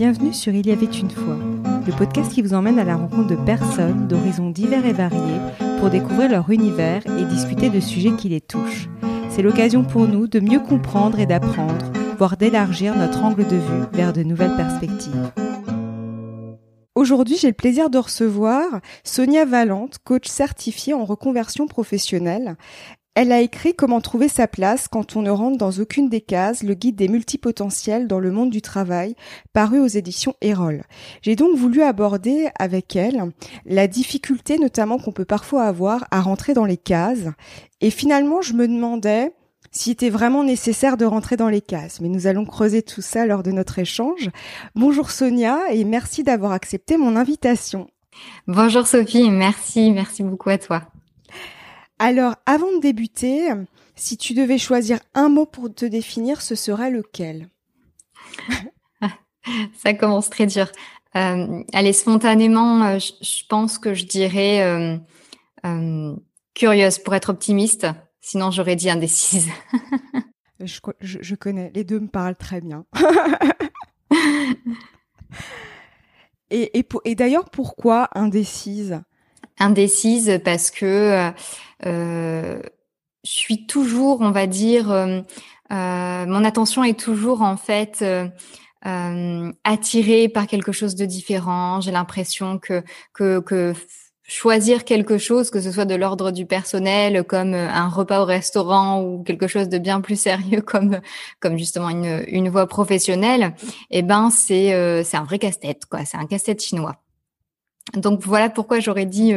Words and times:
Bienvenue 0.00 0.32
sur 0.32 0.54
Il 0.54 0.66
y 0.66 0.72
avait 0.72 0.86
une 0.86 1.10
fois, 1.10 1.36
le 1.86 1.92
podcast 1.92 2.32
qui 2.32 2.40
vous 2.40 2.54
emmène 2.54 2.78
à 2.78 2.84
la 2.84 2.96
rencontre 2.96 3.26
de 3.26 3.36
personnes 3.36 4.08
d'horizons 4.08 4.48
divers 4.48 4.86
et 4.86 4.94
variés 4.94 5.40
pour 5.78 5.90
découvrir 5.90 6.30
leur 6.30 6.48
univers 6.48 7.02
et 7.06 7.24
discuter 7.26 7.68
de 7.68 7.80
sujets 7.80 8.16
qui 8.16 8.30
les 8.30 8.40
touchent. 8.40 8.88
C'est 9.28 9.42
l'occasion 9.42 9.84
pour 9.84 10.08
nous 10.08 10.26
de 10.26 10.40
mieux 10.40 10.60
comprendre 10.60 11.20
et 11.20 11.26
d'apprendre, 11.26 11.92
voire 12.16 12.38
d'élargir 12.38 12.96
notre 12.96 13.22
angle 13.22 13.46
de 13.46 13.56
vue 13.56 13.84
vers 13.92 14.14
de 14.14 14.22
nouvelles 14.22 14.56
perspectives. 14.56 15.32
Aujourd'hui, 16.94 17.36
j'ai 17.36 17.48
le 17.48 17.52
plaisir 17.52 17.90
de 17.90 17.98
recevoir 17.98 18.80
Sonia 19.04 19.44
Valente, 19.44 19.98
coach 20.02 20.28
certifiée 20.28 20.94
en 20.94 21.04
reconversion 21.04 21.66
professionnelle. 21.66 22.56
Elle 23.16 23.32
a 23.32 23.40
écrit 23.40 23.74
Comment 23.74 24.00
trouver 24.00 24.28
sa 24.28 24.46
place 24.46 24.86
quand 24.86 25.16
on 25.16 25.22
ne 25.22 25.30
rentre 25.30 25.58
dans 25.58 25.72
aucune 25.72 26.08
des 26.08 26.20
cases, 26.20 26.62
le 26.62 26.74
guide 26.74 26.94
des 26.94 27.08
multipotentiels 27.08 28.06
dans 28.06 28.20
le 28.20 28.30
monde 28.30 28.50
du 28.50 28.62
travail, 28.62 29.16
paru 29.52 29.80
aux 29.80 29.88
éditions 29.88 30.34
Erol. 30.40 30.84
J'ai 31.22 31.34
donc 31.34 31.56
voulu 31.56 31.82
aborder 31.82 32.48
avec 32.58 32.94
elle 32.94 33.32
la 33.66 33.88
difficulté 33.88 34.58
notamment 34.58 34.98
qu'on 34.98 35.10
peut 35.10 35.24
parfois 35.24 35.64
avoir 35.64 36.06
à 36.12 36.20
rentrer 36.20 36.54
dans 36.54 36.64
les 36.64 36.76
cases. 36.76 37.26
Et 37.80 37.90
finalement, 37.90 38.42
je 38.42 38.52
me 38.52 38.68
demandais 38.68 39.32
s'il 39.72 39.92
était 39.92 40.10
vraiment 40.10 40.44
nécessaire 40.44 40.96
de 40.96 41.04
rentrer 41.04 41.36
dans 41.36 41.48
les 41.48 41.60
cases. 41.60 42.00
Mais 42.00 42.08
nous 42.08 42.28
allons 42.28 42.44
creuser 42.44 42.82
tout 42.82 43.02
ça 43.02 43.26
lors 43.26 43.42
de 43.42 43.50
notre 43.50 43.80
échange. 43.80 44.30
Bonjour 44.76 45.10
Sonia 45.10 45.58
et 45.72 45.84
merci 45.84 46.22
d'avoir 46.22 46.52
accepté 46.52 46.96
mon 46.96 47.16
invitation. 47.16 47.88
Bonjour 48.46 48.86
Sophie, 48.86 49.30
merci, 49.30 49.90
merci 49.90 50.22
beaucoup 50.22 50.50
à 50.50 50.58
toi. 50.58 50.82
Alors, 52.00 52.34
avant 52.46 52.74
de 52.74 52.80
débuter, 52.80 53.50
si 53.94 54.16
tu 54.16 54.32
devais 54.32 54.56
choisir 54.56 55.00
un 55.12 55.28
mot 55.28 55.44
pour 55.44 55.72
te 55.72 55.84
définir, 55.84 56.40
ce 56.40 56.54
serait 56.54 56.90
lequel? 56.90 57.50
Ça 59.76 59.92
commence 59.92 60.30
très 60.30 60.46
dur. 60.46 60.72
Euh, 61.14 61.62
allez, 61.74 61.92
spontanément, 61.92 62.82
euh, 62.84 62.98
je, 62.98 63.42
pense 63.50 63.78
que 63.78 63.92
je 63.92 64.06
dirais 64.06 64.62
euh, 64.62 64.96
euh, 65.66 66.16
curieuse 66.54 66.98
pour 66.98 67.14
être 67.14 67.28
optimiste. 67.28 67.86
Sinon, 68.22 68.50
j'aurais 68.50 68.76
dit 68.76 68.88
indécise. 68.88 69.50
je, 70.60 70.80
je, 71.02 71.34
connais, 71.34 71.70
les 71.74 71.84
deux 71.84 72.00
me 72.00 72.08
parlent 72.08 72.34
très 72.34 72.62
bien. 72.62 72.86
et, 76.50 76.78
et, 76.78 76.88
et 77.04 77.14
d'ailleurs, 77.14 77.50
pourquoi 77.50 78.08
indécise? 78.14 79.02
Indécise 79.60 80.40
parce 80.44 80.70
que 80.70 81.32
euh, 81.86 82.60
je 83.24 83.30
suis 83.30 83.66
toujours, 83.66 84.20
on 84.20 84.30
va 84.30 84.46
dire, 84.46 84.90
euh, 84.90 85.20
euh, 85.72 86.26
mon 86.26 86.44
attention 86.44 86.84
est 86.84 86.98
toujours 86.98 87.42
en 87.42 87.56
fait 87.56 88.04
attirée 88.82 90.28
par 90.28 90.46
quelque 90.46 90.72
chose 90.72 90.94
de 90.94 91.04
différent. 91.04 91.80
J'ai 91.80 91.90
l'impression 91.90 92.58
que, 92.58 92.82
que, 93.12 93.74
choisir 94.22 94.84
quelque 94.84 95.18
chose, 95.18 95.50
que 95.50 95.60
ce 95.60 95.72
soit 95.72 95.84
de 95.84 95.96
l'ordre 95.96 96.30
du 96.30 96.46
personnel, 96.46 97.24
comme 97.24 97.52
un 97.52 97.88
repas 97.88 98.22
au 98.22 98.24
restaurant 98.24 99.02
ou 99.02 99.24
quelque 99.24 99.48
chose 99.48 99.68
de 99.68 99.76
bien 99.78 100.00
plus 100.00 100.18
sérieux, 100.18 100.60
comme 100.66 101.00
comme 101.40 101.58
justement 101.58 101.90
une, 101.90 102.24
une 102.28 102.48
voie 102.48 102.68
professionnelle, 102.68 103.54
eh 103.90 104.02
ben 104.02 104.30
c'est 104.30 105.02
c'est 105.04 105.16
un 105.16 105.24
vrai 105.24 105.38
casse-tête 105.38 105.84
quoi. 105.86 106.04
C'est 106.04 106.16
un 106.16 106.26
casse-tête 106.26 106.62
chinois. 106.62 106.96
Donc 107.96 108.20
voilà 108.24 108.50
pourquoi 108.50 108.80
j'aurais 108.80 109.06
dit 109.06 109.34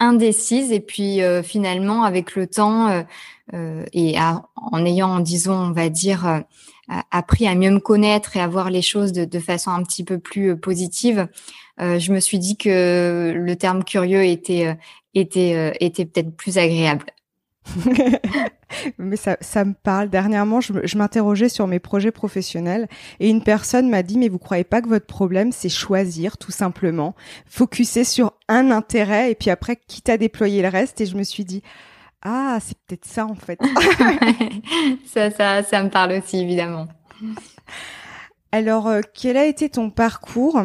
indécise 0.00 0.72
et 0.72 0.80
puis 0.80 1.22
euh, 1.22 1.42
finalement 1.42 2.02
avec 2.04 2.34
le 2.34 2.46
temps 2.46 2.88
euh, 2.88 3.02
euh, 3.52 3.84
et 3.92 4.16
en 4.18 4.84
ayant 4.84 5.20
disons 5.20 5.54
on 5.54 5.72
va 5.72 5.90
dire 5.90 6.42
appris 7.10 7.46
à 7.46 7.54
mieux 7.54 7.70
me 7.70 7.78
connaître 7.78 8.36
et 8.36 8.40
à 8.40 8.48
voir 8.48 8.70
les 8.70 8.82
choses 8.82 9.12
de, 9.12 9.24
de 9.24 9.38
façon 9.38 9.70
un 9.70 9.82
petit 9.82 10.02
peu 10.02 10.18
plus 10.18 10.56
positive 10.56 11.28
je 11.78 12.12
me 12.12 12.20
suis 12.20 12.38
dit 12.38 12.56
que 12.56 13.32
le 13.34 13.56
terme 13.56 13.84
curieux 13.84 14.24
était 14.24 14.76
était 15.14 15.76
était 15.80 16.04
peut-être 16.04 16.36
plus 16.36 16.58
agréable 16.58 17.06
mais 18.98 19.16
ça, 19.16 19.36
ça, 19.40 19.64
me 19.64 19.74
parle. 19.74 20.08
Dernièrement, 20.08 20.60
je, 20.60 20.72
je 20.84 20.98
m'interrogeais 20.98 21.48
sur 21.48 21.66
mes 21.66 21.78
projets 21.78 22.10
professionnels 22.10 22.88
et 23.18 23.28
une 23.28 23.42
personne 23.42 23.88
m'a 23.88 24.02
dit, 24.02 24.18
mais 24.18 24.28
vous 24.28 24.38
croyez 24.38 24.64
pas 24.64 24.82
que 24.82 24.88
votre 24.88 25.06
problème, 25.06 25.52
c'est 25.52 25.68
choisir 25.68 26.38
tout 26.38 26.52
simplement, 26.52 27.14
focuser 27.46 28.04
sur 28.04 28.32
un 28.48 28.70
intérêt 28.70 29.30
et 29.30 29.34
puis 29.34 29.50
après, 29.50 29.76
quitte 29.76 30.08
à 30.08 30.16
déployer 30.16 30.62
le 30.62 30.68
reste. 30.68 31.00
Et 31.00 31.06
je 31.06 31.16
me 31.16 31.22
suis 31.22 31.44
dit, 31.44 31.62
ah, 32.22 32.58
c'est 32.60 32.76
peut-être 32.86 33.06
ça 33.06 33.26
en 33.26 33.34
fait. 33.34 33.58
ça, 35.06 35.30
ça, 35.30 35.62
ça 35.62 35.82
me 35.82 35.88
parle 35.88 36.12
aussi, 36.12 36.38
évidemment. 36.38 36.86
Alors, 38.52 38.88
euh, 38.88 39.00
quel 39.14 39.36
a 39.36 39.44
été 39.44 39.68
ton 39.68 39.90
parcours? 39.90 40.60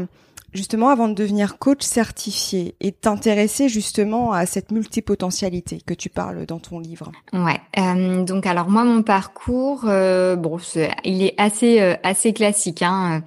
Justement 0.55 0.89
avant 0.89 1.07
de 1.07 1.13
devenir 1.13 1.57
coach 1.57 1.83
certifié 1.83 2.75
et 2.79 2.91
t'intéresser 2.91 3.69
justement 3.69 4.31
à 4.31 4.45
cette 4.45 4.71
multipotentialité 4.71 5.81
que 5.85 5.93
tu 5.93 6.09
parles 6.09 6.45
dans 6.45 6.59
ton 6.59 6.79
livre 6.79 7.11
Ouais. 7.33 7.59
Euh, 7.77 8.23
donc 8.23 8.45
alors 8.45 8.69
moi 8.69 8.83
mon 8.83 9.03
parcours, 9.03 9.83
euh, 9.85 10.35
bon, 10.35 10.57
il 11.03 11.21
est 11.21 11.35
assez 11.37 11.81
euh, 11.81 11.95
assez 12.03 12.33
classique. 12.33 12.81
Hein. 12.81 13.23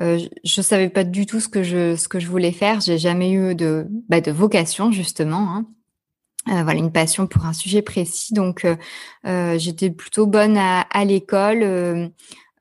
Euh, 0.00 0.18
je 0.44 0.62
savais 0.62 0.88
pas 0.88 1.04
du 1.04 1.26
tout 1.26 1.40
ce 1.40 1.48
que 1.48 1.62
je 1.62 1.96
ce 1.96 2.08
que 2.08 2.20
je 2.20 2.28
voulais 2.28 2.52
faire. 2.52 2.80
J'ai 2.80 2.98
jamais 2.98 3.32
eu 3.32 3.54
de 3.54 3.86
bah, 4.08 4.20
de 4.20 4.30
vocation 4.30 4.92
justement. 4.92 5.54
Hein. 5.54 5.66
Euh, 6.48 6.62
voilà 6.62 6.78
une 6.78 6.92
passion 6.92 7.26
pour 7.26 7.44
un 7.44 7.52
sujet 7.52 7.82
précis. 7.82 8.32
Donc 8.32 8.66
j'étais 9.24 9.90
plutôt 9.90 10.26
bonne 10.26 10.56
à, 10.56 10.82
à 10.92 11.04
l'école. 11.04 11.62
Euh, 11.62 12.08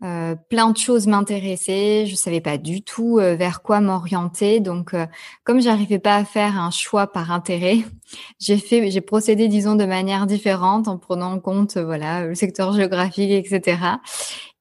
plein 0.02 0.70
de 0.72 0.78
choses 0.78 1.08
m'intéressaient, 1.08 2.06
je 2.06 2.16
savais 2.16 2.42
pas 2.42 2.58
du 2.58 2.82
tout 2.82 3.20
euh, 3.20 3.36
vers 3.36 3.62
quoi 3.62 3.82
m'orienter. 3.82 4.60
Donc, 4.60 4.94
euh, 4.94 5.06
comme 5.44 5.62
j'arrivais 5.62 6.00
pas 6.00 6.16
à 6.16 6.26
faire 6.26 6.60
un 6.60 6.72
choix 6.72 7.08
par 7.08 7.32
intérêt, 7.32 7.80
j'ai 8.40 8.58
fait, 8.58 8.92
j'ai 8.92 9.02
procédé, 9.02 9.48
disons, 9.48 9.76
de 9.76 9.86
manière 9.86 10.28
différente 10.28 10.88
en 10.88 10.98
prenant 10.98 11.34
en 11.34 11.40
compte, 11.40 11.78
voilà, 11.78 12.26
le 12.26 12.36
secteur 12.36 12.74
géographique, 12.74 13.32
etc. 13.32 13.78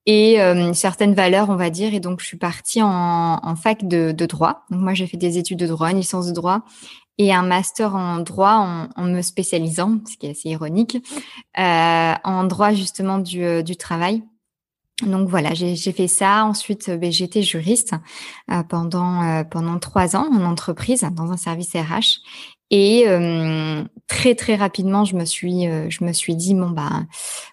Et 0.08 0.38
certaines 0.72 1.14
valeurs, 1.14 1.50
on 1.50 1.56
va 1.56 1.68
dire. 1.68 1.92
Et 1.92 1.98
donc, 1.98 2.20
je 2.20 2.26
suis 2.26 2.36
partie 2.36 2.80
en, 2.80 3.40
en 3.42 3.56
fac 3.56 3.88
de, 3.88 4.12
de, 4.12 4.26
droit. 4.26 4.64
Donc, 4.70 4.80
moi, 4.80 4.94
j'ai 4.94 5.08
fait 5.08 5.16
des 5.16 5.36
études 5.36 5.58
de 5.58 5.66
droit, 5.66 5.90
une 5.90 5.96
licence 5.96 6.28
de 6.28 6.32
droit 6.32 6.62
et 7.18 7.34
un 7.34 7.42
master 7.42 7.96
en 7.96 8.20
droit 8.20 8.52
en, 8.52 8.88
en 8.94 9.04
me 9.04 9.20
spécialisant, 9.20 9.98
ce 10.08 10.16
qui 10.16 10.26
est 10.26 10.30
assez 10.30 10.50
ironique, 10.50 10.98
en 11.56 12.44
droit 12.44 12.72
justement 12.72 13.18
du, 13.18 13.64
du 13.64 13.76
travail. 13.76 14.22
Donc 15.02 15.28
voilà, 15.28 15.52
j'ai 15.52 15.76
fait 15.92 16.08
ça. 16.08 16.44
Ensuite, 16.44 16.90
ben, 16.90 17.12
j'étais 17.12 17.42
juriste 17.42 17.92
euh, 18.50 18.62
pendant 18.62 19.22
euh, 19.22 19.44
pendant 19.44 19.78
trois 19.78 20.16
ans 20.16 20.26
en 20.32 20.42
entreprise 20.44 21.06
dans 21.12 21.32
un 21.32 21.36
service 21.36 21.74
RH. 21.74 22.22
Et 22.70 23.04
euh, 23.06 23.84
très 24.08 24.34
très 24.34 24.56
rapidement, 24.56 25.04
je 25.04 25.14
me 25.14 25.24
suis 25.24 25.68
euh, 25.68 25.88
je 25.88 26.02
me 26.02 26.12
suis 26.12 26.34
dit 26.34 26.52
bon 26.52 26.70
bah 26.70 27.04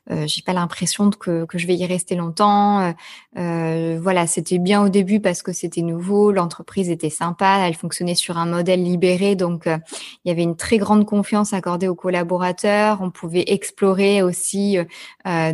euh, 0.09 0.25
j'ai 0.25 0.41
pas 0.41 0.53
l'impression 0.53 1.12
que 1.12 1.46
que 1.46 1.59
je 1.59 1.68
vais 1.68 1.75
y 1.75 1.85
rester 1.85 2.16
longtemps. 2.16 2.94
Voilà, 3.35 4.28
c'était 4.28 4.59
bien 4.59 4.81
au 4.84 4.90
début 4.90 5.19
parce 5.19 5.41
que 5.44 5.53
c'était 5.53 5.81
nouveau, 5.81 6.31
l'entreprise 6.31 6.90
était 6.90 7.09
sympa, 7.09 7.59
elle 7.68 7.75
fonctionnait 7.75 8.16
sur 8.16 8.38
un 8.38 8.46
modèle 8.46 8.84
libéré, 8.84 9.35
donc 9.35 9.66
il 9.66 10.29
y 10.29 10.31
avait 10.31 10.44
une 10.44 10.56
très 10.56 10.78
grande 10.78 11.06
confiance 11.06 11.53
accordée 11.53 11.88
aux 11.88 11.95
collaborateurs. 11.95 13.00
On 13.01 13.09
pouvait 13.09 13.45
explorer 13.47 14.22
aussi 14.22 14.78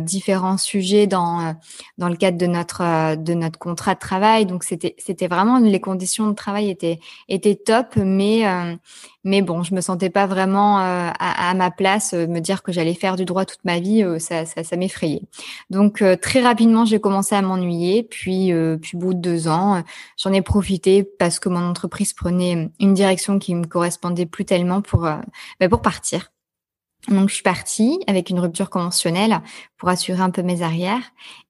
différents 0.00 0.58
sujets 0.58 1.06
dans 1.06 1.54
dans 1.98 2.08
le 2.08 2.16
cadre 2.16 2.38
de 2.38 2.46
notre 2.46 3.16
de 3.16 3.34
notre 3.34 3.58
contrat 3.58 3.94
de 3.94 4.00
travail. 4.00 4.46
Donc 4.46 4.64
c'était 4.64 4.94
c'était 4.98 5.28
vraiment 5.28 5.58
les 5.58 5.80
conditions 5.80 6.28
de 6.28 6.34
travail 6.34 6.70
étaient 6.70 6.98
étaient 7.28 7.56
top, 7.56 7.96
mais 7.96 8.44
mais 9.22 9.42
bon, 9.42 9.62
je 9.62 9.74
me 9.74 9.80
sentais 9.80 10.08
pas 10.08 10.26
vraiment 10.26 10.80
euh, 10.80 11.10
à, 11.18 11.52
ma 11.54 11.70
place. 11.70 12.14
Euh, 12.14 12.26
me 12.26 12.40
dire 12.40 12.62
que 12.62 12.72
j'allais 12.72 12.94
faire 12.94 13.16
du 13.16 13.24
droit 13.24 13.44
toute 13.44 13.64
ma 13.64 13.78
vie, 13.78 14.02
euh, 14.02 14.18
ça, 14.18 14.46
ça, 14.46 14.64
ça 14.64 14.76
m'effrayait. 14.76 15.22
Donc 15.68 16.02
très 16.22 16.40
rapidement, 16.40 16.84
j'ai 16.84 17.00
commencé 17.00 17.34
à 17.34 17.42
m'ennuyer. 17.42 18.02
Puis, 18.02 18.52
puis 18.80 18.96
bout 18.96 19.14
de 19.14 19.18
deux 19.18 19.48
ans, 19.48 19.82
j'en 20.16 20.32
ai 20.32 20.42
profité 20.42 21.04
parce 21.04 21.38
que 21.38 21.48
mon 21.48 21.62
entreprise 21.62 22.12
prenait 22.12 22.70
une 22.80 22.94
direction 22.94 23.38
qui 23.38 23.54
me 23.54 23.66
correspondait 23.66 24.26
plus 24.26 24.44
tellement 24.44 24.80
pour 24.80 25.02
bah, 25.02 25.68
pour 25.68 25.82
partir. 25.82 26.32
Donc 27.08 27.28
je 27.30 27.34
suis 27.34 27.42
partie 27.42 27.98
avec 28.06 28.30
une 28.30 28.38
rupture 28.38 28.68
conventionnelle 28.68 29.40
pour 29.78 29.88
assurer 29.88 30.20
un 30.20 30.30
peu 30.30 30.42
mes 30.42 30.62
arrières 30.62 31.02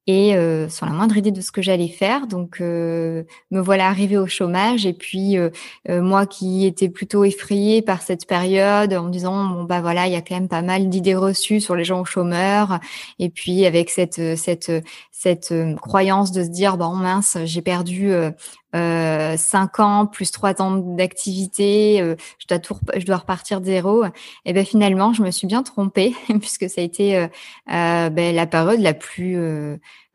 et 0.06 0.34
euh, 0.36 0.68
sans 0.68 0.86
la 0.86 0.92
moindre 0.92 1.16
idée 1.16 1.30
de 1.30 1.40
ce 1.40 1.52
que 1.52 1.62
j'allais 1.62 1.88
faire. 1.88 2.26
Donc 2.26 2.60
euh, 2.60 3.22
me 3.50 3.60
voilà 3.60 3.86
arrivée 3.88 4.16
au 4.16 4.26
chômage 4.26 4.86
et 4.86 4.92
puis 4.92 5.36
euh, 5.36 5.50
euh, 5.88 6.00
moi 6.00 6.26
qui 6.26 6.66
étais 6.66 6.88
plutôt 6.88 7.24
effrayée 7.24 7.82
par 7.82 8.02
cette 8.02 8.26
période 8.26 8.92
en 8.92 9.04
me 9.04 9.10
disant 9.10 9.46
bon 9.46 9.64
bah 9.64 9.80
voilà 9.80 10.06
il 10.06 10.12
y 10.12 10.16
a 10.16 10.22
quand 10.22 10.34
même 10.34 10.48
pas 10.48 10.62
mal 10.62 10.88
d'idées 10.88 11.14
reçues 11.14 11.60
sur 11.60 11.76
les 11.76 11.84
gens 11.84 12.00
au 12.00 12.04
chômeur 12.04 12.80
et 13.18 13.28
puis 13.28 13.66
avec 13.66 13.90
cette 13.90 14.36
cette 14.36 14.72
cette 15.12 15.54
croyance 15.80 16.32
de 16.32 16.44
se 16.44 16.48
dire 16.48 16.76
bon 16.76 16.94
mince 16.96 17.36
j'ai 17.44 17.62
perdu 17.62 18.12
euh, 18.74 19.36
cinq 19.36 19.80
ans 19.80 20.06
plus 20.06 20.30
trois 20.30 20.62
ans 20.62 20.76
d'activité, 20.76 21.98
je 22.38 22.46
dois 22.46 22.58
tout, 22.60 22.78
je 22.96 23.04
dois 23.04 23.16
repartir 23.16 23.60
de 23.60 23.66
zéro. 23.66 24.04
Et 24.44 24.52
ben 24.52 24.64
finalement, 24.64 25.12
je 25.12 25.22
me 25.22 25.30
suis 25.30 25.46
bien 25.46 25.62
trompée 25.62 26.14
puisque 26.40 26.68
ça 26.68 26.80
a 26.80 26.84
été 26.84 27.16
euh, 27.16 28.10
ben, 28.10 28.34
la 28.34 28.46
période 28.46 28.80
la 28.80 28.94
plus 28.94 29.36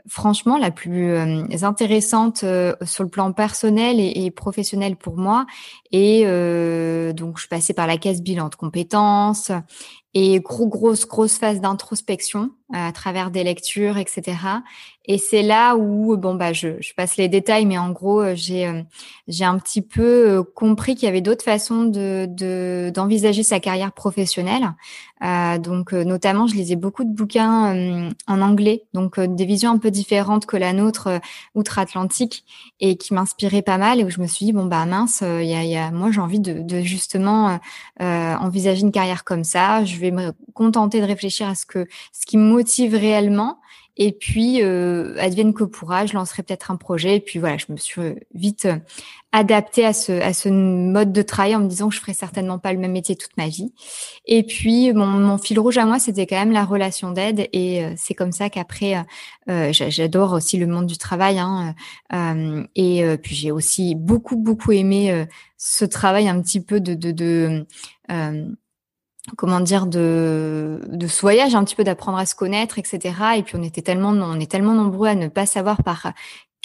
franchement 0.07 0.57
la 0.57 0.71
plus 0.71 1.15
intéressante 1.63 2.45
sur 2.83 3.03
le 3.03 3.09
plan 3.09 3.31
personnel 3.31 3.99
et, 3.99 4.31
professionnel 4.31 4.95
pour 4.95 5.17
moi. 5.17 5.45
Et 5.91 6.23
donc 7.13 7.39
je 7.39 7.47
passais 7.47 7.73
par 7.73 7.87
la 7.87 7.97
case 7.97 8.21
bilan 8.21 8.49
de 8.49 8.55
compétences 8.55 9.51
et 10.15 10.39
gros 10.39 10.67
grosse 10.67 11.05
grosse 11.05 11.37
phase 11.37 11.59
d'introspection 11.59 12.49
à 12.73 12.91
travers 12.91 13.29
des 13.29 13.43
lectures, 13.43 13.97
etc. 13.97 14.37
Et 15.07 15.19
c'est 15.19 15.43
là 15.43 15.75
où 15.75 16.17
bon 16.17 16.33
bah 16.33 16.51
je, 16.51 16.81
je, 16.81 16.93
passe 16.95 17.15
les 17.15 17.27
détails, 17.27 17.67
mais 17.67 17.77
en 17.77 17.91
gros 17.91 18.21
euh, 18.21 18.33
j'ai 18.35 18.65
euh, 18.65 18.81
j'ai 19.27 19.45
un 19.45 19.59
petit 19.59 19.83
peu 19.83 20.39
euh, 20.39 20.43
compris 20.43 20.95
qu'il 20.95 21.05
y 21.05 21.09
avait 21.09 21.21
d'autres 21.21 21.43
façons 21.43 21.83
de 21.85 22.89
d'envisager 22.89 23.43
sa 23.43 23.59
carrière 23.59 23.91
professionnelle. 23.91 24.73
Euh, 25.23 25.59
donc 25.59 25.93
notamment 25.93 26.47
je 26.47 26.55
lisais 26.55 26.75
beaucoup 26.75 27.03
de 27.03 27.13
bouquins 27.13 28.09
en 28.27 28.41
anglais, 28.41 28.85
donc 28.93 29.19
des 29.19 29.45
visions 29.45 29.71
un 29.71 29.77
peu 29.77 29.91
différentes 29.91 30.47
que 30.47 30.57
la 30.57 30.73
nôtre 30.73 31.21
outre-Atlantique 31.53 32.43
et 32.79 32.97
qui 32.97 33.13
m'inspiraient 33.13 33.61
pas 33.61 33.77
mal 33.77 33.99
et 33.99 34.03
où 34.03 34.09
je 34.09 34.19
me 34.19 34.27
suis 34.27 34.47
dit 34.47 34.53
bon 34.53 34.65
bah 34.65 34.85
mince, 34.85 35.21
il 35.21 35.45
y 35.45 35.53
a, 35.53 35.63
y 35.63 35.77
a, 35.77 35.91
moi 35.91 36.09
j'ai 36.11 36.19
envie 36.19 36.39
de, 36.39 36.61
de 36.61 36.81
justement 36.81 37.59
envisager 37.99 38.81
une 38.81 38.91
carrière 38.91 39.23
comme 39.23 39.43
ça. 39.43 39.85
Me 40.11 40.31
contenter 40.53 41.01
de 41.01 41.05
réfléchir 41.05 41.47
à 41.47 41.55
ce 41.55 41.65
que 41.65 41.87
ce 42.11 42.25
qui 42.25 42.37
me 42.37 42.43
motive 42.43 42.95
réellement 42.95 43.59
et 43.97 44.11
puis, 44.11 44.61
euh, 44.61 45.15
advienne 45.19 45.53
que 45.53 45.63
pourra, 45.63 46.05
je 46.05 46.13
lancerai 46.13 46.43
peut-être 46.43 46.69
un 46.69 46.75
projet. 46.75 47.15
Et 47.15 47.19
puis 47.21 47.39
voilà, 47.39 47.57
je 47.57 47.67
me 47.69 47.77
suis 47.77 48.01
vite 48.33 48.65
euh, 48.65 48.75
adaptée 49.31 49.85
à 49.85 49.93
ce, 49.93 50.11
à 50.11 50.33
ce 50.33 50.49
mode 50.49 51.13
de 51.13 51.21
travail 51.21 51.55
en 51.55 51.61
me 51.61 51.67
disant 51.69 51.87
que 51.87 51.95
je 51.95 52.01
ferai 52.01 52.13
certainement 52.13 52.59
pas 52.59 52.73
le 52.73 52.79
même 52.79 52.91
métier 52.91 53.15
toute 53.15 53.35
ma 53.37 53.47
vie. 53.47 53.73
Et 54.25 54.43
puis, 54.43 54.91
mon, 54.91 55.05
mon 55.05 55.37
fil 55.37 55.57
rouge 55.59 55.77
à 55.77 55.85
moi, 55.85 55.97
c'était 55.99 56.27
quand 56.27 56.35
même 56.35 56.51
la 56.51 56.65
relation 56.65 57.11
d'aide. 57.11 57.47
Et 57.53 57.85
euh, 57.85 57.93
c'est 57.95 58.13
comme 58.15 58.33
ça 58.33 58.49
qu'après, 58.49 59.05
euh, 59.49 59.71
j'adore 59.71 60.33
aussi 60.33 60.57
le 60.57 60.67
monde 60.67 60.87
du 60.87 60.97
travail. 60.97 61.39
Hein, 61.39 61.73
et 62.75 63.17
puis, 63.21 63.35
j'ai 63.35 63.51
aussi 63.51 63.95
beaucoup, 63.95 64.35
beaucoup 64.35 64.73
aimé 64.73 65.25
ce 65.57 65.85
travail 65.85 66.27
un 66.27 66.41
petit 66.41 66.59
peu 66.59 66.81
de... 66.81 66.95
de, 66.95 67.11
de 67.11 67.65
comment 69.37 69.59
dire 69.59 69.87
de 69.87 70.81
de 70.87 71.07
ce 71.07 71.21
voyage 71.21 71.55
un 71.55 71.63
petit 71.63 71.75
peu 71.75 71.83
d'apprendre 71.83 72.17
à 72.17 72.25
se 72.25 72.35
connaître 72.35 72.77
etc 72.77 73.15
et 73.37 73.43
puis 73.43 73.55
on 73.57 73.63
était 73.63 73.81
tellement 73.81 74.09
on 74.09 74.39
est 74.39 74.49
tellement 74.49 74.73
nombreux 74.73 75.07
à 75.07 75.15
ne 75.15 75.27
pas 75.27 75.45
savoir 75.45 75.83
par 75.83 76.13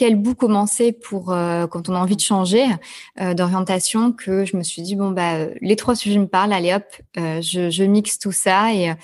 quel 0.00 0.16
bout 0.16 0.34
commencer 0.34 0.92
pour 0.92 1.30
euh, 1.30 1.66
quand 1.66 1.90
on 1.90 1.94
a 1.94 1.98
envie 1.98 2.16
de 2.16 2.22
changer 2.22 2.64
euh, 3.20 3.34
d'orientation 3.34 4.12
que 4.12 4.46
je 4.46 4.56
me 4.56 4.62
suis 4.62 4.80
dit 4.80 4.96
bon 4.96 5.10
bah 5.10 5.44
les 5.60 5.76
trois 5.76 5.94
sujets 5.94 6.18
me 6.18 6.26
parlent 6.26 6.54
allez 6.54 6.72
hop 6.72 6.84
euh, 7.18 7.42
je, 7.42 7.68
je 7.68 7.84
mixe 7.84 8.18
tout 8.18 8.32
ça 8.32 8.72
et 8.72 8.94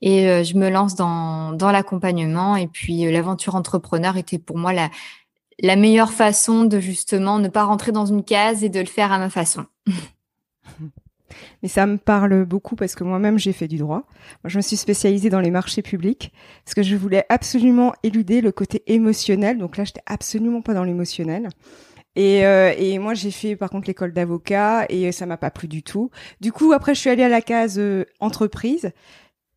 et 0.00 0.44
je 0.44 0.56
me 0.56 0.70
lance 0.70 0.94
dans 0.94 1.52
dans 1.52 1.70
l'accompagnement. 1.70 2.56
Et 2.56 2.68
puis 2.68 3.10
l'aventure 3.10 3.54
entrepreneur 3.54 4.16
était 4.16 4.38
pour 4.38 4.56
moi 4.56 4.72
la 4.72 4.90
la 5.60 5.76
meilleure 5.76 6.12
façon 6.12 6.64
de 6.64 6.80
justement 6.80 7.38
ne 7.38 7.48
pas 7.48 7.64
rentrer 7.64 7.92
dans 7.92 8.06
une 8.06 8.24
case 8.24 8.64
et 8.64 8.70
de 8.70 8.80
le 8.80 8.86
faire 8.86 9.12
à 9.12 9.18
ma 9.18 9.28
façon 9.28 9.66
mais 11.62 11.68
ça 11.68 11.86
me 11.86 11.96
parle 11.96 12.44
beaucoup 12.44 12.76
parce 12.76 12.94
que 12.94 13.04
moi-même 13.04 13.38
j'ai 13.38 13.52
fait 13.52 13.68
du 13.68 13.78
droit. 13.78 14.04
Moi, 14.44 14.48
je 14.48 14.56
me 14.56 14.62
suis 14.62 14.76
spécialisée 14.76 15.30
dans 15.30 15.40
les 15.40 15.50
marchés 15.50 15.82
publics 15.82 16.32
parce 16.64 16.74
que 16.74 16.82
je 16.82 16.96
voulais 16.96 17.24
absolument 17.28 17.94
éluder 18.02 18.40
le 18.40 18.52
côté 18.52 18.82
émotionnel. 18.86 19.58
Donc 19.58 19.76
là, 19.76 19.84
j'étais 19.84 20.02
absolument 20.06 20.62
pas 20.62 20.74
dans 20.74 20.84
l'émotionnel. 20.84 21.48
Et, 22.16 22.46
euh, 22.46 22.72
et, 22.78 22.98
moi, 22.98 23.12
j'ai 23.12 23.30
fait 23.30 23.56
par 23.56 23.68
contre 23.68 23.88
l'école 23.88 24.12
d'avocat 24.12 24.86
et 24.88 25.12
ça 25.12 25.26
m'a 25.26 25.36
pas 25.36 25.50
plu 25.50 25.68
du 25.68 25.82
tout. 25.82 26.10
Du 26.40 26.50
coup, 26.50 26.72
après, 26.72 26.94
je 26.94 27.00
suis 27.00 27.10
allée 27.10 27.22
à 27.22 27.28
la 27.28 27.42
case 27.42 27.78
euh, 27.78 28.06
entreprise. 28.20 28.90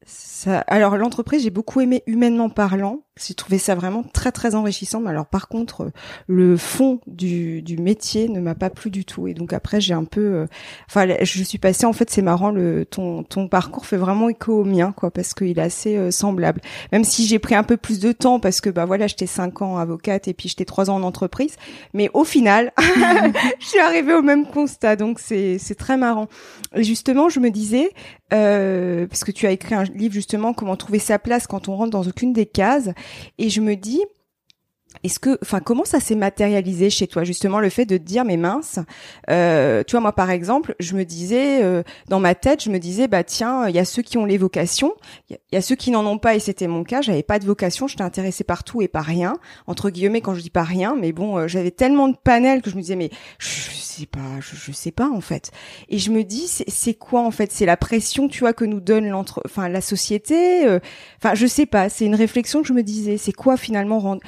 Ça, 0.06 0.60
alors 0.62 0.98
l'entreprise, 0.98 1.44
j'ai 1.44 1.52
beaucoup 1.52 1.80
aimé 1.82 2.04
humainement 2.06 2.50
parlant. 2.50 3.04
J'ai 3.26 3.34
trouvé 3.34 3.58
ça 3.58 3.76
vraiment 3.76 4.04
très 4.04 4.32
très 4.32 4.56
enrichissant. 4.56 5.02
Mais 5.02 5.10
alors 5.10 5.26
par 5.26 5.48
contre, 5.48 5.92
le 6.28 6.58
fond 6.58 7.02
du, 7.08 7.62
du 7.62 7.78
métier 7.78 8.30
ne 8.30 8.40
m'a 8.40 8.56
pas 8.56 8.70
plu 8.70 8.90
du 8.90 9.06
tout. 9.06 9.28
Et 9.28 9.34
donc 9.34 9.54
après, 9.54 9.82
j'ai 9.82 9.94
un 9.94 10.06
peu, 10.06 10.22
euh, 10.22 10.46
enfin, 10.88 11.08
je 11.22 11.44
suis 11.44 11.58
passée. 11.58 11.86
En 11.86 11.94
fait, 11.94 12.10
c'est 12.10 12.22
marrant. 12.22 12.52
Le 12.52 12.86
ton 12.86 13.24
ton 13.24 13.48
parcours 13.48 13.86
fait 13.86 13.98
vraiment 13.98 14.30
écho 14.30 14.62
au 14.62 14.64
mien, 14.64 14.94
quoi, 14.96 15.12
parce 15.12 15.34
qu'il 15.34 15.60
est 15.60 15.62
assez 15.62 15.98
euh, 15.98 16.12
semblable. 16.12 16.62
Même 16.92 17.04
si 17.04 17.26
j'ai 17.28 17.40
pris 17.40 17.56
un 17.56 17.64
peu 17.64 17.78
plus 17.78 18.00
de 18.00 18.12
temps, 18.12 18.40
parce 18.40 18.62
que 18.62 18.70
bah 18.70 18.86
voilà, 18.86 19.08
j'étais 19.08 19.28
cinq 19.28 19.62
ans 19.62 19.78
avocate 19.78 20.28
et 20.28 20.34
puis 20.34 20.50
j'étais 20.50 20.66
trois 20.66 20.90
ans 20.90 20.96
en 20.96 21.04
entreprise. 21.04 21.56
Mais 21.94 22.10
au 22.14 22.24
final, 22.24 22.72
je 23.60 23.66
suis 23.66 23.80
arrivée 23.80 24.14
au 24.14 24.22
même 24.22 24.46
constat. 24.46 24.96
Donc 24.96 25.20
c'est 25.20 25.58
c'est 25.58 25.76
très 25.76 25.98
marrant. 25.98 26.28
Et 26.76 26.84
justement, 26.84 27.30
je 27.30 27.40
me 27.40 27.50
disais, 27.50 27.92
euh, 28.34 29.08
parce 29.08 29.24
que 29.24 29.32
tu 29.32 29.48
as 29.48 29.52
écrit 29.52 29.76
un 29.76 29.84
livre 29.84 30.14
justement 30.14 30.54
comment 30.54 30.76
trouver 30.76 31.00
sa 31.00 31.18
place 31.18 31.48
quand 31.48 31.68
on 31.68 31.76
rentre 31.76 31.92
dans 31.92 32.04
aucune 32.04 32.34
des 32.34 32.46
cases 32.46 32.90
et 33.38 33.50
je 33.50 33.62
me 33.62 33.76
dis 33.76 34.04
est-ce 35.04 35.20
que, 35.20 35.38
enfin, 35.42 35.60
comment 35.60 35.86
ça 35.86 36.00
s'est 36.00 36.16
matérialisé 36.16 36.90
chez 36.90 37.08
toi 37.08 37.24
justement 37.24 37.60
le 37.60 37.70
fait 37.70 37.86
de 37.86 37.96
te 37.98 38.04
dire 38.04 38.26
mais 38.26 38.38
mince, 38.38 38.80
euh, 39.30 39.84
tu 39.86 39.92
vois 39.92 40.02
moi 40.02 40.12
par 40.12 40.30
exemple, 40.30 40.76
je 40.80 40.96
me 40.96 41.06
disais 41.06 41.64
euh, 41.64 41.84
dans 42.10 42.20
ma 42.20 42.36
tête, 42.36 42.64
je 42.64 42.70
me 42.70 42.80
disais 42.80 43.08
bah 43.08 43.24
tiens, 43.24 43.70
il 43.70 43.76
y 43.76 43.80
a 43.80 43.86
ceux 43.86 44.02
qui 44.02 44.18
ont 44.18 44.26
les 44.26 44.38
vocations, 44.38 44.94
il 45.30 45.38
y, 45.54 45.56
a 45.56 45.62
ceux 45.62 45.76
qui 45.76 45.92
n'en 45.92 46.06
ont 46.06 46.18
pas 46.18 46.36
et 46.36 46.40
c'était 46.40 46.68
mon 46.68 46.84
cas, 46.84 47.02
j'avais 47.02 47.24
pas 47.24 47.40
de 47.40 47.46
vocation, 47.46 47.88
j'étais 47.88 48.02
intéressée 48.02 48.44
par 48.44 48.64
tout 48.64 48.82
et 48.82 48.88
par 48.88 49.06
rien 49.06 49.38
entre 49.68 49.90
guillemets 49.90 50.22
quand 50.22 50.34
je 50.34 50.42
dis 50.42 50.50
pas 50.50 50.64
rien, 50.64 50.98
mais 51.00 51.12
bon, 51.12 51.38
euh, 51.38 51.48
j'avais 51.48 51.72
tellement 51.72 52.10
de 52.10 52.18
panels 52.22 52.62
que 52.62 52.70
je 52.70 52.76
me 52.76 52.82
disais 52.82 52.96
mais 52.96 53.10
je, 53.38 53.70
sais 53.72 54.06
pas, 54.06 54.40
je, 54.42 54.72
sais 54.72 54.92
pas 54.92 55.10
en 55.10 55.22
fait. 55.22 55.52
Et 55.88 55.98
je 55.98 56.12
me 56.12 56.24
dis 56.24 56.48
c'est 56.48 56.94
quoi 56.94 57.22
en 57.22 57.32
fait, 57.32 57.52
c'est 57.52 57.66
la 57.66 57.78
pression 57.78 58.28
tu 58.28 58.40
vois 58.40 58.54
que 58.54 58.66
nous 58.66 58.82
donne 58.82 59.08
l'entre, 59.08 59.42
enfin 59.46 59.70
la 59.70 59.82
société, 59.82 60.68
euh, 60.68 60.80
enfin 61.22 61.36
je 61.36 61.46
sais 61.46 61.66
pas, 61.66 61.90
c'est 61.90 62.06
une 62.06 62.16
réflexion 62.16 62.62
que 62.62 62.68
je 62.68 62.74
me 62.74 62.84
disais, 62.84 63.18
c'est 63.18 63.34
quoi 63.34 63.56
finalement 63.56 64.00
rendre, 64.00 64.22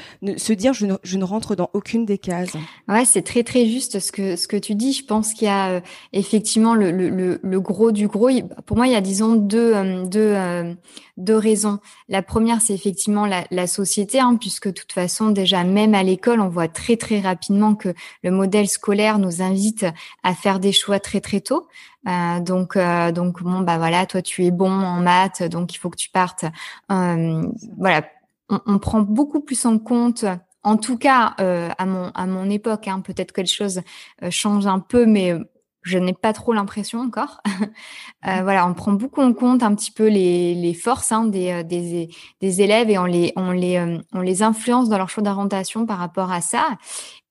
se 0.53 0.57
dire 0.57 0.73
je 0.73 0.85
ne, 0.85 0.95
je 1.03 1.17
ne 1.17 1.23
rentre 1.23 1.55
dans 1.55 1.69
aucune 1.73 2.05
des 2.05 2.17
cases. 2.17 2.53
Ouais, 2.87 3.05
c'est 3.05 3.21
très 3.21 3.43
très 3.43 3.65
juste 3.65 3.99
ce 3.99 4.11
que 4.11 4.35
ce 4.35 4.47
que 4.47 4.57
tu 4.57 4.75
dis. 4.75 4.93
Je 4.93 5.05
pense 5.05 5.33
qu'il 5.33 5.47
y 5.47 5.51
a 5.51 5.69
euh, 5.69 5.81
effectivement 6.13 6.75
le, 6.75 6.91
le, 6.91 7.39
le, 7.41 7.59
gros 7.59 7.91
du 7.91 8.07
gros. 8.07 8.29
Pour 8.65 8.77
moi, 8.77 8.87
il 8.87 8.93
y 8.93 8.95
a 8.95 9.01
disons 9.01 9.35
deux 9.35 9.73
euh, 9.75 10.05
deux 10.05 10.33
euh, 10.35 10.73
deux 11.17 11.37
raisons. 11.37 11.79
La 12.09 12.21
première, 12.21 12.61
c'est 12.61 12.73
effectivement 12.73 13.25
la, 13.25 13.45
la 13.51 13.67
société, 13.67 14.19
hein, 14.19 14.37
puisque 14.39 14.67
de 14.67 14.73
toute 14.73 14.91
façon 14.91 15.29
déjà 15.29 15.63
même 15.63 15.93
à 15.93 16.03
l'école, 16.03 16.41
on 16.41 16.49
voit 16.49 16.67
très 16.67 16.97
très 16.97 17.19
rapidement 17.19 17.75
que 17.75 17.93
le 18.23 18.31
modèle 18.31 18.67
scolaire 18.67 19.19
nous 19.19 19.41
invite 19.41 19.85
à 20.23 20.33
faire 20.33 20.59
des 20.59 20.71
choix 20.71 20.99
très 20.99 21.21
très 21.21 21.41
tôt. 21.41 21.67
Euh, 22.07 22.39
donc, 22.39 22.75
euh, 22.75 23.11
donc 23.11 23.43
bon, 23.43 23.59
bah 23.61 23.77
voilà, 23.77 24.05
toi 24.05 24.21
tu 24.21 24.45
es 24.45 24.51
bon 24.51 24.71
en 24.71 25.01
maths, 25.01 25.43
donc 25.43 25.73
il 25.75 25.77
faut 25.77 25.89
que 25.89 25.97
tu 25.97 26.09
partes. 26.09 26.45
Euh, 26.91 27.43
voilà, 27.77 28.03
on, 28.51 28.61
on, 28.67 28.77
prend 28.77 29.01
beaucoup 29.01 29.41
plus 29.41 29.65
en 29.65 29.79
compte 29.79 30.25
en 30.63 30.77
tout 30.77 30.97
cas, 30.97 31.33
euh, 31.39 31.69
à 31.77 31.85
mon 31.85 32.11
à 32.13 32.27
mon 32.27 32.49
époque, 32.49 32.87
hein, 32.87 33.01
peut-être 33.01 33.31
que 33.31 33.41
les 33.41 33.47
choses 33.47 33.81
euh, 34.23 34.29
changent 34.29 34.67
un 34.67 34.79
peu, 34.79 35.05
mais 35.05 35.33
je 35.81 35.97
n'ai 35.97 36.13
pas 36.13 36.33
trop 36.33 36.53
l'impression 36.53 36.99
encore. 36.99 37.41
euh, 37.47 38.39
mmh. 38.39 38.43
voilà, 38.43 38.67
on 38.67 38.73
prend 38.75 38.93
beaucoup 38.93 39.21
en 39.21 39.33
compte 39.33 39.63
un 39.63 39.73
petit 39.73 39.91
peu 39.91 40.07
les, 40.07 40.53
les 40.53 40.73
forces 40.75 41.11
hein, 41.11 41.25
des, 41.25 41.51
euh, 41.51 41.63
des, 41.63 42.09
des 42.41 42.61
élèves 42.61 42.91
et 42.91 42.99
on 42.99 43.05
les 43.05 43.33
on 43.35 43.51
les 43.51 43.99
on 44.13 44.21
les 44.21 44.43
influence 44.43 44.89
dans 44.89 44.99
leur 44.99 45.09
choix 45.09 45.23
d'orientation 45.23 45.85
par 45.85 45.97
rapport 45.97 46.31
à 46.31 46.41
ça. 46.41 46.77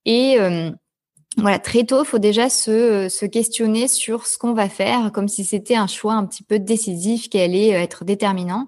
Et 0.07 0.39
voilà, 1.37 1.61
très 1.61 1.85
tôt, 1.85 2.03
faut 2.03 2.19
déjà 2.19 2.49
se, 2.49 3.09
se 3.09 3.25
questionner 3.25 3.87
sur 3.87 4.27
ce 4.27 4.37
qu'on 4.37 4.53
va 4.53 4.69
faire, 4.69 5.13
comme 5.13 5.29
si 5.29 5.45
c'était 5.45 5.77
un 5.77 5.87
choix 5.87 6.15
un 6.15 6.27
petit 6.27 6.43
peu 6.43 6.59
décisif 6.59 7.29
qui 7.29 7.39
allait 7.39 7.73
euh, 7.73 7.81
être 7.81 8.05
déterminant. 8.05 8.67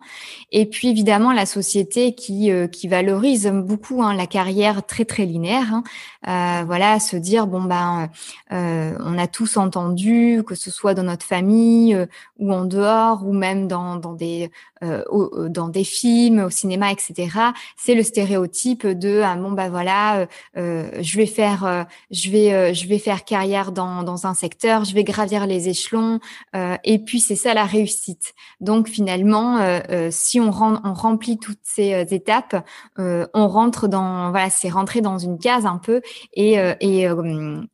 Et 0.53 0.67
puis 0.67 0.89
évidemment, 0.89 1.33
la 1.33 1.45
société 1.45 2.15
qui, 2.15 2.53
euh, 2.53 2.69
qui 2.69 2.87
valorise 2.87 3.49
beaucoup 3.53 4.01
hein, 4.05 4.15
la 4.15 4.29
carrière 4.29 4.87
très 4.87 5.05
très 5.05 5.27
linéaire. 5.27 5.75
Hein. 5.75 5.83
Euh, 6.29 6.65
voilà, 6.65 7.01
se 7.01 7.17
dire 7.17 7.49
bon 7.49 7.63
ben, 7.63 8.09
euh, 8.53 8.97
on 9.01 9.19
a 9.19 9.27
tous 9.27 9.57
entendu, 9.57 10.45
que 10.47 10.55
ce 10.55 10.71
soit 10.71 10.95
dans 10.95 11.03
notre 11.03 11.27
famille 11.27 11.99
ou 12.39 12.53
en 12.53 12.65
dehors, 12.65 13.27
ou 13.27 13.33
même 13.33 13.67
dans, 13.67 13.97
dans 13.97 14.13
des 14.13 14.53
dans 14.83 15.69
des 15.69 15.85
films, 15.85 16.45
au 16.45 16.51
cinéma, 16.51 16.93
etc. 16.93 17.29
C'est 17.77 17.95
le 17.95 18.03
stéréotype 18.03 18.87
de 18.87 19.23
ah, 19.25 19.37
bon 19.37 19.53
ben 19.53 19.71
voilà, 19.71 20.27
je 20.57 21.17
vais 21.17 21.27
faire, 21.27 21.87
je 22.11 22.31
vais 22.31 22.53
euh, 22.53 22.73
je 22.73 22.87
vais 22.87 22.99
faire 22.99 23.25
carrière 23.25 23.73
dans, 23.73 24.03
dans 24.03 24.27
un 24.27 24.35
secteur, 24.35 24.85
je 24.85 24.95
vais 24.95 25.05
gravir 25.05 25.47
les 25.47 25.69
échelons, 25.69 26.21
euh, 26.55 26.77
et 26.85 26.99
puis 26.99 27.21
c'est 27.21 27.37
ça 27.37 27.55
la 27.55 27.65
réussite. 27.65 28.35
Donc 28.61 28.89
finalement, 28.89 29.59
euh, 29.59 30.09
si 30.11 30.41
on, 30.41 30.51
on 30.51 30.95
remplit 30.95 31.39
toutes 31.39 31.61
ces 31.63 32.07
étapes, 32.15 32.65
on 32.99 33.49
rentre 33.49 33.89
dans 33.89 34.31
voilà, 34.31 34.51
c'est 34.51 34.69
rentrer 34.69 35.01
dans 35.01 35.19
une 35.19 35.39
case 35.39 35.67
un 35.67 35.79
peu 35.79 36.01
et 36.35 36.57
et, 36.81 37.09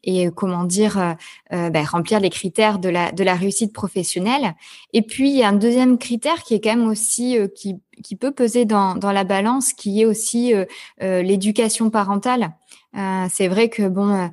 et 0.04 0.30
comment 0.34 0.64
dire, 0.64 1.16
ben, 1.50 1.84
remplir 1.84 2.20
les 2.20 2.30
critères 2.30 2.78
de 2.78 2.88
la 2.88 3.12
de 3.12 3.24
la 3.24 3.34
réussite 3.34 3.72
professionnelle. 3.72 4.54
Et 4.92 5.02
puis 5.02 5.30
il 5.30 5.36
y 5.36 5.42
a 5.42 5.48
un 5.48 5.52
deuxième 5.52 5.98
critère 5.98 6.42
qui 6.42 6.54
est 6.54 6.60
quand 6.60 6.76
même 6.76 6.88
aussi 6.88 6.97
qui 7.06 7.76
qui 8.02 8.16
peut 8.16 8.30
peser 8.30 8.64
dans, 8.64 8.94
la 9.02 9.24
balance, 9.24 9.72
qui 9.72 10.02
est 10.02 10.04
aussi 10.04 10.52
l'éducation 11.00 11.90
parentale. 11.90 12.52
Euh, 12.96 13.26
c'est 13.30 13.48
vrai 13.48 13.68
que 13.68 13.86
bon, 13.86 14.30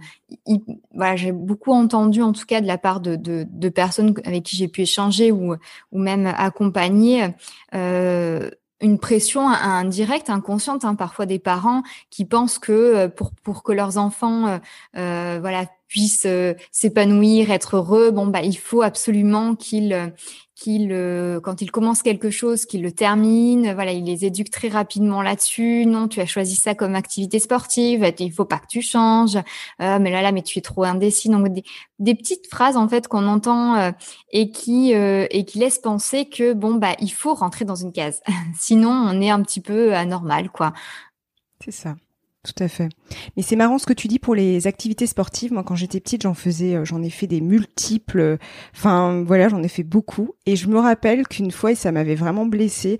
euh, 0.95 1.15
j'ai 1.15 1.31
beaucoup 1.31 1.73
entendu 1.73 2.21
en 2.21 2.31
tout 2.31 2.45
cas 2.45 2.61
de 2.61 2.67
la 2.67 2.77
part 2.77 3.01
de, 3.01 3.69
personnes 3.69 4.13
avec 4.23 4.43
qui 4.43 4.55
j'ai 4.55 4.67
pu 4.67 4.81
échanger 4.81 5.31
ou, 5.31 5.57
même 5.91 6.25
accompagner 6.25 7.27
euh, 7.73 8.49
une 8.81 8.97
pression 8.99 9.47
indirecte, 9.49 10.29
inconsciente, 10.29 10.85
hein, 10.85 10.95
parfois 10.95 11.25
des 11.25 11.39
parents 11.39 11.83
qui 12.09 12.25
pensent 12.25 12.59
que 12.59 13.07
pour 13.07 13.31
pour 13.43 13.63
que 13.63 13.71
leurs 13.71 13.97
enfants 13.97 14.59
voilà 14.93 15.65
puissent 15.87 16.27
s'épanouir, 16.71 17.51
être 17.51 17.77
heureux, 17.77 18.11
bon 18.11 18.27
bah 18.27 18.41
il 18.41 18.57
faut 18.57 18.81
absolument 18.81 19.55
qu'ils 19.55 20.13
qu'il, 20.55 20.91
euh, 20.91 21.39
quand 21.41 21.61
il 21.61 21.69
commence 21.69 22.01
quelque 22.01 22.29
chose, 22.29 22.65
qu'il 22.65 22.81
le 22.81 22.91
termine. 22.91 23.73
Voilà, 23.73 23.91
il 23.91 24.05
les 24.05 24.25
éduque 24.25 24.49
très 24.49 24.69
rapidement 24.69 25.21
là-dessus. 25.21 25.85
Non, 25.85 26.07
tu 26.07 26.21
as 26.21 26.25
choisi 26.25 26.55
ça 26.55 26.73
comme 26.73 26.95
activité 26.95 27.39
sportive. 27.39 28.09
Il 28.19 28.31
faut 28.31 28.45
pas 28.45 28.59
que 28.59 28.67
tu 28.67 28.81
changes. 28.81 29.35
Euh, 29.81 29.99
mais 29.99 30.11
là, 30.11 30.21
là, 30.21 30.31
mais 30.31 30.41
tu 30.41 30.57
es 30.57 30.61
trop 30.61 30.83
indécis. 30.83 31.29
Donc 31.29 31.47
des, 31.99 32.15
petites 32.15 32.47
phrases 32.47 32.77
en 32.77 32.87
fait 32.87 33.07
qu'on 33.07 33.27
entend 33.27 33.75
euh, 33.75 33.91
et 34.31 34.49
qui 34.49 34.91
et 34.93 35.45
qui 35.45 35.59
laissent 35.59 35.79
penser 35.79 36.25
que 36.25 36.53
bon 36.53 36.75
bah 36.75 36.95
il 36.99 37.11
faut 37.11 37.33
rentrer 37.33 37.65
dans 37.65 37.75
une 37.75 37.91
case. 37.91 38.21
Sinon, 38.57 38.89
on 38.89 39.21
est 39.21 39.29
un 39.29 39.41
petit 39.41 39.61
peu 39.61 39.93
anormal, 39.93 40.49
quoi. 40.49 40.73
C'est 41.63 41.71
ça. 41.71 41.95
Tout 42.45 42.63
à 42.63 42.67
fait. 42.67 42.89
Mais 43.35 43.43
c'est 43.43 43.55
marrant 43.55 43.79
ce 43.79 43.87
que 43.87 43.93
tu 43.93 44.07
dis 44.07 44.19
pour 44.19 44.35
les 44.35 44.67
activités 44.67 45.07
sportives. 45.07 45.51
Moi, 45.51 45.63
quand 45.63 45.75
j'étais 45.75 45.99
petite, 45.99 46.21
j'en 46.21 46.35
faisais, 46.35 46.75
euh, 46.75 46.85
j'en 46.85 47.01
ai 47.01 47.09
fait 47.09 47.25
des 47.25 47.41
multiples. 47.41 48.37
Enfin, 48.75 49.23
voilà, 49.25 49.49
j'en 49.49 49.63
ai 49.63 49.67
fait 49.67 49.83
beaucoup. 49.83 50.35
Et 50.45 50.55
je 50.55 50.67
me 50.67 50.77
rappelle 50.77 51.27
qu'une 51.27 51.49
fois, 51.49 51.71
et 51.71 51.75
ça 51.75 51.91
m'avait 51.91 52.13
vraiment 52.13 52.45
blessée, 52.45 52.99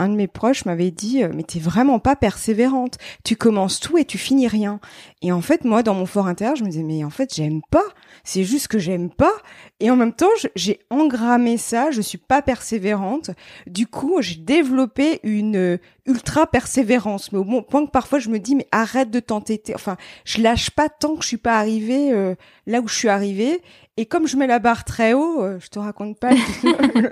un 0.00 0.08
de 0.08 0.14
mes 0.14 0.26
proches 0.26 0.64
m'avait 0.64 0.90
dit, 0.90 1.22
euh, 1.22 1.30
mais 1.34 1.42
t'es 1.42 1.58
vraiment 1.58 1.98
pas 1.98 2.16
persévérante. 2.16 2.96
Tu 3.22 3.36
commences 3.36 3.78
tout 3.78 3.98
et 3.98 4.04
tu 4.04 4.18
finis 4.18 4.48
rien. 4.48 4.80
Et 5.22 5.30
en 5.30 5.42
fait, 5.42 5.64
moi, 5.64 5.82
dans 5.82 5.94
mon 5.94 6.06
fort 6.06 6.26
intérieur, 6.26 6.56
je 6.56 6.64
me 6.64 6.70
disais, 6.70 6.82
mais 6.82 7.04
en 7.04 7.10
fait, 7.10 7.34
j'aime 7.34 7.60
pas. 7.70 7.84
C'est 8.24 8.44
juste 8.44 8.68
que 8.68 8.78
j'aime 8.78 9.10
pas. 9.10 9.32
Et 9.78 9.90
en 9.90 9.96
même 9.96 10.14
temps, 10.14 10.30
j'ai 10.56 10.80
engrammé 10.88 11.58
ça. 11.58 11.90
Je 11.90 12.00
suis 12.00 12.18
pas 12.18 12.40
persévérante. 12.40 13.30
Du 13.66 13.86
coup, 13.86 14.22
j'ai 14.22 14.36
développé 14.36 15.20
une 15.22 15.56
euh, 15.56 15.76
ultra 16.06 16.46
persévérance. 16.46 17.30
Mais 17.32 17.38
au 17.38 17.62
point 17.62 17.84
que 17.84 17.90
parfois, 17.90 18.18
je 18.18 18.30
me 18.30 18.38
dis, 18.38 18.56
mais 18.56 18.66
arrête 18.72 19.10
de 19.10 19.20
t'entêter. 19.20 19.74
Enfin, 19.74 19.98
je 20.24 20.40
lâche 20.40 20.70
pas 20.70 20.88
tant 20.88 21.14
que 21.16 21.22
je 21.22 21.28
suis 21.28 21.36
pas 21.36 21.58
arrivée 21.58 22.12
euh, 22.12 22.34
là 22.70 22.80
où 22.80 22.88
je 22.88 22.94
suis 22.94 23.08
arrivée. 23.08 23.60
Et 23.96 24.06
comme 24.06 24.26
je 24.26 24.36
mets 24.36 24.46
la 24.46 24.58
barre 24.58 24.84
très 24.84 25.12
haut, 25.12 25.42
euh, 25.42 25.58
je 25.60 25.68
te 25.68 25.78
raconte 25.78 26.18
pas 26.18 26.30
le, 26.30 27.10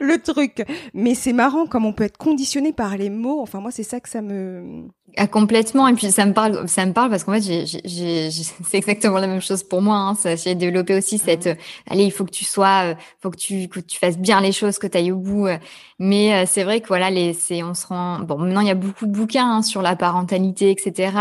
le 0.00 0.18
truc. 0.22 0.64
Mais 0.92 1.14
c'est 1.14 1.32
marrant 1.32 1.66
comme 1.66 1.86
on 1.86 1.92
peut 1.92 2.04
être 2.04 2.18
conditionné 2.18 2.72
par 2.72 2.96
les 2.96 3.10
mots. 3.10 3.40
Enfin, 3.40 3.60
moi, 3.60 3.70
c'est 3.70 3.82
ça 3.82 3.98
que 4.00 4.08
ça 4.08 4.22
me 4.22 4.86
ah, 5.16 5.28
complètement. 5.28 5.86
Et 5.86 5.94
puis 5.94 6.10
ça 6.10 6.26
me 6.26 6.32
parle, 6.32 6.68
ça 6.68 6.84
me 6.86 6.92
parle 6.92 7.10
parce 7.10 7.22
qu'en 7.24 7.32
fait, 7.34 7.42
j'ai, 7.42 7.66
j'ai, 7.66 8.30
c'est 8.64 8.78
exactement 8.78 9.18
la 9.18 9.26
même 9.26 9.40
chose 9.40 9.62
pour 9.62 9.80
moi. 9.80 9.96
Hein. 9.96 10.36
J'ai 10.36 10.54
développé 10.54 10.96
aussi 10.96 11.18
cette, 11.18 11.46
euh, 11.46 11.54
allez, 11.88 12.04
il 12.04 12.10
faut 12.10 12.24
que 12.24 12.30
tu 12.30 12.44
sois, 12.44 12.90
euh, 12.92 12.94
faut 13.20 13.30
que 13.30 13.36
tu, 13.36 13.68
que 13.68 13.80
tu 13.80 13.98
fasses 13.98 14.18
bien 14.18 14.40
les 14.40 14.50
choses, 14.52 14.78
que 14.78 14.86
tu 14.86 14.98
ailles 14.98 15.12
au 15.12 15.18
bout. 15.18 15.46
Euh. 15.46 15.58
Mais 16.00 16.34
euh, 16.34 16.44
c'est 16.46 16.64
vrai 16.64 16.80
que 16.80 16.88
voilà, 16.88 17.10
les, 17.10 17.32
c'est, 17.32 17.62
on 17.62 17.74
se 17.74 17.86
rend. 17.86 18.20
Bon, 18.20 18.38
maintenant 18.38 18.60
il 18.60 18.66
y 18.66 18.70
a 18.70 18.74
beaucoup 18.74 19.06
de 19.06 19.12
bouquins 19.12 19.58
hein, 19.58 19.62
sur 19.62 19.82
la 19.82 19.94
parentalité, 19.94 20.70
etc. 20.70 21.12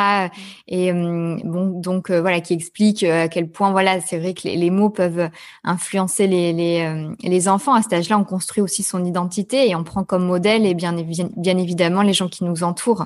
Et 0.68 0.92
bon, 0.92 1.80
donc 1.80 2.10
voilà, 2.10 2.42
qui 2.42 2.54
expliquent 2.54 3.04
à 3.04 3.28
quel 3.28 3.50
point 3.50 3.72
voilà, 3.72 4.02
c'est 4.02 4.18
vrai 4.18 4.34
que 4.34 4.42
les, 4.46 4.56
les, 4.56 4.70
mots 4.72 4.90
peuvent 4.90 5.30
influencer 5.64 6.26
les, 6.28 6.54
les, 6.54 7.08
les 7.22 7.48
enfants. 7.48 7.76
À 7.76 7.84
cet 7.84 7.94
âge-là, 7.94 8.18
on 8.18 8.24
construit 8.24 8.64
aussi 8.64 8.82
son 8.82 9.06
identité 9.06 9.70
et 9.70 9.76
on 9.76 9.84
prend 9.84 10.04
comme 10.04 10.26
modèle 10.26 10.66
et 10.66 10.74
bien, 10.74 10.96
bien 11.38 11.58
évidemment 11.58 12.02
les 12.02 12.14
gens 12.14 12.28
qui 12.28 12.44
nous 12.44 12.64
entourent. 12.64 13.06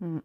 Mm. 0.00 0.20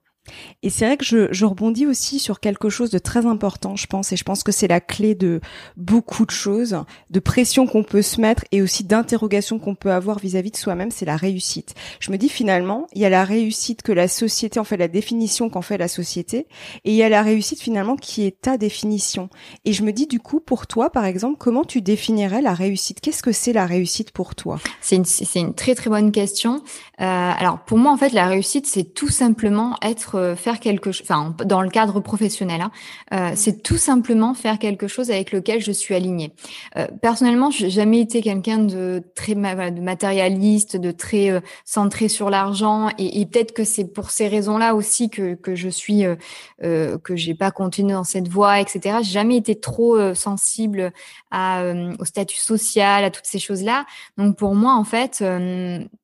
Et 0.64 0.70
c'est 0.70 0.86
vrai 0.86 0.98
que 0.98 1.06
je, 1.06 1.28
je, 1.32 1.46
rebondis 1.46 1.88
aussi 1.88 2.20
sur 2.20 2.40
quelque 2.40 2.70
chose 2.70 2.92
de 2.92 3.00
très 3.00 3.26
important, 3.26 3.76
je 3.76 3.88
pense, 3.88 4.12
et 4.12 4.16
je 4.16 4.24
pense 4.24 4.44
que 4.44 4.52
c'est 4.52 4.68
la 4.68 4.80
clé 4.80 5.16
de 5.16 5.42
beaucoup 5.78 6.26
de 6.26 6.32
choses, 6.32 6.78
de 7.10 7.20
pression 7.20 7.66
qu'on 7.66 7.84
peut 7.84 8.04
se 8.04 8.22
mettre 8.22 8.44
et 8.52 8.62
aussi 8.62 8.84
d'interrogation 8.84 9.58
qu'on 9.58 9.74
peut 9.74 9.92
avoir 9.92 10.20
vis-à-vis 10.20 10.52
de 10.52 10.58
soi-même, 10.58 10.92
c'est 10.92 11.06
la 11.06 11.18
réussite. 11.18 11.74
Je 12.00 12.12
me 12.12 12.18
dis 12.18 12.30
finalement, 12.30 12.86
il 12.94 13.02
y 13.02 13.06
a 13.06 13.10
la 13.10 13.26
réussite 13.26 13.82
que 13.82 13.92
la 13.92 14.08
société, 14.08 14.60
en 14.60 14.64
fait, 14.64 14.78
la 14.78 14.88
définition 14.88 15.50
qu'en 15.50 15.64
fait 15.64 15.78
la 15.78 15.88
société, 15.88 16.48
et 16.86 16.92
il 16.92 16.96
y 16.96 17.04
a 17.04 17.10
la 17.10 17.24
réussite 17.24 17.60
finalement 17.60 17.96
qui 17.96 18.24
est 18.24 18.42
ta 18.42 18.58
définition. 18.58 19.30
Et 19.66 19.74
je 19.74 19.84
me 19.84 19.92
dis 19.92 20.06
du 20.06 20.20
coup, 20.20 20.40
pour 20.40 20.68
toi, 20.68 20.92
par 20.92 21.06
exemple, 21.06 21.38
comment 21.40 21.66
tu 21.66 21.82
définirais 21.82 22.42
la 22.42 22.54
réussite? 22.54 23.02
Qu'est-ce 23.02 23.24
que 23.24 23.32
c'est 23.32 23.54
la 23.54 23.66
réussite 23.66 24.12
pour 24.12 24.36
toi? 24.36 24.60
C'est 24.82 24.98
une, 24.98 25.06
une 25.36 25.56
très 25.56 25.74
très 25.74 25.90
bonne 25.90 26.12
question. 26.12 26.62
Euh, 27.00 27.04
alors 27.06 27.64
pour 27.66 27.80
moi, 27.80 27.92
en 27.92 27.98
fait, 27.98 28.14
la 28.14 28.28
réussite, 28.28 28.68
c'est 28.68 28.94
tout 28.94 29.10
simplement 29.10 29.78
être 29.82 30.11
euh, 30.16 30.36
faire 30.36 30.60
quelque 30.60 30.92
chose, 30.92 31.06
enfin 31.10 31.36
dans 31.46 31.62
le 31.62 31.70
cadre 31.70 32.00
professionnel, 32.00 32.62
hein, 32.62 32.72
euh, 33.14 33.32
c'est 33.36 33.64
tout 33.64 33.78
simplement 33.78 34.34
faire 34.34 34.60
quelque 34.60 34.88
chose 34.88 35.12
avec 35.12 35.32
lequel 35.32 35.62
je 35.62 35.72
suis 35.72 35.96
alignée. 35.96 36.34
Euh, 36.78 36.88
personnellement, 37.02 37.52
j'ai 37.52 37.70
jamais 37.70 38.00
été 38.00 38.22
quelqu'un 38.22 38.60
de 38.60 39.04
très 39.16 39.36
de 39.36 39.82
matérialiste, 39.82 40.78
de 40.78 40.92
très 40.92 41.30
euh, 41.30 41.40
centré 41.66 42.08
sur 42.08 42.30
l'argent, 42.30 42.90
et, 42.98 43.22
et 43.22 43.26
peut-être 43.26 43.54
que 43.54 43.64
c'est 43.64 43.86
pour 43.86 44.12
ces 44.12 44.28
raisons-là 44.28 44.76
aussi 44.76 45.10
que 45.10 45.36
que 45.36 45.56
je 45.56 45.70
suis 45.70 46.06
euh, 46.06 46.98
que 46.98 47.16
j'ai 47.16 47.36
pas 47.36 47.52
continué 47.52 47.94
dans 47.94 48.04
cette 48.04 48.28
voie, 48.28 48.60
etc. 48.60 48.98
J'ai 49.02 49.12
jamais 49.12 49.38
été 49.38 49.60
trop 49.60 50.14
sensible 50.14 50.92
à, 51.32 51.64
au 52.00 52.06
statut 52.06 52.38
social, 52.38 53.04
à 53.04 53.10
toutes 53.10 53.26
ces 53.26 53.40
choses-là. 53.40 53.86
Donc 54.18 54.38
pour 54.38 54.56
moi, 54.56 54.74
en 54.74 54.84
fait, 54.84 55.24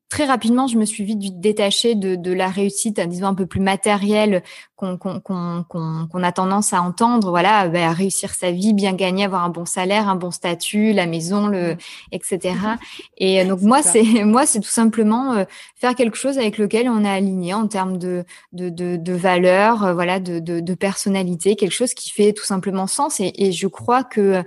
très 0.09 0.25
rapidement, 0.25 0.67
je 0.67 0.77
me 0.77 0.85
suis 0.85 1.03
vite 1.03 1.39
détachée 1.39 1.95
de, 1.95 2.15
de 2.15 2.31
la 2.31 2.47
réussite, 2.47 2.99
disons 3.01 3.27
un 3.27 3.33
peu 3.33 3.45
plus 3.45 3.59
matérielle 3.59 4.41
qu'on 4.77 6.23
a 6.23 6.31
tendance 6.31 6.71
à 6.71 6.81
entendre. 6.81 7.29
Voilà, 7.29 7.67
bah, 7.67 7.91
réussir 7.91 8.33
sa 8.33 8.51
vie, 8.51 8.73
bien 8.73 8.93
gagner, 8.93 9.25
avoir 9.25 9.43
un 9.43 9.49
bon 9.49 9.65
salaire, 9.65 10.07
un 10.07 10.15
bon 10.15 10.31
statut, 10.31 10.93
la 10.93 11.07
maison, 11.07 11.47
le 11.47 11.73
mmh. 11.73 11.77
etc. 12.13 12.55
Et 13.17 13.41
euh, 13.41 13.45
donc 13.45 13.61
moi, 13.61 13.81
c'est 13.81 14.03
moi, 14.23 14.45
c'est 14.45 14.59
tout 14.59 14.67
simplement 14.69 15.33
euh, 15.33 15.43
faire 15.75 15.95
quelque 15.95 16.17
chose 16.17 16.37
avec 16.37 16.57
lequel 16.57 16.87
on 16.89 17.03
est 17.03 17.09
aligné 17.09 17.53
en 17.53 17.67
termes 17.67 17.97
de 17.97 18.23
de, 18.53 18.69
de, 18.69 18.95
de 18.95 19.13
valeurs, 19.13 19.83
euh, 19.83 19.93
voilà, 19.93 20.19
de, 20.19 20.39
de, 20.39 20.59
de 20.59 20.73
personnalité, 20.73 21.55
quelque 21.55 21.71
chose 21.71 21.93
qui 21.93 22.11
fait 22.11 22.31
tout 22.33 22.45
simplement 22.45 22.87
sens. 22.87 23.19
Et, 23.19 23.33
et 23.35 23.51
je 23.51 23.67
crois 23.67 24.03
que 24.03 24.43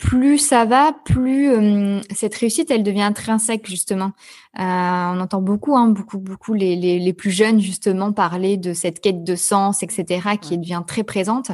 plus 0.00 0.38
ça 0.38 0.64
va, 0.64 0.94
plus 1.04 1.50
euh, 1.50 2.00
cette 2.10 2.34
réussite, 2.34 2.70
elle 2.70 2.82
devient 2.82 3.02
intrinsèque 3.02 3.66
justement. 3.66 4.12
Euh, 4.58 4.62
on 4.62 5.20
entend 5.20 5.42
beaucoup, 5.42 5.76
hein, 5.76 5.88
beaucoup, 5.88 6.18
beaucoup 6.18 6.54
les, 6.54 6.74
les, 6.74 6.98
les, 6.98 7.12
plus 7.12 7.30
jeunes 7.30 7.60
justement 7.60 8.10
parler 8.10 8.56
de 8.56 8.72
cette 8.72 9.00
quête 9.00 9.22
de 9.24 9.36
sens, 9.36 9.82
etc., 9.82 10.38
qui 10.40 10.56
devient 10.56 10.82
très 10.86 11.04
présente. 11.04 11.50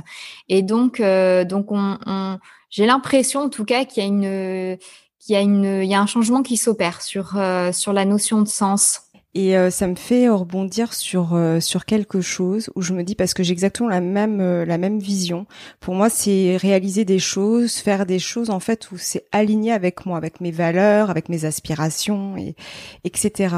Et 0.48 0.62
donc, 0.62 1.00
euh, 1.00 1.44
donc, 1.44 1.72
on, 1.72 1.98
on 2.06 2.38
j'ai 2.70 2.86
l'impression, 2.86 3.40
en 3.40 3.48
tout 3.48 3.64
cas, 3.64 3.84
qu'il 3.84 4.04
y 4.04 4.06
a 4.06 4.08
une, 4.08 4.78
qu'il 5.18 5.34
y 5.34 5.36
a 5.36 5.40
une, 5.40 5.82
il 5.82 5.90
y 5.90 5.94
a 5.94 6.00
un 6.00 6.06
changement 6.06 6.42
qui 6.42 6.56
s'opère 6.56 7.02
sur 7.02 7.36
sur 7.72 7.92
la 7.92 8.04
notion 8.04 8.42
de 8.42 8.48
sens. 8.48 9.05
Et 9.36 9.54
euh, 9.54 9.68
ça 9.70 9.86
me 9.86 9.96
fait 9.96 10.30
rebondir 10.30 10.94
sur 10.94 11.34
euh, 11.34 11.60
sur 11.60 11.84
quelque 11.84 12.22
chose 12.22 12.70
où 12.74 12.80
je 12.80 12.94
me 12.94 13.04
dis 13.04 13.14
parce 13.14 13.34
que 13.34 13.42
j'ai 13.42 13.52
exactement 13.52 13.90
la 13.90 14.00
même 14.00 14.40
euh, 14.40 14.64
la 14.64 14.78
même 14.78 14.98
vision. 14.98 15.44
Pour 15.78 15.94
moi, 15.94 16.08
c'est 16.08 16.56
réaliser 16.56 17.04
des 17.04 17.18
choses, 17.18 17.74
faire 17.74 18.06
des 18.06 18.18
choses 18.18 18.48
en 18.48 18.60
fait 18.60 18.90
où 18.92 18.96
c'est 18.96 19.26
aligné 19.32 19.72
avec 19.72 20.06
moi, 20.06 20.16
avec 20.16 20.40
mes 20.40 20.52
valeurs, 20.52 21.10
avec 21.10 21.28
mes 21.28 21.44
aspirations 21.44 22.38
et 22.38 22.56
etc. 23.04 23.56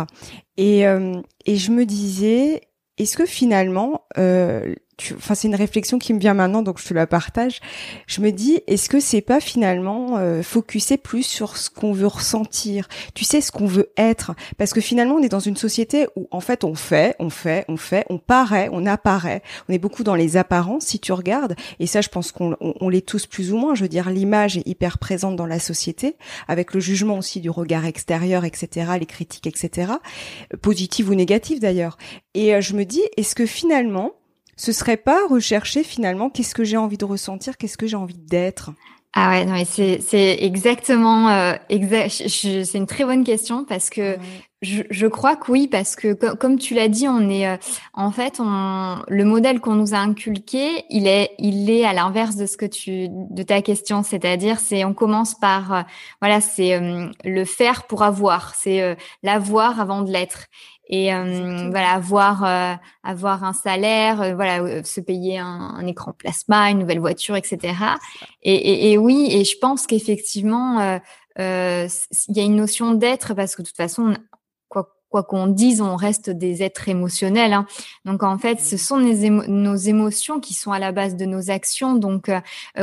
Et 0.57 0.81
et 0.81 1.57
je 1.57 1.71
me 1.71 1.85
disais, 1.85 2.63
est-ce 2.97 3.17
que 3.17 3.25
finalement 3.25 4.03
enfin 5.17 5.35
c'est 5.35 5.49
une 5.49 5.55
réflexion 5.55 5.99
qui 5.99 6.12
me 6.12 6.19
vient 6.19 6.35
maintenant 6.35 6.62
donc 6.62 6.81
je 6.81 6.87
te 6.87 6.95
la 6.95 7.07
partage. 7.07 7.61
Je 8.07 8.21
me 8.21 8.31
dis 8.31 8.61
est-ce 8.67 8.88
que 8.88 9.00
c'est 9.00 9.21
pas 9.21 9.40
finalement 9.40 10.17
euh, 10.19 10.43
focuser 10.43 10.97
plus 10.97 11.23
sur 11.23 11.57
ce 11.57 11.71
qu'on 11.71 11.93
veut 11.93 12.07
ressentir? 12.07 12.88
Tu 13.14 13.25
sais 13.25 13.40
ce 13.40 13.52
qu'on 13.52 13.67
veut 13.67 13.90
être. 13.97 14.33
Parce 14.57 14.73
que 14.73 14.81
finalement 14.81 15.17
on 15.17 15.23
est 15.23 15.28
dans 15.28 15.40
une 15.40 15.57
société 15.57 16.07
où 16.17 16.26
en 16.31 16.40
fait 16.40 16.64
on 16.64 16.75
fait 16.75 17.17
on 17.19 17.31
fait 17.31 17.64
on 17.69 17.76
fait 17.76 18.05
on 18.11 18.19
paraît 18.19 18.69
on 18.73 18.87
apparaît. 18.87 19.43
On 19.69 19.73
est 19.73 19.78
beaucoup 19.78 20.05
dans 20.05 20.14
les 20.14 20.37
apparences 20.37 20.87
si 20.87 20.99
tu 20.99 21.12
regardes. 21.12 21.55
Et 21.78 21.87
ça 21.87 22.00
je 22.00 22.09
pense 22.09 22.33
qu'on 22.33 22.57
on, 22.61 22.88
l'est 22.88 23.07
tous 23.07 23.26
plus 23.26 23.52
ou 23.52 23.59
moins. 23.59 23.75
Je 23.75 23.83
veux 23.83 23.88
dire 23.88 24.11
l'image 24.11 24.57
est 24.57 24.67
hyper 24.67 24.99
présente 24.99 25.37
dans 25.37 25.47
la 25.47 25.59
société 25.59 26.17
avec 26.49 26.75
le 26.75 26.81
jugement 26.81 27.19
aussi 27.19 27.40
du 27.40 27.50
regard 27.50 27.85
extérieur 27.85 28.45
etc 28.45 28.93
les 28.99 29.07
critiques 29.07 29.47
etc 29.47 29.93
positives 30.62 31.09
ou 31.11 31.14
négatives 31.14 31.61
d'ailleurs. 31.61 31.97
Et 32.35 32.55
euh, 32.55 32.61
je 32.61 32.75
me 32.75 32.85
dis 32.85 33.02
est-ce 33.17 33.35
que 33.35 33.47
finalement 33.47 34.12
ce 34.59 34.73
serait 34.73 34.99
pas 34.99 35.27
rechercher 35.31 35.85
finalement 35.85 36.29
qu'est-ce 36.29 36.55
que 36.55 36.65
j'ai 36.65 36.77
envie 36.77 36.99
de 36.99 37.05
ressentir, 37.07 37.57
qu'est-ce 37.57 37.79
que 37.79 37.87
j'ai 37.87 37.97
envie 37.97 38.19
d'être? 38.19 38.73
Ah 39.15 39.31
ouais, 39.31 39.47
non 39.47 39.53
mais 39.53 39.65
c'est 39.65 40.00
c'est 40.03 40.37
exactement 40.43 41.31
euh, 41.31 41.55
exact. 41.71 42.11
C'est 42.29 42.75
une 42.75 42.87
très 42.87 43.05
bonne 43.05 43.25
question 43.25 43.65
parce 43.65 43.88
que 43.88 44.19
je, 44.61 44.83
je 44.91 45.07
crois 45.07 45.37
que 45.37 45.53
oui 45.53 45.69
parce 45.69 45.95
que 45.95 46.12
comme 46.35 46.59
tu 46.59 46.75
l'as 46.75 46.88
dit, 46.88 47.09
on 47.09 47.31
est 47.31 47.49
euh, 47.49 47.57
en 47.95 48.11
fait 48.11 48.38
on 48.41 49.03
le 49.07 49.25
modèle 49.25 49.61
qu'on 49.61 49.77
nous 49.77 49.95
a 49.95 49.99
inculqué, 49.99 50.85
il 50.91 51.07
est 51.07 51.31
il 51.38 51.71
est 51.71 51.85
à 51.85 51.93
l'inverse 51.93 52.37
de 52.37 52.47
ce 52.47 52.57
que 52.57 52.67
tu 52.67 53.09
de 53.09 53.43
ta 53.43 53.62
question, 53.62 54.03
c'est-à-dire 54.03 54.59
c'est 54.59 54.85
on 54.85 54.95
commence 54.95 55.35
par 55.35 55.73
euh, 55.73 55.83
voilà 56.21 56.41
c'est 56.41 56.75
euh, 56.75 57.09
le 57.25 57.45
faire 57.45 57.85
pour 57.87 58.03
avoir, 58.03 58.55
c'est 58.57 58.97
l'avoir 59.23 59.81
avant 59.81 60.03
de 60.03 60.11
l'être 60.11 60.47
et 60.88 61.14
euh, 61.14 61.68
voilà 61.71 61.92
avoir 61.92 62.45
euh, 62.45 62.75
avoir 63.02 63.45
un 63.45 63.52
salaire 63.52 64.21
euh, 64.23 64.35
voilà 64.35 64.83
se 64.85 65.00
payer 65.00 65.38
un, 65.38 65.47
un, 65.47 65.87
écran 65.87 66.12
plasma 66.12 66.71
une 66.71 66.78
nouvelle 66.78 67.00
voiture 67.00 67.37
etc 67.37 67.75
et, 68.42 68.54
et, 68.54 68.92
et, 68.92 68.99
oui 68.99 69.28
et 69.30 69.45
je 69.45 69.59
pense 69.59 69.87
qu'effectivement 69.87 71.00
il 71.38 72.37
y 72.37 72.40
a 72.40 72.42
une 72.42 72.57
notion 72.57 72.95
d'être 72.95 73.35
parce 73.35 73.54
que 73.54 73.62
de 73.62 73.66
toute 73.66 73.76
façon 73.76 74.14
quoi 74.68 74.95
quoi 75.11 75.23
qu'on 75.23 75.47
dise, 75.47 75.80
on 75.80 75.97
reste 75.97 76.28
des 76.28 76.62
êtres 76.62 76.90
émotionnels. 76.90 77.54
Hein. 77.54 77.64
Donc 78.04 78.23
en 78.23 78.37
fait, 78.37 78.61
ce 78.61 78.76
sont 78.76 78.99
nos 78.99 79.75
émotions 79.75 80.38
qui 80.38 80.52
sont 80.52 80.71
à 80.71 80.78
la 80.78 80.92
base 80.92 81.16
de 81.16 81.25
nos 81.25 81.50
actions. 81.50 81.95
Donc 81.95 82.30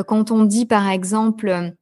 quand 0.08 0.32
on 0.32 0.44
dit 0.44 0.66
par 0.66 0.90
exemple 0.90 1.76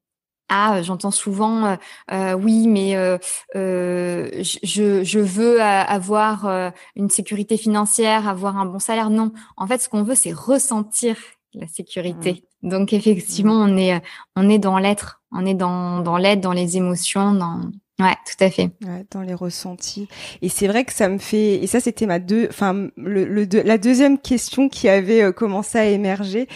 ah, 0.50 0.82
j'entends 0.84 1.12
souvent, 1.12 1.66
euh, 1.66 1.76
euh, 2.12 2.34
oui, 2.34 2.68
mais 2.68 2.96
euh, 2.96 3.18
je, 3.56 5.04
je, 5.04 5.20
veux 5.20 5.62
avoir 5.62 6.72
une 6.96 7.10
sécurité 7.10 7.58
financière, 7.58 8.28
avoir 8.28 8.58
un 8.58 8.66
bon 8.66 8.80
salaire. 8.80 9.10
Non, 9.10 9.32
en 9.58 9.68
fait, 9.68 9.82
ce 9.82 9.90
qu'on 9.90 10.04
veut, 10.04 10.16
c'est 10.16 10.34
ressentir 10.34 11.18
la 11.54 11.68
sécurité. 11.68 12.44
Mmh. 12.62 12.70
Donc 12.70 12.94
effectivement, 12.94 13.66
mmh. 13.66 13.70
on 13.70 13.78
est 13.78 14.02
on 14.36 14.50
est 14.50 14.60
dans 14.60 14.78
l'être, 14.78 15.22
on 15.32 15.46
est 15.46 15.54
dans 15.54 16.00
dans 16.00 16.18
l'être, 16.18 16.42
dans 16.42 16.54
les 16.54 16.78
émotions, 16.78 17.34
dans 17.34 17.62
Ouais, 18.00 18.16
tout 18.26 18.44
à 18.44 18.50
fait. 18.50 18.72
Ouais, 18.84 19.06
dans 19.12 19.22
les 19.22 19.36
ressentis. 19.36 20.08
Et 20.42 20.50
c'est 20.50 20.68
vrai 20.68 20.84
que 20.84 20.92
ça 20.92 21.10
me 21.10 21.20
fait. 21.20 21.64
Et 21.64 21.68
ça, 21.68 21.80
c'était 21.80 22.08
ma 22.08 22.18
deux. 22.18 22.48
Enfin, 22.50 22.90
le, 22.98 23.26
le 23.26 23.46
la 23.64 23.78
deuxième 23.78 24.18
question 24.18 24.68
qui 24.68 24.90
avait 24.90 25.32
commencé 25.32 25.78
à 25.78 25.86
émerger, 25.86 26.48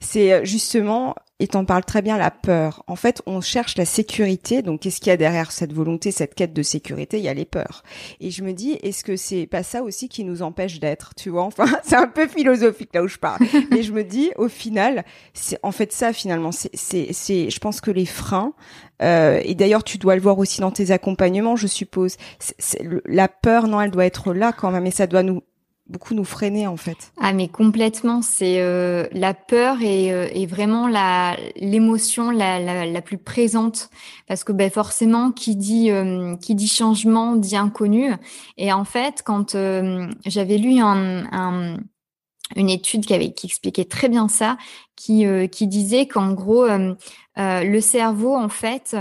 c'est 0.00 0.44
justement 0.46 1.14
et 1.38 1.48
t'en 1.48 1.66
parles 1.66 1.84
très 1.84 2.00
bien, 2.00 2.16
la 2.16 2.30
peur. 2.30 2.82
En 2.86 2.96
fait, 2.96 3.20
on 3.26 3.42
cherche 3.42 3.76
la 3.76 3.84
sécurité. 3.84 4.62
Donc, 4.62 4.80
qu'est-ce 4.80 5.00
qu'il 5.00 5.08
y 5.08 5.10
a 5.10 5.18
derrière 5.18 5.52
cette 5.52 5.72
volonté, 5.72 6.10
cette 6.10 6.34
quête 6.34 6.54
de 6.54 6.62
sécurité? 6.62 7.18
Il 7.18 7.24
y 7.24 7.28
a 7.28 7.34
les 7.34 7.44
peurs. 7.44 7.82
Et 8.20 8.30
je 8.30 8.42
me 8.42 8.52
dis, 8.52 8.72
est-ce 8.82 9.04
que 9.04 9.16
c'est 9.16 9.46
pas 9.46 9.62
ça 9.62 9.82
aussi 9.82 10.08
qui 10.08 10.24
nous 10.24 10.40
empêche 10.40 10.80
d'être 10.80 11.14
Tu 11.14 11.28
vois? 11.28 11.42
Enfin, 11.42 11.66
c'est 11.84 11.96
un 11.96 12.08
peu 12.08 12.26
philosophique 12.26 12.90
là 12.94 13.02
où 13.02 13.08
je 13.08 13.18
parle. 13.18 13.40
Mais 13.70 13.82
je 13.82 13.92
me 13.92 14.02
dis, 14.02 14.30
au 14.36 14.48
final, 14.48 15.04
c'est 15.34 15.58
en 15.62 15.72
fait 15.72 15.92
ça 15.92 16.14
finalement. 16.14 16.52
C'est, 16.52 16.70
c'est, 16.74 17.12
c'est. 17.12 17.50
Je 17.50 17.58
pense 17.58 17.82
que 17.82 17.90
les 17.90 18.06
freins. 18.06 18.54
Euh, 19.02 19.40
et 19.44 19.54
d'ailleurs, 19.54 19.84
tu 19.84 19.98
dois 19.98 20.16
le 20.16 20.22
voir 20.22 20.38
aussi 20.38 20.62
dans 20.62 20.70
tes 20.70 20.90
accompagnements, 20.90 21.54
je 21.56 21.66
suppose. 21.66 22.16
C'est, 22.38 22.82
la 23.04 23.28
peur, 23.28 23.68
non, 23.68 23.82
elle 23.82 23.90
doit 23.90 24.06
être 24.06 24.32
là 24.32 24.52
quand 24.52 24.70
même, 24.70 24.86
et 24.86 24.90
ça 24.90 25.06
doit 25.06 25.22
nous 25.22 25.42
beaucoup 25.88 26.14
nous 26.14 26.24
freiner 26.24 26.66
en 26.66 26.76
fait. 26.76 27.12
Ah 27.18 27.32
mais 27.32 27.48
complètement, 27.48 28.22
c'est 28.22 28.60
euh, 28.60 29.06
la 29.12 29.34
peur 29.34 29.80
et, 29.82 30.12
euh, 30.12 30.46
vraiment 30.46 30.88
la 30.88 31.36
l'émotion 31.56 32.30
la, 32.30 32.58
la, 32.58 32.86
la, 32.86 33.02
plus 33.02 33.18
présente. 33.18 33.90
Parce 34.26 34.44
que 34.44 34.52
ben 34.52 34.70
forcément 34.70 35.32
qui 35.32 35.56
dit 35.56 35.90
euh, 35.90 36.36
qui 36.36 36.54
dit 36.54 36.68
changement 36.68 37.36
dit 37.36 37.56
inconnu. 37.56 38.12
Et 38.56 38.72
en 38.72 38.84
fait 38.84 39.22
quand 39.24 39.54
euh, 39.54 40.08
j'avais 40.24 40.58
lu 40.58 40.78
un, 40.80 41.24
un, 41.32 41.78
une 42.56 42.70
étude 42.70 43.06
qui 43.06 43.14
avait 43.14 43.32
qui 43.32 43.46
expliquait 43.46 43.84
très 43.84 44.08
bien 44.08 44.28
ça 44.28 44.56
qui 44.96 45.26
qui 45.50 45.66
disait 45.66 46.06
qu'en 46.06 46.32
gros 46.32 46.66
le 47.36 47.80
cerveau 47.80 48.34
en 48.34 48.48
fait 48.48 48.96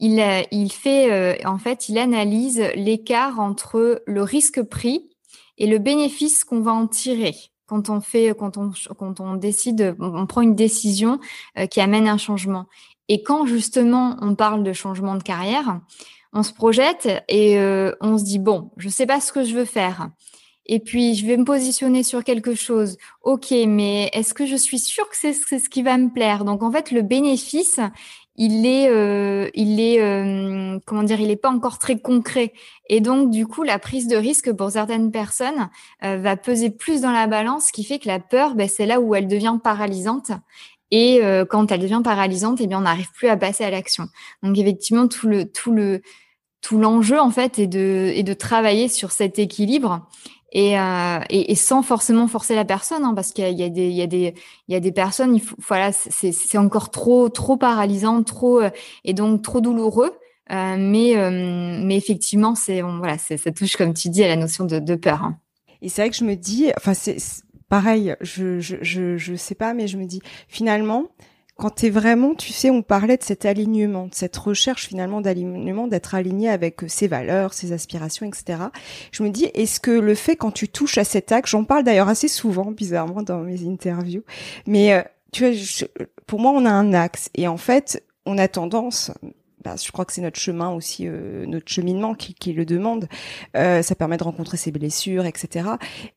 il 0.00 0.22
il 0.50 0.72
fait 0.72 1.44
en 1.46 1.58
fait 1.58 1.88
il 1.88 1.98
analyse 1.98 2.62
l'écart 2.74 3.38
entre 3.38 4.02
le 4.06 4.22
risque 4.22 4.62
pris 4.62 5.10
et 5.58 5.66
le 5.66 5.78
bénéfice 5.78 6.44
qu'on 6.44 6.60
va 6.60 6.72
en 6.72 6.86
tirer 6.86 7.34
quand 7.66 7.90
on 7.90 8.00
fait, 8.00 8.34
quand 8.38 8.56
on, 8.56 8.72
quand 8.96 9.20
on 9.20 9.34
décide, 9.34 9.96
on 9.98 10.26
prend 10.26 10.40
une 10.40 10.54
décision 10.54 11.18
euh, 11.58 11.66
qui 11.66 11.80
amène 11.80 12.08
un 12.08 12.18
changement. 12.18 12.66
Et 13.08 13.22
quand 13.22 13.46
justement 13.46 14.16
on 14.20 14.34
parle 14.34 14.62
de 14.62 14.72
changement 14.72 15.16
de 15.16 15.22
carrière, 15.22 15.80
on 16.32 16.42
se 16.42 16.52
projette 16.52 17.08
et 17.28 17.58
euh, 17.58 17.92
on 18.00 18.18
se 18.18 18.24
dit 18.24 18.38
bon, 18.38 18.70
je 18.76 18.88
sais 18.88 19.06
pas 19.06 19.20
ce 19.20 19.32
que 19.32 19.44
je 19.44 19.54
veux 19.54 19.64
faire. 19.64 20.10
Et 20.66 20.80
puis 20.80 21.14
je 21.14 21.26
vais 21.26 21.36
me 21.36 21.44
positionner 21.44 22.02
sur 22.02 22.24
quelque 22.24 22.54
chose. 22.54 22.96
Ok, 23.22 23.52
mais 23.66 24.10
est-ce 24.12 24.34
que 24.34 24.46
je 24.46 24.56
suis 24.56 24.80
sûre 24.80 25.08
que 25.08 25.16
c'est 25.16 25.32
ce 25.32 25.68
qui 25.68 25.82
va 25.82 25.96
me 25.96 26.12
plaire? 26.12 26.44
Donc 26.44 26.62
en 26.62 26.72
fait, 26.72 26.90
le 26.90 27.02
bénéfice, 27.02 27.80
il 28.36 28.66
est, 28.66 28.88
euh, 28.88 29.48
il 29.54 29.80
est, 29.80 30.00
euh, 30.00 30.78
comment 30.84 31.02
dire, 31.02 31.20
il 31.20 31.30
est 31.30 31.36
pas 31.36 31.50
encore 31.50 31.78
très 31.78 31.98
concret. 31.98 32.52
Et 32.88 33.00
donc, 33.00 33.30
du 33.30 33.46
coup, 33.46 33.62
la 33.62 33.78
prise 33.78 34.08
de 34.08 34.16
risque 34.16 34.52
pour 34.52 34.70
certaines 34.70 35.10
personnes 35.10 35.70
euh, 36.04 36.18
va 36.18 36.36
peser 36.36 36.70
plus 36.70 37.00
dans 37.00 37.12
la 37.12 37.26
balance, 37.26 37.68
ce 37.68 37.72
qui 37.72 37.84
fait 37.84 37.98
que 37.98 38.08
la 38.08 38.20
peur, 38.20 38.54
ben, 38.54 38.68
c'est 38.68 38.86
là 38.86 39.00
où 39.00 39.14
elle 39.14 39.28
devient 39.28 39.58
paralysante. 39.62 40.32
Et 40.92 41.20
quand 41.50 41.72
elle 41.72 41.80
devient 41.80 42.00
paralysante, 42.04 42.60
eh 42.60 42.68
bien, 42.68 42.78
on 42.78 42.82
n'arrive 42.82 43.10
plus 43.10 43.26
à 43.26 43.36
passer 43.36 43.64
à 43.64 43.70
l'action. 43.70 44.06
Donc, 44.44 44.56
effectivement, 44.56 45.08
tout 45.08 45.26
le, 45.26 45.50
tout 45.50 45.72
le, 45.72 46.00
tout 46.60 46.78
l'enjeu 46.78 47.20
en 47.20 47.30
fait 47.30 47.58
est 47.58 47.66
de, 47.66 48.12
est 48.14 48.22
de 48.22 48.34
travailler 48.34 48.86
sur 48.86 49.10
cet 49.10 49.40
équilibre 49.40 50.06
et, 50.52 50.78
euh, 50.78 51.18
et, 51.28 51.52
et, 51.52 51.54
sans 51.54 51.82
forcément 51.82 52.28
forcer 52.28 52.54
la 52.54 52.64
personne, 52.64 53.04
hein, 53.04 53.14
parce 53.14 53.32
qu'il 53.32 53.44
y, 53.44 53.62
a 53.62 53.68
des, 53.68 53.88
il 53.88 53.96
y 53.96 54.02
a 54.02 54.06
des, 54.06 54.34
il 54.68 54.72
y 54.72 54.76
a 54.76 54.80
des 54.80 54.92
personnes, 54.92 55.34
il 55.34 55.40
faut, 55.40 55.56
voilà, 55.66 55.90
c'est 55.92 56.58
encore 56.58 56.90
trop, 56.90 57.28
trop 57.28 57.56
paralysant, 57.56 58.22
trop, 58.22 58.60
euh, 58.60 58.70
et 59.04 59.12
donc 59.12 59.42
trop 59.42 59.60
douloureux. 59.60 60.12
Euh, 60.52 60.76
mais, 60.78 61.16
euh, 61.16 61.80
mais 61.84 61.96
effectivement, 61.96 62.54
c'est, 62.54 62.80
voilà, 62.80 63.18
ça 63.18 63.36
touche, 63.50 63.76
comme 63.76 63.94
tu 63.94 64.08
dis, 64.08 64.22
à 64.22 64.28
la 64.28 64.36
notion 64.36 64.64
de, 64.64 64.78
de 64.78 64.94
peur. 64.94 65.24
Hein. 65.24 65.38
Et 65.82 65.88
c'est 65.88 66.02
vrai 66.02 66.10
que 66.10 66.16
je 66.16 66.24
me 66.24 66.36
dis, 66.36 66.70
enfin, 66.76 66.94
c'est 66.94 67.16
pareil, 67.68 68.14
je, 68.20 68.60
je, 68.60 68.76
je, 68.80 69.16
je 69.16 69.34
sais 69.34 69.56
pas, 69.56 69.74
mais 69.74 69.88
je 69.88 69.96
me 69.98 70.04
dis, 70.04 70.20
finalement, 70.46 71.06
quand 71.56 71.70
tu 71.76 71.86
es 71.86 71.90
vraiment, 71.90 72.34
tu 72.34 72.52
sais, 72.52 72.70
on 72.70 72.82
parlait 72.82 73.16
de 73.16 73.22
cet 73.22 73.44
alignement, 73.46 74.06
de 74.06 74.14
cette 74.14 74.36
recherche 74.36 74.86
finalement 74.86 75.20
d'alignement, 75.20 75.86
d'être 75.86 76.14
aligné 76.14 76.48
avec 76.48 76.84
euh, 76.84 76.88
ses 76.88 77.08
valeurs, 77.08 77.54
ses 77.54 77.72
aspirations, 77.72 78.26
etc. 78.26 78.58
Je 79.12 79.22
me 79.22 79.30
dis, 79.30 79.44
est-ce 79.54 79.80
que 79.80 79.90
le 79.90 80.14
fait 80.14 80.36
quand 80.36 80.52
tu 80.52 80.68
touches 80.68 80.98
à 80.98 81.04
cet 81.04 81.32
axe, 81.32 81.50
j'en 81.50 81.64
parle 81.64 81.84
d'ailleurs 81.84 82.08
assez 82.08 82.28
souvent, 82.28 82.70
bizarrement, 82.70 83.22
dans 83.22 83.40
mes 83.40 83.66
interviews, 83.66 84.24
mais 84.66 84.92
euh, 84.92 85.02
tu 85.32 85.46
vois, 85.46 85.88
pour 86.26 86.40
moi, 86.40 86.52
on 86.52 86.64
a 86.64 86.70
un 86.70 86.92
axe 86.92 87.30
et 87.34 87.48
en 87.48 87.56
fait, 87.56 88.02
on 88.26 88.38
a 88.38 88.48
tendance, 88.48 89.12
bah, 89.64 89.74
je 89.82 89.90
crois 89.90 90.04
que 90.04 90.12
c'est 90.12 90.20
notre 90.20 90.38
chemin 90.38 90.70
aussi, 90.70 91.06
euh, 91.06 91.46
notre 91.46 91.68
cheminement 91.68 92.14
qui, 92.14 92.34
qui 92.34 92.52
le 92.52 92.64
demande. 92.64 93.08
Euh, 93.56 93.82
ça 93.82 93.94
permet 93.94 94.16
de 94.16 94.24
rencontrer 94.24 94.56
ses 94.56 94.72
blessures, 94.72 95.26
etc. 95.26 95.70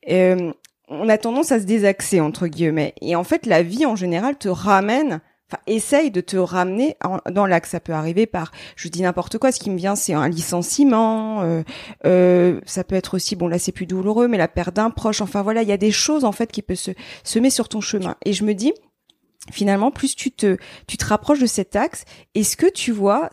Euh, 0.10 0.52
on 0.88 1.08
a 1.08 1.18
tendance 1.18 1.52
à 1.52 1.60
se 1.60 1.66
désaxer 1.66 2.20
entre 2.20 2.48
guillemets. 2.48 2.94
Et 3.02 3.16
en 3.16 3.24
fait, 3.24 3.46
la 3.46 3.62
vie 3.62 3.86
en 3.86 3.96
général 3.96 4.38
te 4.38 4.50
ramène 4.50 5.22
Enfin, 5.52 5.62
essaye 5.66 6.12
de 6.12 6.22
te 6.22 6.38
ramener 6.38 6.96
dans 7.32 7.46
l'axe. 7.46 7.72
Ça 7.72 7.80
peut 7.80 7.94
arriver 7.94 8.28
par, 8.28 8.52
je 8.76 8.88
dis 8.88 9.02
n'importe 9.02 9.38
quoi. 9.38 9.52
Ce 9.52 9.60
qui 9.60 9.70
me 9.70 9.78
vient, 9.78 9.96
c'est 9.96 10.14
un 10.14 10.30
licenciement. 10.30 11.42
Euh, 11.42 11.64
euh, 12.06 12.62
ça 12.66 12.84
peut 12.84 12.96
être 12.96 13.16
aussi, 13.16 13.36
bon 13.36 13.48
là 13.48 13.58
c'est 13.58 13.72
plus 13.72 13.88
douloureux, 13.88 14.28
mais 14.28 14.38
la 14.38 14.48
perte 14.48 14.76
d'un 14.76 14.92
proche. 14.92 15.22
Enfin 15.22 15.42
voilà, 15.42 15.64
il 15.64 15.70
y 15.70 15.72
a 15.74 15.78
des 15.78 15.92
choses 15.92 16.24
en 16.24 16.32
fait 16.32 16.52
qui 16.52 16.62
peuvent 16.62 16.78
se 16.78 16.92
semer 17.24 17.50
sur 17.50 17.68
ton 17.68 17.82
chemin. 17.82 18.16
Et 18.26 18.34
je 18.34 18.44
me 18.44 18.54
dis, 18.54 18.74
finalement, 19.52 19.92
plus 19.92 20.16
tu 20.16 20.32
te, 20.32 20.58
tu 20.88 20.98
te 20.98 21.06
rapproches 21.06 21.40
de 21.40 21.48
cet 21.48 21.76
axe, 21.76 22.06
est-ce 22.36 22.56
que 22.58 22.70
tu 22.70 22.92
vois, 22.92 23.30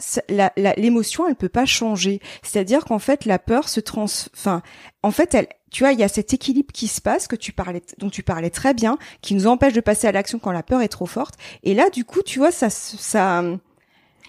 l'émotion, 0.77 1.29
elle 1.29 1.37
peut 1.37 1.49
pas 1.49 1.67
changer? 1.67 2.21
C'est-à-dire 2.43 2.85
qu'en 2.85 2.99
fait, 2.99 3.25
la 3.25 3.39
peur 3.39 3.69
se 3.69 3.81
trans, 3.81 4.07
enfin, 4.35 4.63
en 5.03 5.11
fait, 5.11 5.35
elle, 5.35 5.49
tu 5.77 5.83
vois, 5.83 5.93
il 5.93 6.01
y 6.01 6.05
a 6.05 6.09
cet 6.09 6.33
équilibre 6.33 6.73
qui 6.73 6.89
se 6.89 7.03
passe 7.03 7.29
que 7.29 7.37
tu 7.37 7.53
parlais, 7.53 7.83
dont 7.99 8.09
tu 8.09 8.23
parlais 8.23 8.49
très 8.49 8.73
bien, 8.73 8.97
qui 9.21 9.35
nous 9.35 9.47
empêche 9.47 9.75
de 9.75 9.83
passer 9.83 10.07
à 10.07 10.13
l'action 10.13 10.39
quand 10.39 10.51
la 10.51 10.63
peur 10.63 10.81
est 10.81 10.89
trop 10.89 11.05
forte. 11.05 11.35
Et 11.65 11.75
là, 11.75 11.91
du 11.91 12.07
coup, 12.07 12.23
tu 12.23 12.39
vois, 12.39 12.51
ça, 12.51 12.71
ça, 12.71 13.45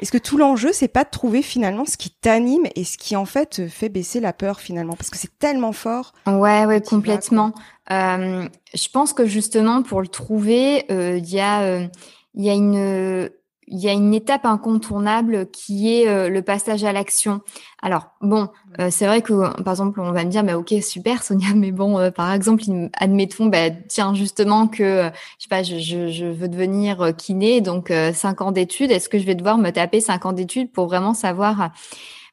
est-ce 0.01 0.11
que 0.11 0.17
tout 0.17 0.37
l'enjeu, 0.37 0.73
c'est 0.73 0.89
pas 0.89 1.05
de 1.05 1.09
trouver 1.09 1.41
finalement 1.41 1.85
ce 1.85 1.95
qui 1.95 2.09
t'anime 2.09 2.67
et 2.75 2.83
ce 2.83 2.97
qui 2.97 3.15
en 3.15 3.23
fait 3.23 3.65
fait 3.69 3.87
baisser 3.87 4.19
la 4.19 4.33
peur 4.33 4.59
finalement, 4.59 4.97
parce 4.97 5.09
que 5.09 5.17
c'est 5.17 5.39
tellement 5.39 5.71
fort. 5.71 6.11
Ouais, 6.25 6.65
ouais, 6.65 6.81
complètement. 6.81 7.53
Euh, 7.91 8.45
je 8.73 8.89
pense 8.89 9.13
que 9.13 9.25
justement 9.25 9.83
pour 9.83 10.01
le 10.01 10.09
trouver, 10.09 10.83
euh, 10.91 11.17
il 11.17 11.29
y 11.29 11.39
a, 11.39 11.61
euh, 11.61 11.87
il 12.35 12.43
y 12.43 12.49
a 12.49 12.53
une 12.55 13.29
il 13.69 13.79
y 13.79 13.89
a 13.89 13.91
une 13.91 14.13
étape 14.13 14.45
incontournable 14.45 15.47
qui 15.51 15.93
est 15.93 16.07
euh, 16.07 16.29
le 16.29 16.41
passage 16.41 16.85
à 16.85 16.93
l'action. 16.93 17.41
Alors 17.81 18.11
bon, 18.21 18.47
euh, 18.79 18.87
c'est 18.89 19.05
vrai 19.05 19.21
que 19.21 19.61
par 19.61 19.73
exemple 19.73 19.99
on 19.99 20.11
va 20.11 20.23
me 20.23 20.29
dire 20.29 20.43
bah 20.43 20.57
ok 20.57 20.73
super 20.81 21.21
Sonia, 21.21 21.49
mais 21.55 21.71
bon 21.71 21.99
euh, 21.99 22.09
par 22.09 22.31
exemple 22.31 22.63
admettons 22.93 23.47
bah 23.47 23.69
tiens 23.69 24.13
justement 24.13 24.67
que 24.67 25.11
je 25.37 25.43
sais 25.43 25.49
pas 25.49 25.63
je, 25.63 25.79
je, 25.79 26.07
je 26.09 26.25
veux 26.25 26.47
devenir 26.47 27.13
kiné 27.17 27.59
donc 27.59 27.91
cinq 28.13 28.41
ans 28.41 28.51
d'études, 28.51 28.91
est-ce 28.91 29.09
que 29.09 29.19
je 29.19 29.25
vais 29.25 29.35
devoir 29.35 29.57
me 29.57 29.69
taper 29.71 29.99
cinq 29.99 30.25
ans 30.25 30.33
d'études 30.33 30.71
pour 30.71 30.87
vraiment 30.87 31.13
savoir 31.13 31.71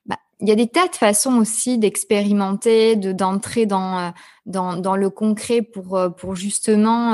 bah, 0.07 0.17
il 0.41 0.49
y 0.49 0.53
a 0.53 0.57
des 0.57 0.69
tas 0.69 0.87
de 0.87 0.95
façons 0.95 1.37
aussi 1.39 1.79
d'expérimenter, 1.79 2.97
de 2.97 3.13
d'entrer 3.13 3.67
dans, 3.67 4.13
dans 4.47 4.77
dans 4.77 4.97
le 4.97 5.11
concret 5.11 5.63
pour 5.63 5.99
pour 6.17 6.37
justement 6.37 7.13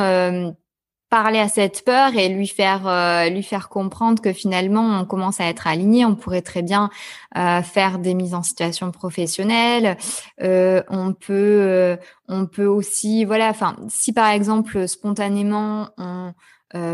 parler 1.10 1.40
à 1.40 1.48
cette 1.48 1.84
peur 1.84 2.16
et 2.16 2.28
lui 2.28 2.46
faire 2.46 2.86
euh, 2.86 3.28
lui 3.28 3.42
faire 3.42 3.68
comprendre 3.68 4.22
que 4.22 4.32
finalement 4.32 5.00
on 5.00 5.04
commence 5.04 5.40
à 5.40 5.46
être 5.46 5.66
aligné 5.66 6.04
on 6.06 6.14
pourrait 6.14 6.40
très 6.40 6.62
bien 6.62 6.88
euh, 7.36 7.62
faire 7.62 7.98
des 7.98 8.14
mises 8.14 8.32
en 8.32 8.44
situation 8.44 8.92
professionnelle 8.92 9.98
euh, 10.40 10.82
on 10.88 11.12
peut 11.12 11.98
on 12.28 12.46
peut 12.46 12.66
aussi 12.66 13.24
voilà 13.24 13.48
enfin 13.48 13.76
si 13.88 14.12
par 14.12 14.28
exemple 14.28 14.86
spontanément 14.88 15.88
on 15.98 16.32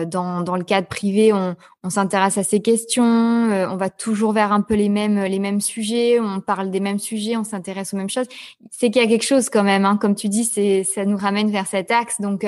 dans, 0.07 0.41
dans 0.41 0.57
le 0.57 0.65
cadre 0.65 0.87
privé, 0.87 1.35
on, 1.35 1.55
on 1.85 1.91
s'intéresse 1.91 2.39
à 2.39 2.43
ces 2.43 2.63
questions, 2.63 3.05
on 3.05 3.77
va 3.77 3.91
toujours 3.91 4.33
vers 4.33 4.51
un 4.51 4.63
peu 4.63 4.73
les 4.73 4.89
mêmes 4.89 5.23
les 5.25 5.39
mêmes 5.39 5.61
sujets, 5.61 6.19
on 6.19 6.41
parle 6.41 6.71
des 6.71 6.81
mêmes 6.81 6.99
sujets, 6.99 7.37
on 7.37 7.45
s'intéresse 7.45 7.93
aux 7.93 7.99
mêmes 7.99 8.09
choses. 8.09 8.25
C'est 8.71 8.91
qu'il 8.91 9.03
y 9.03 9.05
a 9.05 9.09
quelque 9.09 9.27
chose 9.27 9.51
quand 9.51 9.65
même, 9.65 9.85
hein, 9.85 9.99
comme 10.01 10.15
tu 10.15 10.31
dis, 10.31 10.45
ça 10.87 11.05
nous 11.05 11.19
ramène 11.19 11.51
vers 11.51 11.67
cet 11.67 11.91
axe. 11.91 12.23
Donc 12.23 12.47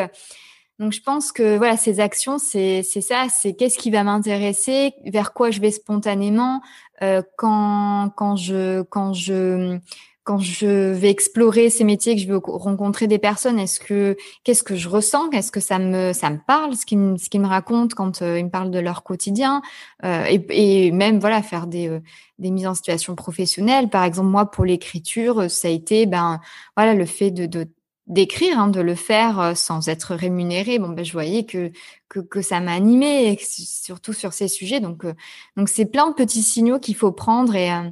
donc 0.79 0.93
je 0.93 1.03
pense 1.03 1.33
que 1.33 1.57
voilà 1.57 1.77
ces 1.77 2.01
actions 2.01 2.39
c'est 2.39 2.83
ça 2.83 3.27
c'est 3.29 3.55
qu'est-ce 3.55 3.79
qui 3.79 3.91
va 3.91 4.05
m'intéresser 4.05 4.95
vers 5.05 5.33
quoi 5.33 5.51
je 5.51 5.61
vais 5.61 5.71
spontanément 5.71 6.61
euh, 7.03 7.23
quand 7.37 8.11
quand 8.17 8.37
je 8.37 8.83
quand 8.83 9.13
je 9.13 9.79
quand 10.25 10.39
je 10.41 10.93
vais 10.93 11.09
explorer 11.09 11.71
ces 11.71 11.85
métiers, 11.85 12.15
que 12.15 12.21
je 12.21 12.27
vais 12.27 12.39
rencontrer 12.45 13.07
des 13.07 13.19
personnes, 13.19 13.59
est-ce 13.59 13.81
que 13.81 14.15
qu'est-ce 14.45 14.63
que 14.63 14.77
je 14.77 14.87
ressens 14.87 15.31
Est-ce 15.31 15.51
que 15.51 15.59
ça 15.59 15.79
me 15.79 16.13
ça 16.13 16.29
me 16.29 16.39
parle 16.47 16.77
ce 16.77 16.85
qu'ils 16.85 17.17
ce 17.19 17.39
me 17.39 17.47
racontent 17.47 17.97
quand 17.97 18.21
ils 18.21 18.45
me 18.45 18.51
parlent 18.51 18.71
de 18.71 18.79
leur 18.79 19.05
quotidien 19.05 19.63
et, 20.05 20.45
et, 20.51 20.93
même 20.93 21.19
voilà 21.19 21.43
faire 21.43 21.67
des 21.67 21.99
des 22.39 22.51
mises 22.51 22.67
en 22.67 22.75
situation 22.75 23.15
professionnelle. 23.15 23.89
Par 23.89 24.05
exemple, 24.05 24.29
moi 24.29 24.51
pour 24.51 24.67
l'écriture, 24.67 25.51
ça 25.51 25.69
a 25.69 25.71
été 25.71 26.05
ben 26.05 26.41
voilà 26.77 26.93
le 26.93 27.07
fait 27.07 27.31
de, 27.31 27.47
de 27.47 27.67
d'écrire, 28.09 28.59
hein, 28.59 28.69
de 28.69 28.81
le 28.81 28.95
faire 28.95 29.39
euh, 29.39 29.55
sans 29.55 29.89
être 29.89 30.15
rémunéré. 30.15 30.79
Bon, 30.79 30.89
ben, 30.89 31.05
je 31.05 31.13
voyais 31.13 31.45
que 31.45 31.71
que, 32.09 32.41
ça 32.41 32.61
m'a 32.61 32.73
animé, 32.73 33.39
surtout 33.41 34.15
sur 34.15 34.33
ces 34.33 34.49
sujets. 34.49 34.81
Donc, 34.81 35.05
euh, 35.05 35.15
donc 35.57 35.69
c'est 35.69 35.85
plein 35.85 36.09
de 36.09 36.15
petits 36.15 36.43
signaux 36.43 36.79
qu'il 36.79 36.97
faut 36.97 37.13
prendre 37.13 37.55
et 37.55 37.71
euh, 37.71 37.91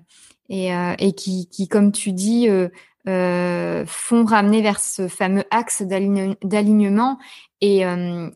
et, 0.49 0.71
et 1.01 1.13
qui, 1.13 1.49
qui, 1.49 1.67
comme 1.67 1.91
tu 1.91 2.13
dis, 2.13 2.49
euh, 2.49 3.85
font 3.87 4.25
ramener 4.25 4.63
vers 4.63 4.79
ce 4.79 5.09
fameux 5.09 5.45
axe 5.51 5.83
d'alignement. 5.83 7.19
Et, 7.61 7.83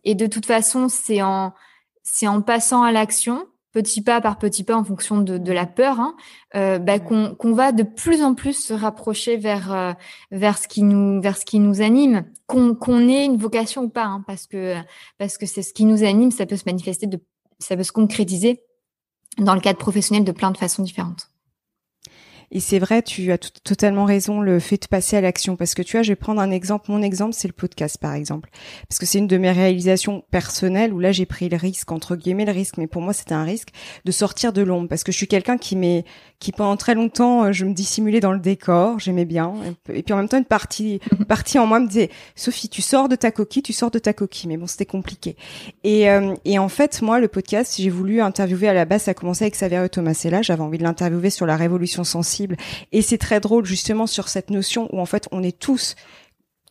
et 0.03 0.15
de 0.17 0.27
toute 0.27 0.47
façon, 0.47 0.89
c'est 0.89 1.23
en 1.23 1.55
c'est 2.03 2.27
en 2.27 2.43
passant 2.43 2.83
à 2.83 2.91
l'action 2.91 3.47
petit 3.73 4.03
pas 4.03 4.21
par 4.21 4.39
petit 4.39 4.65
pas 4.65 4.77
en 4.77 4.85
fonction 4.85 5.21
de, 5.21 5.39
de 5.39 5.53
la 5.53 5.67
peur, 5.67 6.01
hein, 6.01 6.17
euh, 6.55 6.79
bah, 6.79 6.99
qu'on 6.99 7.35
qu'on 7.35 7.53
va 7.53 7.73
de 7.73 7.83
plus 7.83 8.23
en 8.23 8.35
plus 8.35 8.55
se 8.55 8.75
rapprocher 8.75 9.37
vers 9.37 9.73
euh, 9.73 9.93
vers 10.31 10.59
ce 10.59 10.69
qui 10.69 10.83
nous 10.83 11.21
vers 11.21 11.37
ce 11.37 11.45
qui 11.45 11.61
nous 11.61 11.81
anime, 11.81 12.25
qu'on 12.47 12.75
qu'on 12.75 13.09
ait 13.09 13.25
une 13.25 13.37
vocation 13.37 13.83
ou 13.83 13.89
pas, 13.89 14.05
hein, 14.05 14.25
parce 14.27 14.47
que 14.47 14.75
parce 15.19 15.39
que 15.39 15.47
c'est 15.47 15.63
ce 15.63 15.73
qui 15.73 15.85
nous 15.85 16.03
anime, 16.03 16.31
ça 16.31 16.47
peut 16.47 16.57
se 16.57 16.65
manifester 16.67 17.07
de 17.07 17.21
ça 17.59 17.77
peut 17.77 17.85
se 17.85 17.93
concrétiser 17.93 18.63
dans 19.39 19.55
le 19.55 19.61
cadre 19.61 19.79
professionnel 19.79 20.25
de 20.25 20.33
plein 20.33 20.51
de 20.51 20.57
façons 20.57 20.83
différentes. 20.83 21.30
Et 22.53 22.59
c'est 22.59 22.81
vrai, 22.81 23.03
tu 23.03 23.31
as 23.31 23.39
totalement 23.39 24.05
raison, 24.05 24.41
le 24.41 24.59
fait 24.59 24.83
de 24.83 24.89
passer 24.89 25.17
à 25.17 25.21
l'action. 25.21 25.55
Parce 25.55 25.75
que 25.75 25.83
tu 25.83 25.97
vois, 25.97 26.03
je 26.03 26.11
vais 26.11 26.17
prendre 26.17 26.41
un 26.41 26.51
exemple. 26.51 26.91
Mon 26.91 27.01
exemple, 27.01 27.33
c'est 27.33 27.47
le 27.47 27.55
podcast, 27.55 27.97
par 27.99 28.15
exemple. 28.15 28.51
Parce 28.89 28.99
que 28.99 29.07
c'est 29.07 29.19
une 29.19 29.29
de 29.29 29.37
mes 29.37 29.53
réalisations 29.53 30.25
personnelles 30.33 30.93
où 30.93 30.99
là, 30.99 31.13
j'ai 31.13 31.27
pris 31.27 31.49
le 31.49 31.57
risque, 31.57 31.93
entre 31.93 32.17
guillemets, 32.17 32.45
le 32.45 32.53
risque, 32.53 32.77
mais 32.77 32.89
pour 32.89 33.03
moi, 33.03 33.13
c'était 33.13 33.35
un 33.35 33.45
risque 33.45 33.69
de 34.05 34.11
sortir 34.11 34.53
de 34.53 34.63
l'ombre. 34.63 34.89
Parce 34.89 35.05
que 35.05 35.13
je 35.13 35.17
suis 35.17 35.29
quelqu'un 35.29 35.59
qui 35.59 35.77
m'est, 35.77 36.05
qui 36.41 36.51
pendant 36.51 36.77
très 36.77 36.97
longtemps, 36.97 37.45
euh, 37.45 37.53
je 37.53 37.65
me 37.65 37.73
dissimulais 37.73 38.19
dans 38.19 38.33
le 38.33 38.41
décor, 38.41 38.99
j'aimais 38.99 39.27
bien. 39.27 39.55
Et 39.93 40.03
puis 40.03 40.13
en 40.13 40.17
même 40.17 40.29
temps, 40.29 40.39
une 40.39 40.45
partie, 40.45 40.99
une 41.17 41.27
partie 41.27 41.59
en 41.61 41.67
moi 41.67 41.79
me 41.79 41.87
disait, 41.87 42.11
Sophie, 42.35 42.69
tu 42.69 42.83
sors 42.83 43.09
de 43.09 43.15
ta 43.15 43.31
coquille, 43.31 43.63
tu 43.63 43.73
sors 43.73 43.93
de 43.93 44.01
ta 44.01 44.13
coquille. 44.13 44.49
Mais 44.49 44.57
bon, 44.57 44.67
c'était 44.67 44.87
compliqué. 44.87 45.37
Et, 45.85 46.11
euh, 46.11 46.35
et 46.45 46.59
en 46.59 46.69
fait, 46.69 47.01
moi, 47.01 47.21
le 47.21 47.29
podcast, 47.29 47.77
j'ai 47.79 47.91
voulu 47.91 48.21
interviewer 48.21 48.67
à 48.67 48.75
la 48.75 48.87
base, 48.87 49.03
ça 49.03 49.13
a 49.13 49.15
commencé 49.15 49.45
avec 49.45 49.55
Saverio 49.55 49.89
là 49.95 50.43
J'avais 50.43 50.63
envie 50.63 50.79
de 50.79 50.83
l'interviewer 50.83 51.31
sur 51.31 51.47
la 51.47 51.57
révolution 51.57 52.03
sensible 52.03 52.40
et 52.93 53.03
c'est 53.03 53.19
très 53.19 53.41
drôle 53.41 53.65
justement 53.65 54.07
sur 54.07 54.29
cette 54.29 54.51
notion 54.51 54.89
où 54.95 55.01
en 55.01 55.07
fait 55.07 55.29
on 55.33 55.43
est 55.43 55.59
tous 55.59 55.97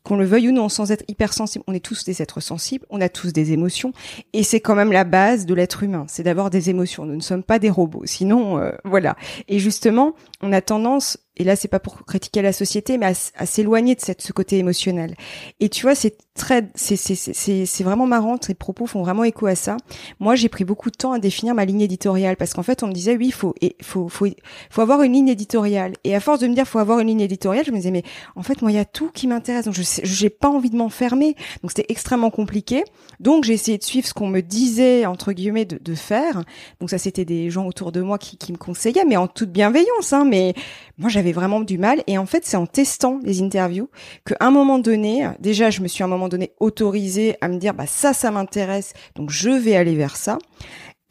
qu'on 0.03 0.17
le 0.17 0.25
veuille 0.25 0.49
ou 0.49 0.51
non, 0.51 0.69
sans 0.69 0.91
être 0.91 1.03
hypersensible, 1.07 1.63
on 1.67 1.73
est 1.73 1.83
tous 1.83 2.03
des 2.05 2.21
êtres 2.21 2.39
sensibles, 2.39 2.85
on 2.89 3.01
a 3.01 3.09
tous 3.09 3.33
des 3.33 3.51
émotions, 3.51 3.91
et 4.33 4.43
c'est 4.43 4.61
quand 4.61 4.75
même 4.75 4.91
la 4.91 5.03
base 5.03 5.45
de 5.45 5.53
l'être 5.53 5.83
humain, 5.83 6.05
c'est 6.07 6.23
d'avoir 6.23 6.49
des 6.49 6.69
émotions. 6.69 7.05
Nous 7.05 7.15
ne 7.15 7.21
sommes 7.21 7.43
pas 7.43 7.59
des 7.59 7.69
robots, 7.69 8.03
sinon, 8.05 8.59
euh, 8.59 8.71
voilà. 8.85 9.15
Et 9.47 9.59
justement, 9.59 10.15
on 10.41 10.53
a 10.53 10.61
tendance 10.61 11.17
et 11.39 11.45
là 11.45 11.55
c'est 11.55 11.69
pas 11.69 11.79
pour 11.79 12.05
critiquer 12.05 12.41
la 12.41 12.53
société 12.53 12.97
mais 12.97 13.13
à, 13.35 13.45
s'éloigner 13.45 13.95
de 13.95 14.01
cette 14.01 14.21
ce 14.21 14.33
côté 14.33 14.57
émotionnel. 14.57 15.15
Et 15.59 15.69
tu 15.69 15.83
vois 15.83 15.95
c'est 15.95 16.17
très 16.35 16.69
c'est 16.75 16.97
c'est 16.97 17.65
c'est 17.65 17.83
vraiment 17.83 18.05
marrant 18.05 18.37
tes 18.37 18.53
propos 18.53 18.85
font 18.85 19.01
vraiment 19.01 19.23
écho 19.23 19.47
à 19.47 19.55
ça. 19.55 19.77
Moi 20.19 20.35
j'ai 20.35 20.49
pris 20.49 20.65
beaucoup 20.65 20.91
de 20.91 20.97
temps 20.97 21.13
à 21.13 21.19
définir 21.19 21.55
ma 21.55 21.65
ligne 21.65 21.81
éditoriale 21.81 22.35
parce 22.35 22.53
qu'en 22.53 22.63
fait 22.63 22.83
on 22.83 22.87
me 22.87 22.93
disait 22.93 23.15
oui 23.15 23.31
faut 23.31 23.55
et 23.61 23.77
faut 23.81 24.09
faut 24.09 24.27
faut 24.69 24.81
avoir 24.81 25.01
une 25.01 25.13
ligne 25.13 25.29
éditoriale. 25.29 25.93
Et 26.03 26.13
à 26.13 26.19
force 26.19 26.39
de 26.39 26.47
me 26.47 26.53
dire 26.53 26.67
faut 26.67 26.79
avoir 26.79 26.99
une 26.99 27.07
ligne 27.07 27.21
éditoriale 27.21 27.65
je 27.65 27.71
me 27.71 27.77
disais 27.77 27.91
mais 27.91 28.03
en 28.35 28.43
fait 28.43 28.61
moi 28.61 28.71
il 28.71 28.75
y 28.75 28.79
a 28.79 28.85
tout 28.85 29.09
qui 29.09 29.27
m'intéresse. 29.27 29.65
Donc 29.65 29.73
je 29.73 29.83
j'ai 30.03 30.29
pas 30.29 30.49
envie 30.49 30.69
de 30.69 30.75
m'enfermer. 30.75 31.35
Donc 31.63 31.71
c'était 31.71 31.85
extrêmement 31.87 32.31
compliqué. 32.31 32.83
Donc 33.21 33.45
j'ai 33.45 33.53
essayé 33.53 33.77
de 33.77 33.83
suivre 33.83 34.05
ce 34.05 34.13
qu'on 34.13 34.27
me 34.27 34.41
disait 34.41 35.05
entre 35.05 35.31
guillemets 35.31 35.65
de, 35.65 35.77
de 35.81 35.95
faire. 35.95 36.43
Donc 36.81 36.89
ça 36.89 36.97
c'était 36.97 37.25
des 37.25 37.49
gens 37.49 37.65
autour 37.65 37.93
de 37.93 38.01
moi 38.01 38.17
qui 38.17 38.37
qui 38.37 38.51
me 38.51 38.57
conseillaient 38.57 39.05
mais 39.05 39.15
en 39.15 39.27
toute 39.27 39.51
bienveillance 39.51 40.11
hein. 40.11 40.25
Mais 40.25 40.53
moi 40.97 41.09
j'avais 41.09 41.28
vraiment 41.31 41.61
du 41.61 41.77
mal. 41.77 42.03
Et 42.07 42.17
en 42.17 42.25
fait, 42.25 42.45
c'est 42.45 42.57
en 42.57 42.65
testant 42.65 43.19
les 43.23 43.41
interviews 43.41 43.89
qu'à 44.25 44.37
un 44.39 44.51
moment 44.51 44.79
donné, 44.79 45.27
déjà, 45.39 45.69
je 45.69 45.81
me 45.81 45.87
suis 45.87 46.03
à 46.03 46.05
un 46.05 46.09
moment 46.09 46.29
donné 46.29 46.51
autorisée 46.59 47.35
à 47.41 47.47
me 47.47 47.57
dire, 47.57 47.73
bah 47.73 47.87
ça, 47.87 48.13
ça 48.13 48.31
m'intéresse, 48.31 48.93
donc 49.15 49.29
je 49.29 49.49
vais 49.49 49.75
aller 49.75 49.95
vers 49.95 50.15
ça. 50.15 50.37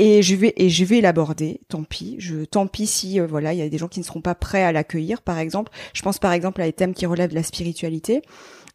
Et 0.00 0.22
je 0.22 0.37
vais 0.37 0.54
et 0.57 0.70
je 0.70 0.85
vais 0.85 1.00
l'aborder. 1.00 1.61
Tant 1.68 1.83
pis. 1.83 2.14
Je 2.18 2.44
tant 2.44 2.68
pis 2.68 2.87
si 2.87 3.20
euh, 3.20 3.26
voilà 3.26 3.52
il 3.52 3.59
y 3.59 3.62
a 3.62 3.68
des 3.68 3.78
gens 3.78 3.88
qui 3.88 3.98
ne 3.98 4.04
seront 4.04 4.20
pas 4.20 4.37
prêts 4.37 4.62
à 4.62 4.70
l'accueillir. 4.70 5.22
Par 5.22 5.38
exemple, 5.38 5.72
je 5.92 6.02
pense 6.02 6.20
par 6.20 6.33
exemple 6.33 6.62
à 6.62 6.66
des 6.66 6.72
thèmes 6.72 6.94
qui 6.94 7.04
relèvent 7.04 7.31
de 7.31 7.35
la 7.35 7.42
spiritualité. 7.42 8.22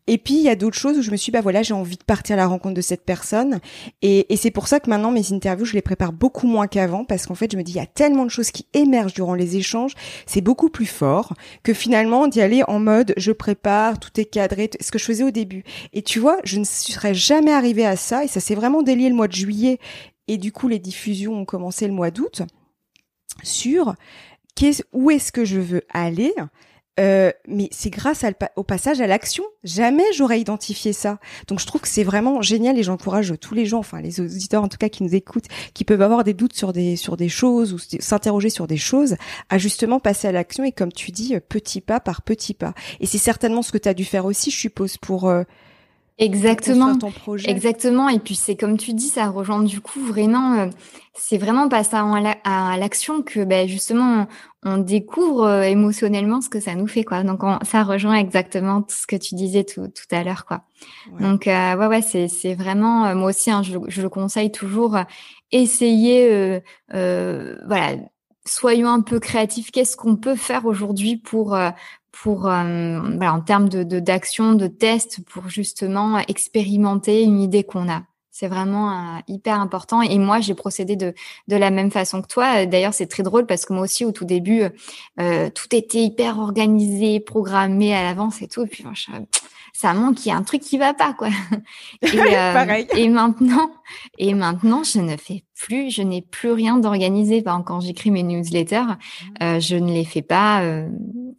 Et 0.07 0.17
puis 0.17 0.35
il 0.35 0.41
y 0.41 0.49
a 0.49 0.55
d'autres 0.55 0.77
choses 0.77 0.97
où 0.97 1.01
je 1.01 1.11
me 1.11 1.15
suis 1.15 1.31
bah 1.31 1.39
voilà 1.39 1.63
j'ai 1.63 1.73
envie 1.73 1.95
de 1.95 2.03
partir 2.03 2.33
à 2.33 2.37
la 2.37 2.47
rencontre 2.47 2.75
de 2.75 2.81
cette 2.81 3.05
personne. 3.05 3.59
Et, 4.01 4.31
et 4.33 4.37
c'est 4.37 4.51
pour 4.51 4.67
ça 4.67 4.79
que 4.79 4.89
maintenant 4.89 5.11
mes 5.11 5.31
interviews 5.31 5.65
je 5.65 5.73
les 5.73 5.81
prépare 5.81 6.11
beaucoup 6.11 6.47
moins 6.47 6.67
qu'avant 6.67 7.05
parce 7.05 7.25
qu'en 7.25 7.35
fait 7.35 7.51
je 7.51 7.57
me 7.57 7.63
dis 7.63 7.73
il 7.73 7.77
y 7.77 7.79
a 7.81 7.85
tellement 7.85 8.25
de 8.25 8.29
choses 8.29 8.51
qui 8.51 8.67
émergent 8.73 9.13
durant 9.13 9.33
les 9.33 9.55
échanges 9.55 9.93
c'est 10.25 10.41
beaucoup 10.41 10.69
plus 10.69 10.85
fort 10.85 11.33
que 11.63 11.73
finalement 11.73 12.27
d'y 12.27 12.41
aller 12.41 12.63
en 12.67 12.79
mode 12.79 13.13
je 13.17 13.31
prépare 13.31 13.99
tout 13.99 14.19
est 14.19 14.25
cadré 14.25 14.69
ce 14.81 14.91
que 14.91 14.99
je 14.99 15.05
faisais 15.05 15.23
au 15.23 15.31
début. 15.31 15.63
Et 15.93 16.01
tu 16.01 16.19
vois 16.19 16.37
je 16.43 16.59
ne 16.59 16.65
serais 16.65 17.13
jamais 17.13 17.53
arrivée 17.53 17.85
à 17.85 17.95
ça 17.95 18.25
et 18.25 18.27
ça 18.27 18.39
s'est 18.39 18.55
vraiment 18.55 18.81
délié 18.81 19.07
le 19.09 19.15
mois 19.15 19.27
de 19.27 19.33
juillet. 19.33 19.79
Et 20.27 20.37
du 20.37 20.51
coup 20.51 20.67
les 20.67 20.79
diffusions 20.79 21.33
ont 21.33 21.45
commencé 21.45 21.87
le 21.87 21.93
mois 21.93 22.11
d'août 22.11 22.41
sur 23.41 23.95
où 24.91 25.11
est-ce 25.11 25.31
que 25.31 25.45
je 25.45 25.59
veux 25.59 25.81
aller 25.89 26.33
euh, 26.99 27.31
mais 27.47 27.69
c'est 27.71 27.89
grâce 27.89 28.23
au 28.55 28.63
passage 28.63 29.01
à 29.01 29.07
l'action. 29.07 29.43
Jamais 29.63 30.03
j'aurais 30.15 30.39
identifié 30.39 30.93
ça. 30.93 31.19
Donc 31.47 31.59
je 31.59 31.65
trouve 31.65 31.81
que 31.81 31.87
c'est 31.87 32.03
vraiment 32.03 32.41
génial 32.41 32.77
et 32.77 32.83
j'encourage 32.83 33.33
tous 33.41 33.55
les 33.55 33.65
gens, 33.65 33.79
enfin 33.79 33.99
les 33.99 34.19
auditeurs 34.19 34.63
en 34.63 34.67
tout 34.67 34.77
cas 34.77 34.89
qui 34.89 35.03
nous 35.03 35.15
écoutent, 35.15 35.47
qui 35.73 35.85
peuvent 35.85 36.01
avoir 36.01 36.23
des 36.23 36.33
doutes 36.33 36.53
sur 36.53 36.71
des 36.71 36.95
sur 36.95 37.17
des 37.17 37.29
choses 37.29 37.73
ou 37.73 37.79
s'interroger 37.99 38.49
sur 38.49 38.67
des 38.67 38.77
choses, 38.77 39.15
à 39.49 39.57
justement 39.57 39.99
passer 39.99 40.27
à 40.27 40.31
l'action 40.31 40.63
et 40.63 40.71
comme 40.71 40.91
tu 40.91 41.11
dis, 41.11 41.35
petit 41.49 41.81
pas 41.81 41.99
par 41.99 42.21
petit 42.21 42.53
pas. 42.53 42.73
Et 42.99 43.07
c'est 43.07 43.17
certainement 43.17 43.63
ce 43.63 43.71
que 43.71 43.77
tu 43.79 43.89
as 43.89 43.93
dû 43.93 44.05
faire 44.05 44.25
aussi, 44.25 44.51
je 44.51 44.57
suppose, 44.57 44.97
pour 44.97 45.29
euh, 45.29 45.43
Exactement. 46.19 46.97
Exactement. 47.45 48.09
Et 48.09 48.19
puis 48.19 48.35
c'est 48.35 48.55
comme 48.55 48.77
tu 48.77 48.93
dis, 48.93 49.09
ça 49.09 49.29
rejoint 49.29 49.63
du 49.63 49.81
coup 49.81 49.99
vraiment, 49.99 50.59
euh, 50.59 50.67
c'est 51.13 51.37
vraiment 51.37 51.69
pas 51.69 51.83
ça 51.83 52.05
à 52.43 52.77
l'action 52.77 53.23
que 53.23 53.43
ben, 53.43 53.67
justement 53.67 54.27
on, 54.63 54.77
découvre 54.77 55.43
euh, 55.43 55.61
émotionnellement 55.63 56.41
ce 56.41 56.49
que 56.49 56.59
ça 56.59 56.75
nous 56.75 56.87
fait 56.87 57.03
quoi. 57.03 57.23
Donc 57.23 57.41
ça 57.63 57.83
rejoint 57.83 58.15
exactement 58.15 58.83
tout 58.83 58.95
ce 58.95 59.07
que 59.07 59.15
tu 59.15 59.33
disais 59.35 59.63
tout, 59.63 59.87
tout 59.87 60.15
à 60.15 60.23
l'heure 60.23 60.45
quoi. 60.45 60.61
Donc 61.19 61.47
euh, 61.47 61.75
ouais 61.75 61.87
ouais 61.87 62.01
c'est 62.01 62.27
c'est 62.27 62.53
vraiment 62.53 63.15
moi 63.15 63.29
aussi 63.29 63.49
hein, 63.49 63.63
je, 63.63 63.77
je, 63.87 64.01
le 64.01 64.09
conseille 64.09 64.51
toujours 64.51 64.97
essayer 65.51 66.61
voilà 66.91 67.95
soyons 68.45 68.89
un 68.89 69.01
peu 69.01 69.19
créatifs. 69.19 69.71
Qu'est-ce 69.71 69.97
qu'on 69.97 70.15
peut 70.15 70.35
faire 70.35 70.65
aujourd'hui 70.65 71.17
pour 71.17 71.57
pour 72.13 72.47
euh, 72.47 72.99
en 73.21 73.41
termes 73.41 73.67
de 73.67 73.83
d'action, 73.99 74.53
de, 74.53 74.67
tests, 74.67 75.25
pour 75.25 75.49
justement 75.49 76.19
expérimenter 76.19 77.23
une 77.23 77.41
idée 77.41 77.63
qu'on 77.63 77.89
a. 77.89 78.03
C'est 78.35 78.47
vraiment 78.47 78.89
euh, 78.89 79.19
hyper 79.27 79.59
important. 79.59 80.01
Et 80.01 80.17
moi, 80.17 80.39
j'ai 80.39 80.55
procédé 80.55 80.95
de, 80.95 81.13
de 81.47 81.55
la 81.55 81.69
même 81.69 81.91
façon 81.91 82.19
que 82.23 82.25
toi. 82.25 82.65
D'ailleurs, 82.65 82.95
c'est 82.95 83.05
très 83.05 83.21
drôle 83.21 83.45
parce 83.45 83.63
que 83.63 83.73
moi 83.73 83.83
aussi, 83.83 84.05
au 84.05 84.11
tout 84.11 84.25
début, 84.25 84.63
euh, 85.19 85.51
tout 85.51 85.67
était 85.75 85.99
hyper 85.99 86.39
organisé, 86.39 87.19
programmé 87.19 87.93
à 87.93 88.01
l'avance 88.01 88.41
et 88.41 88.47
tout. 88.47 88.63
Et 88.63 88.67
puis, 88.67 88.85
je, 88.95 89.11
ça 89.71 89.93
manque, 89.93 90.25
il 90.25 90.29
y 90.29 90.31
a 90.31 90.35
un 90.35 90.41
truc 90.41 90.61
qui 90.61 90.79
va 90.79 90.95
pas, 90.95 91.13
quoi. 91.13 91.29
Et, 92.01 93.03
et 93.03 93.07
maintenant, 93.07 93.69
et 94.17 94.33
maintenant, 94.33 94.83
je 94.83 94.99
ne 94.99 95.15
fais 95.15 95.43
plus, 95.53 95.91
je 95.91 96.01
n'ai 96.01 96.23
plus 96.23 96.51
rien 96.51 96.77
d'organisé. 96.77 97.43
quand 97.43 97.81
j'écris 97.81 98.09
mes 98.09 98.23
newsletters, 98.23 98.97
mmh. 99.41 99.59
je 99.59 99.75
ne 99.75 99.93
les 99.93 100.05
fais 100.05 100.23
pas 100.23 100.63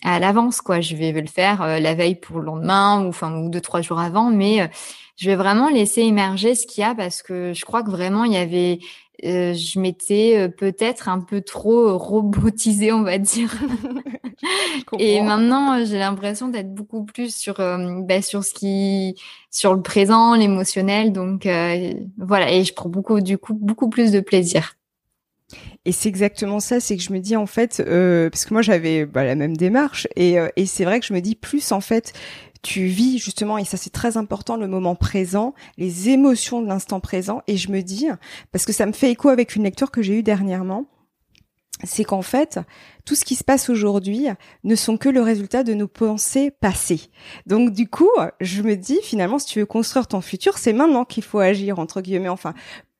à 0.02 0.18
l'avance, 0.20 0.60
quoi. 0.60 0.80
Je 0.80 0.94
vais 0.94 1.12
le 1.12 1.26
faire 1.26 1.80
la 1.80 1.94
veille 1.94 2.14
pour 2.14 2.38
le 2.38 2.46
lendemain 2.46 3.04
ou 3.04 3.08
enfin 3.08 3.36
ou 3.36 3.48
deux 3.48 3.60
trois 3.60 3.82
jours 3.82 4.00
avant, 4.00 4.30
mais 4.30 4.68
je 5.16 5.30
vais 5.30 5.36
vraiment 5.36 5.68
laisser 5.68 6.02
émerger 6.02 6.54
ce 6.54 6.66
qu'il 6.66 6.82
y 6.82 6.84
a 6.84 6.94
parce 6.94 7.22
que 7.22 7.52
je 7.52 7.64
crois 7.64 7.82
que 7.82 7.90
vraiment 7.90 8.24
il 8.24 8.32
y 8.32 8.36
avait 8.36 8.80
euh, 9.24 9.54
je 9.54 9.78
m'étais 9.78 10.36
euh, 10.36 10.48
peut-être 10.48 11.08
un 11.08 11.20
peu 11.20 11.40
trop 11.40 11.96
robotisée, 11.96 12.92
on 12.92 13.02
va 13.02 13.18
dire. 13.18 13.54
et 14.98 15.22
maintenant, 15.22 15.84
j'ai 15.84 15.98
l'impression 15.98 16.48
d'être 16.48 16.74
beaucoup 16.74 17.04
plus 17.04 17.34
sur 17.34 17.60
euh, 17.60 18.00
bah, 18.02 18.22
sur 18.22 18.42
ce 18.42 18.52
qui 18.52 19.14
sur 19.50 19.72
le 19.74 19.82
présent, 19.82 20.34
l'émotionnel. 20.34 21.12
Donc 21.12 21.48
voilà, 22.18 22.52
et 22.52 22.64
je 22.64 22.74
prends 22.74 22.88
beaucoup 22.88 23.20
du 23.20 23.38
coup 23.38 23.54
beaucoup 23.54 23.88
plus 23.88 24.10
de 24.10 24.20
plaisir. 24.20 24.74
Et 25.84 25.92
c'est 25.92 26.08
exactement 26.08 26.58
ça, 26.58 26.80
c'est 26.80 26.96
que 26.96 27.02
je 27.02 27.12
me 27.12 27.20
dis 27.20 27.36
en 27.36 27.46
fait, 27.46 27.76
parce 28.30 28.44
que 28.44 28.52
moi 28.52 28.62
j'avais 28.62 29.06
bah, 29.06 29.24
la 29.24 29.36
même 29.36 29.56
démarche, 29.56 30.08
et, 30.16 30.36
et 30.56 30.66
c'est 30.66 30.84
vrai 30.84 30.98
que 30.98 31.06
je 31.06 31.12
me 31.12 31.20
dis 31.20 31.36
plus 31.36 31.70
en 31.70 31.80
fait 31.80 32.12
tu 32.64 32.86
vis 32.86 33.18
justement, 33.18 33.58
et 33.58 33.64
ça 33.64 33.76
c'est 33.76 33.92
très 33.92 34.16
important, 34.16 34.56
le 34.56 34.66
moment 34.66 34.96
présent, 34.96 35.54
les 35.76 36.08
émotions 36.08 36.62
de 36.62 36.66
l'instant 36.66 36.98
présent. 36.98 37.42
Et 37.46 37.56
je 37.56 37.70
me 37.70 37.82
dis, 37.82 38.08
parce 38.50 38.64
que 38.64 38.72
ça 38.72 38.86
me 38.86 38.92
fait 38.92 39.10
écho 39.10 39.28
avec 39.28 39.54
une 39.54 39.62
lecture 39.62 39.90
que 39.90 40.02
j'ai 40.02 40.18
eue 40.18 40.22
dernièrement, 40.22 40.86
c'est 41.82 42.04
qu'en 42.04 42.22
fait, 42.22 42.60
tout 43.04 43.14
ce 43.14 43.24
qui 43.24 43.34
se 43.34 43.44
passe 43.44 43.68
aujourd'hui 43.68 44.28
ne 44.62 44.74
sont 44.74 44.96
que 44.96 45.08
le 45.08 45.20
résultat 45.20 45.62
de 45.62 45.74
nos 45.74 45.88
pensées 45.88 46.50
passées. 46.50 47.10
Donc 47.46 47.72
du 47.72 47.88
coup, 47.88 48.10
je 48.40 48.62
me 48.62 48.76
dis 48.76 48.98
finalement, 49.02 49.38
si 49.38 49.46
tu 49.46 49.58
veux 49.58 49.66
construire 49.66 50.06
ton 50.06 50.20
futur, 50.20 50.56
c'est 50.56 50.72
maintenant 50.72 51.04
qu'il 51.04 51.22
faut 51.22 51.40
agir 51.40 51.78
entre 51.78 52.00
guillemets. 52.00 52.28
Enfin, 52.28 52.54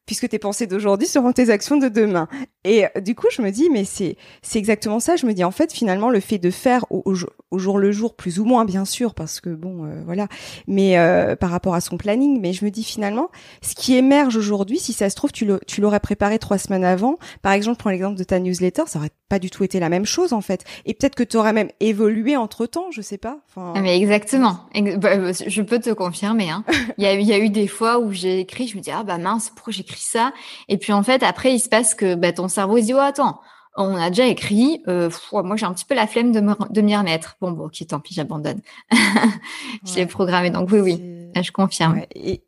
puisque 0.07 0.29
tes 0.29 0.39
pensées 0.39 0.67
d'aujourd'hui 0.67 1.09
seront 1.09 1.33
tes 1.33 1.51
actions 1.51 1.79
de 1.79 1.89
demain. 1.89 2.29
Et 2.65 2.85
euh, 2.85 3.01
du 3.01 3.15
coup, 3.15 3.27
je 3.31 3.43
me 3.43 3.51
dis, 3.51 3.69
mais 3.71 3.85
c'est 3.85 4.17
c'est 4.43 4.59
exactement 4.59 5.01
ça. 5.01 5.17
Je 5.17 5.27
me 5.27 5.33
dis, 5.33 5.45
en 5.45 5.51
fait, 5.51 5.73
finalement, 5.73 6.11
le 6.11 6.21
fait 6.21 6.39
de 6.39 6.51
faire 6.51 6.85
au, 6.91 7.03
au, 7.05 7.59
jour 7.59 7.79
le 7.79 7.93
jour, 7.93 8.15
plus 8.15 8.41
ou 8.41 8.45
moins, 8.45 8.65
bien 8.65 8.85
sûr, 8.85 9.15
parce 9.15 9.41
que 9.41 9.51
bon, 9.51 9.85
euh, 9.85 10.03
voilà, 10.05 10.29
mais 10.67 10.99
euh, 10.99 11.37
par 11.37 11.51
rapport 11.51 11.75
à 11.75 11.81
son 11.81 11.97
planning, 11.97 12.41
mais 12.41 12.53
je 12.53 12.65
me 12.65 12.71
dis 12.71 12.85
finalement, 12.85 13.31
ce 13.63 13.75
qui 13.75 13.95
émerge 13.95 14.37
aujourd'hui, 14.37 14.79
si 14.79 14.93
ça 14.93 15.11
se 15.11 15.15
trouve, 15.15 15.33
tu 15.33 15.47
l'aurais 15.81 16.01
préparé 16.01 16.39
trois 16.39 16.59
semaines 16.59 16.85
avant. 16.85 17.19
Par 17.43 17.53
exemple, 17.53 17.79
prends 17.79 17.91
l'exemple 17.91 18.19
de 18.19 18.25
ta 18.25 18.41
newsletter, 18.41 18.85
ça 18.87 18.99
aurait 18.99 19.11
pas 19.29 19.39
du 19.39 19.51
tout 19.51 19.65
été 19.65 19.81
la 19.81 19.89
même 19.89 20.05
chose 20.05 20.33
en 20.33 20.41
fait. 20.41 20.65
Et 20.85 20.95
peut-être 20.95 21.15
que 21.15 21.23
tu 21.23 21.37
aurais 21.37 21.53
même 21.53 21.71
évolué 21.81 22.37
entre 22.37 22.67
temps, 22.67 22.91
je 22.91 23.01
sais 23.01 23.19
pas. 23.19 23.39
Ah, 23.57 23.81
mais 23.81 23.97
exactement. 23.97 24.61
Bah, 24.99 25.33
je 25.33 25.63
peux 25.63 25.79
te 25.79 25.91
confirmer. 25.91 26.51
Hein. 26.51 26.65
il, 26.99 27.05
y 27.05 27.07
a, 27.07 27.15
il 27.15 27.27
y 27.27 27.33
a 27.33 27.39
eu 27.39 27.51
des 27.51 27.67
fois 27.67 27.99
où 27.99 28.13
j'ai 28.13 28.41
écrit, 28.41 28.69
je 28.69 28.77
me 28.77 28.83
dis 28.83 28.91
ah 28.91 29.03
bah 29.03 29.19
mince, 29.19 29.51
pourquoi 29.55 29.73
j'écris 29.73 30.01
ça? 30.01 30.33
Et 30.69 30.79
puis 30.79 30.93
en 30.93 31.03
fait 31.03 31.23
après 31.23 31.53
il 31.53 31.61
se 31.61 31.69
passe 31.69 31.95
que 31.95 32.15
bah, 32.15 32.33
ton 32.33 32.49
cerveau 32.55 32.77
il 32.77 32.83
se 32.83 32.87
dit 32.87 32.95
oh 32.95 32.99
attends, 32.99 33.41
on 33.77 33.97
a 33.97 34.11
déjà 34.11 34.27
écrit. 34.27 34.83
Euh, 34.89 35.11
moi, 35.33 35.57
j'ai 35.57 35.67
un 35.67 35.73
petit 35.73 35.85
peu 35.85 35.95
la 35.95 36.07
flemme 36.07 36.33
de, 36.33 36.41
me, 36.41 36.55
de 36.71 36.81
m'y 36.81 36.97
remettre. 36.97 37.37
Bon, 37.41 37.51
bon, 37.51 37.67
ok, 37.67 37.87
tant 37.89 38.01
pis, 38.01 38.15
j'abandonne. 38.15 38.61
je 39.85 39.95
l'ai 39.97 40.07
programmé, 40.07 40.51
donc 40.51 40.71
oui, 40.71 40.81
oui, 40.81 41.33
je 41.41 41.53
confirme. 41.53 42.03
Et, 42.15 42.43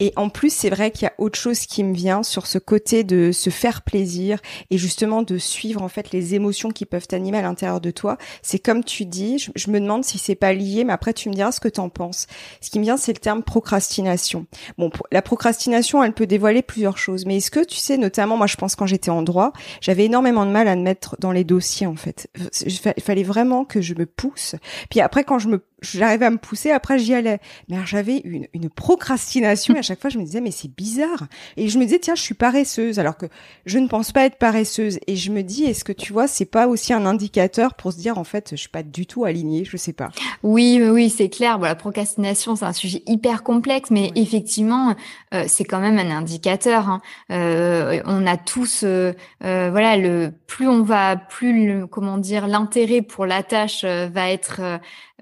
et 0.00 0.14
en 0.16 0.30
plus, 0.30 0.52
c'est 0.52 0.70
vrai 0.70 0.90
qu'il 0.90 1.02
y 1.02 1.06
a 1.06 1.12
autre 1.18 1.38
chose 1.38 1.60
qui 1.60 1.84
me 1.84 1.94
vient 1.94 2.22
sur 2.22 2.46
ce 2.46 2.58
côté 2.58 3.04
de 3.04 3.32
se 3.32 3.50
faire 3.50 3.82
plaisir 3.82 4.40
et 4.70 4.78
justement 4.78 5.22
de 5.22 5.36
suivre 5.36 5.82
en 5.82 5.88
fait 5.88 6.10
les 6.10 6.34
émotions 6.34 6.70
qui 6.70 6.86
peuvent 6.86 7.06
t'animer 7.06 7.38
à 7.38 7.42
l'intérieur 7.42 7.82
de 7.82 7.90
toi. 7.90 8.16
C'est 8.42 8.58
comme 8.58 8.82
tu 8.82 9.04
dis, 9.04 9.38
je, 9.54 9.70
me 9.70 9.78
demande 9.78 10.02
si 10.02 10.16
c'est 10.16 10.34
pas 10.34 10.54
lié, 10.54 10.84
mais 10.84 10.94
après 10.94 11.12
tu 11.12 11.28
me 11.28 11.34
diras 11.34 11.52
ce 11.52 11.60
que 11.60 11.68
tu 11.68 11.80
en 11.80 11.90
penses. 11.90 12.26
Ce 12.62 12.70
qui 12.70 12.78
me 12.78 12.84
vient, 12.84 12.96
c'est 12.96 13.12
le 13.12 13.18
terme 13.18 13.42
procrastination. 13.42 14.46
Bon, 14.78 14.90
la 15.12 15.20
procrastination, 15.20 16.02
elle 16.02 16.14
peut 16.14 16.26
dévoiler 16.26 16.62
plusieurs 16.62 16.96
choses, 16.96 17.26
mais 17.26 17.36
est-ce 17.36 17.50
que 17.50 17.64
tu 17.64 17.76
sais, 17.76 17.98
notamment, 17.98 18.38
moi 18.38 18.46
je 18.46 18.56
pense 18.56 18.76
quand 18.76 18.86
j'étais 18.86 19.10
en 19.10 19.22
droit, 19.22 19.52
j'avais 19.82 20.06
énormément 20.06 20.46
de 20.46 20.50
mal 20.50 20.66
à 20.66 20.76
me 20.76 20.82
mettre 20.82 21.16
dans 21.18 21.32
les 21.32 21.44
dossiers 21.44 21.86
en 21.86 21.96
fait. 21.96 22.30
Il 22.64 23.02
fallait 23.02 23.22
vraiment 23.22 23.66
que 23.66 23.82
je 23.82 23.94
me 23.94 24.06
pousse. 24.06 24.54
Puis 24.88 25.00
après, 25.00 25.24
quand 25.24 25.38
je 25.38 25.48
me 25.48 25.62
j'arrivais 25.80 26.26
à 26.26 26.30
me 26.30 26.38
pousser, 26.38 26.70
après 26.70 26.98
j'y 26.98 27.14
allais. 27.14 27.38
Mais 27.68 27.76
j'avais 27.86 28.18
une, 28.24 28.46
une 28.54 28.70
procrastination 28.70 29.74
et 29.74 29.78
à 29.78 29.82
chaque 29.82 30.00
fois 30.00 30.10
je 30.10 30.18
me 30.18 30.24
disais 30.24 30.40
mais 30.40 30.50
c'est 30.50 30.72
bizarre. 30.74 31.26
Et 31.56 31.68
je 31.68 31.78
me 31.78 31.84
disais 31.84 31.98
tiens 31.98 32.14
je 32.14 32.22
suis 32.22 32.34
paresseuse 32.34 32.98
alors 32.98 33.16
que 33.16 33.26
je 33.66 33.78
ne 33.78 33.88
pense 33.88 34.12
pas 34.12 34.24
être 34.24 34.36
paresseuse. 34.36 34.98
Et 35.06 35.16
je 35.16 35.30
me 35.30 35.42
dis 35.42 35.64
est-ce 35.64 35.84
que 35.84 35.92
tu 35.92 36.12
vois 36.12 36.26
c'est 36.26 36.44
pas 36.44 36.66
aussi 36.68 36.92
un 36.92 37.06
indicateur 37.06 37.74
pour 37.74 37.92
se 37.92 37.98
dire 37.98 38.18
en 38.18 38.24
fait 38.24 38.50
je 38.52 38.56
suis 38.56 38.68
pas 38.68 38.82
du 38.82 39.06
tout 39.06 39.24
alignée, 39.24 39.64
je 39.64 39.76
sais 39.76 39.92
pas. 39.92 40.10
Oui 40.42 40.80
oui 40.82 41.10
c'est 41.10 41.28
clair. 41.28 41.58
Bon, 41.58 41.64
la 41.66 41.74
procrastination 41.74 42.56
c'est 42.56 42.64
un 42.64 42.72
sujet 42.72 43.02
hyper 43.06 43.42
complexe 43.42 43.90
mais 43.90 44.10
effectivement 44.14 44.94
euh, 45.34 45.44
c'est 45.46 45.64
quand 45.64 45.80
même 45.80 45.98
un 45.98 46.10
indicateur. 46.10 46.88
Hein. 46.88 47.00
Euh, 47.30 48.00
on 48.06 48.26
a 48.26 48.36
tous 48.36 48.82
euh, 48.84 49.12
euh, 49.44 49.68
voilà 49.70 49.96
le 49.96 50.32
plus 50.46 50.68
on 50.68 50.82
va 50.82 51.16
plus 51.16 51.66
le, 51.66 51.86
comment 51.86 52.18
dire 52.18 52.46
l'intérêt 52.46 53.02
pour 53.02 53.26
la 53.26 53.42
tâche 53.42 53.82
euh, 53.84 54.08
va 54.12 54.30
être 54.30 54.60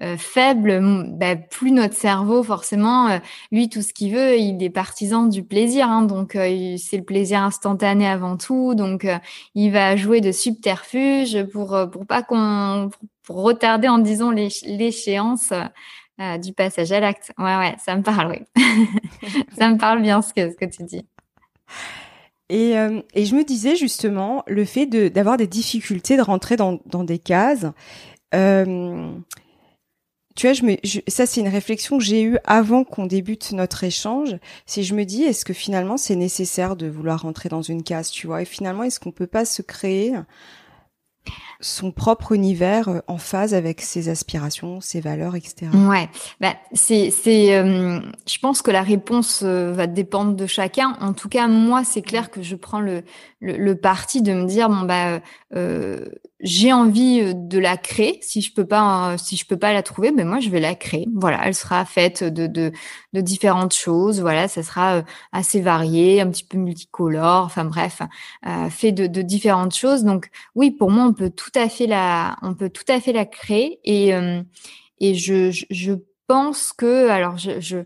euh, 0.01 0.15
faible, 0.17 0.81
bah, 1.09 1.35
plus 1.35 1.71
notre 1.71 1.93
cerveau, 1.93 2.41
forcément, 2.41 3.09
euh, 3.09 3.17
lui, 3.51 3.67
tout 3.67 3.81
ce 3.81 3.93
qu'il 3.93 4.13
veut, 4.13 4.37
il 4.37 4.63
est 4.63 4.69
partisan 4.69 5.25
du 5.25 5.43
plaisir. 5.43 5.89
Hein, 5.89 6.03
donc, 6.03 6.37
euh, 6.37 6.75
c'est 6.77 6.97
le 6.97 7.03
plaisir 7.03 7.41
instantané 7.41 8.07
avant 8.07 8.37
tout. 8.37 8.75
Donc, 8.75 9.05
il 9.55 9.71
va 9.71 9.97
jouer 9.97 10.21
de 10.21 10.31
subterfuge 10.31 11.43
pour 11.51 11.77
pour 11.91 12.05
pas 12.05 12.23
qu'on 12.23 12.89
retarder 13.27 13.87
en 13.87 13.99
disant 13.99 14.31
l'échéance 14.31 15.53
du 16.41 16.53
passage 16.53 16.91
à 16.91 16.99
l'acte. 16.99 17.31
Ouais, 17.37 17.57
ouais, 17.57 17.75
ça 17.83 17.95
me 17.95 18.01
parle, 18.01 18.31
oui. 18.31 18.63
ça 19.57 19.69
me 19.69 19.77
parle 19.77 20.01
bien 20.01 20.21
ce 20.21 20.33
que 20.33 20.49
ce 20.49 20.55
que 20.55 20.65
tu 20.65 20.83
dis. 20.83 21.05
Et, 22.49 22.73
et 23.13 23.25
je 23.25 23.35
me 23.35 23.43
disais 23.43 23.75
justement 23.75 24.43
le 24.47 24.65
fait 24.65 24.87
d'avoir 24.87 25.37
des 25.37 25.45
difficultés 25.45 26.17
de 26.17 26.21
rentrer 26.21 26.55
dans, 26.55 26.79
dans 26.87 27.03
des 27.03 27.19
cases. 27.19 27.67
Tu 30.39 30.47
vois, 30.47 30.53
je 30.53 30.99
ça 31.09 31.25
c'est 31.25 31.41
une 31.41 31.49
réflexion 31.49 31.97
que 31.97 32.03
j'ai 32.05 32.23
eue 32.23 32.37
avant 32.45 32.85
qu'on 32.85 33.05
débute 33.05 33.51
notre 33.51 33.83
échange. 33.83 34.37
Si 34.65 34.85
je 34.85 34.95
me 34.95 35.03
dis, 35.03 35.23
est-ce 35.23 35.43
que 35.43 35.51
finalement 35.51 35.97
c'est 35.97 36.15
nécessaire 36.15 36.77
de 36.77 36.87
vouloir 36.87 37.23
rentrer 37.23 37.49
dans 37.49 37.61
une 37.61 37.83
case, 37.83 38.09
tu 38.09 38.27
vois? 38.27 38.41
Et 38.41 38.45
finalement, 38.45 38.83
est-ce 38.83 39.01
qu'on 39.01 39.11
peut 39.11 39.27
pas 39.27 39.43
se 39.43 39.61
créer 39.61 40.13
son 41.61 41.91
propre 41.91 42.31
univers 42.31 42.87
euh, 42.87 42.99
en 43.07 43.17
phase 43.17 43.53
avec 43.53 43.81
ses 43.81 44.09
aspirations, 44.09 44.79
ses 44.81 45.01
valeurs, 45.01 45.35
etc. 45.35 45.71
Ouais, 45.73 46.09
bah, 46.39 46.55
c'est, 46.73 47.11
c'est, 47.11 47.55
euh, 47.55 47.99
je 48.27 48.37
pense 48.39 48.61
que 48.61 48.71
la 48.71 48.81
réponse 48.81 49.41
euh, 49.43 49.73
va 49.73 49.87
dépendre 49.87 50.35
de 50.35 50.45
chacun. 50.45 50.95
En 51.01 51.13
tout 51.13 51.29
cas, 51.29 51.47
moi, 51.47 51.83
c'est 51.83 52.01
clair 52.01 52.31
que 52.31 52.41
je 52.41 52.55
prends 52.55 52.79
le, 52.79 53.03
le, 53.41 53.57
le 53.57 53.75
parti 53.75 54.21
de 54.21 54.33
me 54.33 54.45
dire 54.45 54.69
bon 54.69 54.81
bah 54.81 55.19
euh, 55.55 56.05
j'ai 56.41 56.71
envie 56.71 57.21
euh, 57.21 57.33
de 57.35 57.59
la 57.59 57.77
créer. 57.77 58.19
Si 58.21 58.41
je 58.41 58.53
peux 58.53 58.65
pas, 58.65 59.17
si 59.17 59.35
je 59.35 59.45
peux 59.45 59.57
pas 59.57 59.73
la 59.73 59.83
trouver, 59.83 60.11
ben 60.11 60.27
moi 60.27 60.39
je 60.39 60.49
vais 60.49 60.59
la 60.59 60.75
créer. 60.75 61.07
Voilà, 61.15 61.41
elle 61.45 61.55
sera 61.55 61.83
faite 61.85 62.23
de 62.23 62.47
de, 62.47 62.71
de 63.13 63.21
différentes 63.21 63.73
choses. 63.73 64.21
Voilà, 64.21 64.47
ça 64.47 64.63
sera 64.63 64.95
euh, 64.97 65.01
assez 65.31 65.61
varié, 65.61 66.21
un 66.21 66.29
petit 66.29 66.43
peu 66.43 66.57
multicolore. 66.57 67.43
Enfin 67.45 67.65
bref, 67.65 68.01
euh, 68.47 68.69
fait 68.69 68.91
de, 68.91 69.07
de 69.07 69.21
différentes 69.21 69.75
choses. 69.75 70.03
Donc 70.03 70.29
oui, 70.55 70.71
pour 70.71 70.91
moi, 70.91 71.05
on 71.05 71.13
peut 71.13 71.29
tout 71.29 71.48
à 71.55 71.69
fait 71.69 71.87
la, 71.87 72.37
on 72.41 72.53
peut 72.53 72.69
tout 72.69 72.83
à 72.87 72.99
fait 72.99 73.13
la 73.13 73.25
créer. 73.25 73.79
Et 73.83 74.13
euh, 74.13 74.41
et 74.99 75.15
je, 75.15 75.51
je, 75.51 75.65
je 75.69 75.93
pense 76.27 76.73
que 76.73 77.09
alors 77.09 77.37
je, 77.37 77.59
je 77.59 77.77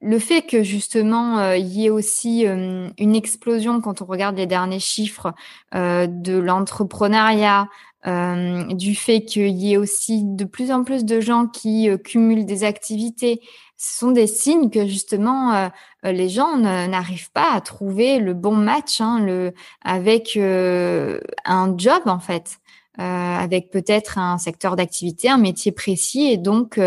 le 0.00 0.18
fait 0.18 0.42
que 0.42 0.62
justement 0.62 1.38
euh, 1.38 1.56
il 1.56 1.66
y 1.66 1.86
ait 1.86 1.90
aussi 1.90 2.46
euh, 2.46 2.88
une 2.98 3.16
explosion 3.16 3.80
quand 3.80 4.02
on 4.02 4.04
regarde 4.04 4.36
les 4.36 4.46
derniers 4.46 4.80
chiffres 4.80 5.32
euh, 5.74 6.06
de 6.06 6.36
l'entrepreneuriat, 6.38 7.68
du 8.04 8.94
fait 8.94 9.22
qu'il 9.22 9.58
y 9.58 9.74
ait 9.74 9.76
aussi 9.76 10.22
de 10.24 10.44
plus 10.44 10.70
en 10.70 10.82
plus 10.82 11.04
de 11.04 11.20
gens 11.20 11.46
qui 11.46 11.90
cumulent 12.04 12.46
des 12.46 12.64
activités, 12.64 13.42
ce 13.76 13.98
sont 13.98 14.12
des 14.12 14.28
signes 14.28 14.70
que 14.70 14.86
justement 14.86 15.68
les 16.04 16.28
gens 16.30 16.56
n'arrivent 16.56 17.30
pas 17.32 17.52
à 17.52 17.60
trouver 17.60 18.18
le 18.18 18.32
bon 18.32 18.54
match 18.54 19.02
hein, 19.02 19.20
le, 19.20 19.52
avec 19.84 20.38
un 20.38 21.74
job 21.76 22.02
en 22.06 22.20
fait. 22.20 22.60
avec 22.96 23.70
peut-être 23.70 24.16
un 24.16 24.38
secteur 24.38 24.76
d'activité, 24.76 25.28
un 25.28 25.36
métier 25.36 25.72
précis, 25.72 26.30
et 26.30 26.38
donc 26.38 26.80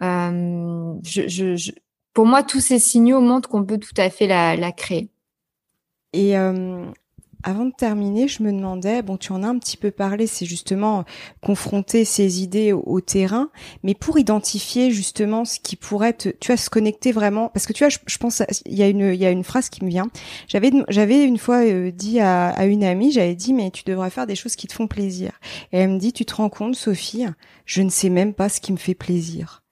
je, 0.00 1.72
pour 2.14 2.26
moi, 2.26 2.42
tous 2.42 2.60
ces 2.60 2.78
signaux 2.78 3.20
montrent 3.20 3.48
qu'on 3.48 3.64
peut 3.64 3.78
tout 3.78 3.94
à 3.96 4.10
fait 4.10 4.26
la, 4.26 4.72
créer. 4.72 5.10
Et 6.12 6.36
euh, 6.36 6.86
avant 7.44 7.66
de 7.66 7.72
terminer, 7.72 8.26
je 8.26 8.42
me 8.42 8.50
demandais, 8.50 9.02
bon, 9.02 9.16
tu 9.16 9.32
en 9.32 9.42
as 9.42 9.48
un 9.48 9.58
petit 9.58 9.76
peu 9.76 9.90
parlé, 9.90 10.26
c'est 10.26 10.46
justement 10.46 11.04
confronter 11.40 12.04
ces 12.04 12.42
idées 12.42 12.72
au, 12.72 13.00
terrain, 13.00 13.50
mais 13.84 13.94
pour 13.94 14.18
identifier 14.18 14.90
justement 14.90 15.44
ce 15.44 15.60
qui 15.60 15.76
pourrait 15.76 16.14
te, 16.14 16.30
tu 16.30 16.48
vois, 16.48 16.56
se 16.56 16.68
connecter 16.68 17.12
vraiment, 17.12 17.48
parce 17.48 17.66
que 17.66 17.72
tu 17.72 17.84
vois, 17.84 17.88
je, 17.88 18.18
pense, 18.18 18.42
il 18.66 18.74
y 18.74 18.82
a 18.82 18.88
une, 18.88 19.12
il 19.14 19.20
y 19.20 19.26
a 19.26 19.30
une 19.30 19.44
phrase 19.44 19.68
qui 19.68 19.84
me 19.84 19.90
vient. 19.90 20.08
J'avais, 20.48 20.72
j'avais 20.88 21.24
une 21.24 21.38
fois 21.38 21.64
euh, 21.64 21.92
dit 21.92 22.18
à, 22.20 22.48
à 22.48 22.64
une 22.66 22.82
amie, 22.84 23.12
j'avais 23.12 23.36
dit, 23.36 23.54
mais 23.54 23.70
tu 23.70 23.84
devrais 23.84 24.10
faire 24.10 24.26
des 24.26 24.36
choses 24.36 24.56
qui 24.56 24.66
te 24.66 24.72
font 24.72 24.88
plaisir. 24.88 25.32
Et 25.72 25.78
elle 25.78 25.90
me 25.90 25.98
dit, 25.98 26.12
tu 26.12 26.24
te 26.24 26.34
rends 26.34 26.50
compte, 26.50 26.74
Sophie, 26.74 27.26
je 27.64 27.82
ne 27.82 27.90
sais 27.90 28.10
même 28.10 28.34
pas 28.34 28.48
ce 28.48 28.60
qui 28.60 28.72
me 28.72 28.78
fait 28.78 28.94
plaisir. 28.94 29.62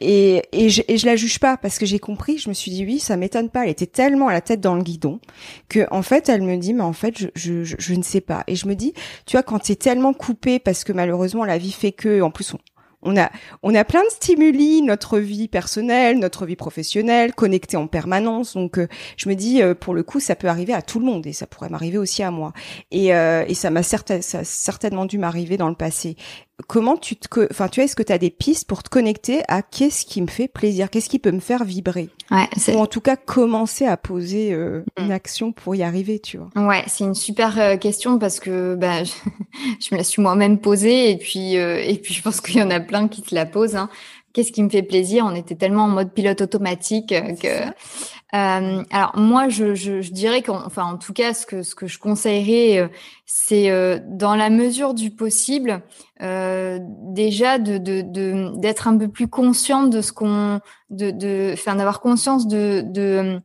Et, 0.00 0.42
et, 0.52 0.68
je, 0.68 0.82
et 0.88 0.98
je 0.98 1.06
la 1.06 1.16
juge 1.16 1.38
pas 1.38 1.56
parce 1.56 1.78
que 1.78 1.86
j'ai 1.86 1.98
compris, 1.98 2.38
je 2.38 2.48
me 2.48 2.54
suis 2.54 2.70
dit 2.70 2.84
oui, 2.84 2.98
ça 2.98 3.16
m'étonne 3.16 3.48
pas. 3.48 3.64
Elle 3.64 3.70
était 3.70 3.86
tellement 3.86 4.28
à 4.28 4.32
la 4.32 4.40
tête 4.40 4.60
dans 4.60 4.74
le 4.74 4.82
guidon 4.82 5.20
que 5.68 5.86
en 5.90 6.02
fait, 6.02 6.28
elle 6.28 6.42
me 6.42 6.56
dit 6.56 6.74
mais 6.74 6.82
en 6.82 6.92
fait, 6.92 7.16
je, 7.18 7.28
je, 7.34 7.76
je, 7.78 7.94
ne 7.94 8.02
sais 8.02 8.20
pas. 8.20 8.44
Et 8.46 8.56
je 8.56 8.66
me 8.66 8.74
dis, 8.74 8.92
tu 9.24 9.36
vois, 9.36 9.42
quand 9.42 9.58
tu 9.58 9.72
es 9.72 9.76
tellement 9.76 10.12
coupé 10.12 10.58
parce 10.58 10.84
que 10.84 10.92
malheureusement 10.92 11.44
la 11.44 11.58
vie 11.58 11.72
fait 11.72 11.92
que, 11.92 12.20
en 12.20 12.30
plus 12.30 12.54
on, 13.06 13.16
a, 13.16 13.30
on 13.62 13.74
a 13.74 13.84
plein 13.84 14.02
de 14.02 14.10
stimuli, 14.10 14.82
notre 14.82 15.18
vie 15.18 15.48
personnelle, 15.48 16.18
notre 16.18 16.44
vie 16.44 16.56
professionnelle, 16.56 17.34
connectée 17.34 17.76
en 17.76 17.86
permanence. 17.86 18.54
Donc, 18.54 18.78
euh, 18.78 18.88
je 19.16 19.28
me 19.28 19.34
dis, 19.34 19.62
euh, 19.62 19.74
pour 19.74 19.94
le 19.94 20.02
coup, 20.02 20.20
ça 20.20 20.34
peut 20.34 20.48
arriver 20.48 20.72
à 20.72 20.82
tout 20.82 20.98
le 20.98 21.06
monde 21.06 21.26
et 21.26 21.32
ça 21.32 21.46
pourrait 21.46 21.68
m'arriver 21.68 21.98
aussi 21.98 22.22
à 22.22 22.30
moi. 22.30 22.52
Et, 22.90 23.14
euh, 23.14 23.44
et 23.46 23.54
ça 23.54 23.70
m'a 23.70 23.82
ça 23.82 23.98
a 24.08 24.44
certainement 24.44 25.06
dû 25.06 25.18
m'arriver 25.18 25.56
dans 25.56 25.68
le 25.68 25.74
passé 25.74 26.16
comment 26.66 26.96
tu 26.96 27.16
te, 27.16 27.46
enfin, 27.50 27.68
tu 27.68 27.80
vois, 27.80 27.84
est-ce 27.84 27.96
que 27.96 28.02
tu 28.02 28.12
as 28.12 28.18
des 28.18 28.30
pistes 28.30 28.66
pour 28.66 28.82
te 28.82 28.88
connecter 28.88 29.42
à 29.48 29.62
qu'est-ce 29.62 30.06
qui 30.06 30.22
me 30.22 30.26
fait 30.26 30.48
plaisir, 30.48 30.90
qu'est-ce 30.90 31.08
qui 31.08 31.18
peut 31.18 31.30
me 31.30 31.40
faire 31.40 31.64
vibrer, 31.64 32.08
ouais, 32.30 32.48
ou 32.68 32.78
en 32.78 32.86
tout 32.86 33.00
cas 33.00 33.16
commencer 33.16 33.86
à 33.86 33.96
poser 33.96 34.52
euh, 34.52 34.82
mm. 34.98 35.04
une 35.04 35.12
action 35.12 35.52
pour 35.52 35.74
y 35.74 35.82
arriver, 35.82 36.18
tu 36.18 36.38
vois. 36.38 36.48
Ouais, 36.56 36.82
c'est 36.86 37.04
une 37.04 37.14
super 37.14 37.58
euh, 37.58 37.76
question 37.76 38.18
parce 38.18 38.40
que 38.40 38.74
bah, 38.74 39.04
je, 39.04 39.88
me 39.92 39.98
la 39.98 40.04
suis 40.04 40.22
moi-même 40.22 40.58
posée 40.58 41.10
et 41.10 41.18
puis 41.18 41.58
euh, 41.58 41.78
et 41.82 41.98
puis 41.98 42.14
je 42.14 42.22
pense 42.22 42.40
qu'il 42.40 42.56
y 42.56 42.62
en 42.62 42.70
a 42.70 42.80
plein 42.80 43.08
qui 43.08 43.22
te 43.22 43.34
la 43.34 43.44
posent. 43.44 43.76
Hein. 43.76 43.90
Qu'est-ce 44.32 44.52
qui 44.52 44.62
me 44.62 44.68
fait 44.68 44.82
plaisir? 44.82 45.24
On 45.26 45.34
était 45.34 45.54
tellement 45.54 45.84
en 45.84 45.88
mode 45.88 46.12
pilote 46.12 46.42
automatique 46.42 47.08
que 47.08 47.64
Euh, 48.34 48.82
alors 48.90 49.12
moi, 49.16 49.48
je, 49.48 49.74
je, 49.74 50.00
je 50.02 50.10
dirais 50.12 50.42
qu'en 50.42 50.64
enfin, 50.66 50.84
en 50.84 50.98
tout 50.98 51.12
cas, 51.12 51.32
ce 51.32 51.46
que 51.46 51.62
ce 51.62 51.76
que 51.76 51.86
je 51.86 51.98
conseillerais, 51.98 52.78
euh, 52.80 52.88
c'est 53.24 53.70
euh, 53.70 54.00
dans 54.04 54.34
la 54.34 54.50
mesure 54.50 54.94
du 54.94 55.12
possible, 55.12 55.82
euh, 56.22 56.78
déjà 56.82 57.58
de 57.58 57.78
de 57.78 58.58
d'être 58.58 58.88
un 58.88 58.98
peu 58.98 59.08
plus 59.08 59.28
consciente 59.28 59.90
de 59.90 60.00
ce 60.00 60.12
qu'on 60.12 60.60
de 60.90 61.12
de, 61.12 61.50
enfin 61.52 61.76
d'avoir 61.76 62.00
conscience 62.00 62.48
de 62.48 62.82
de 62.84 63.40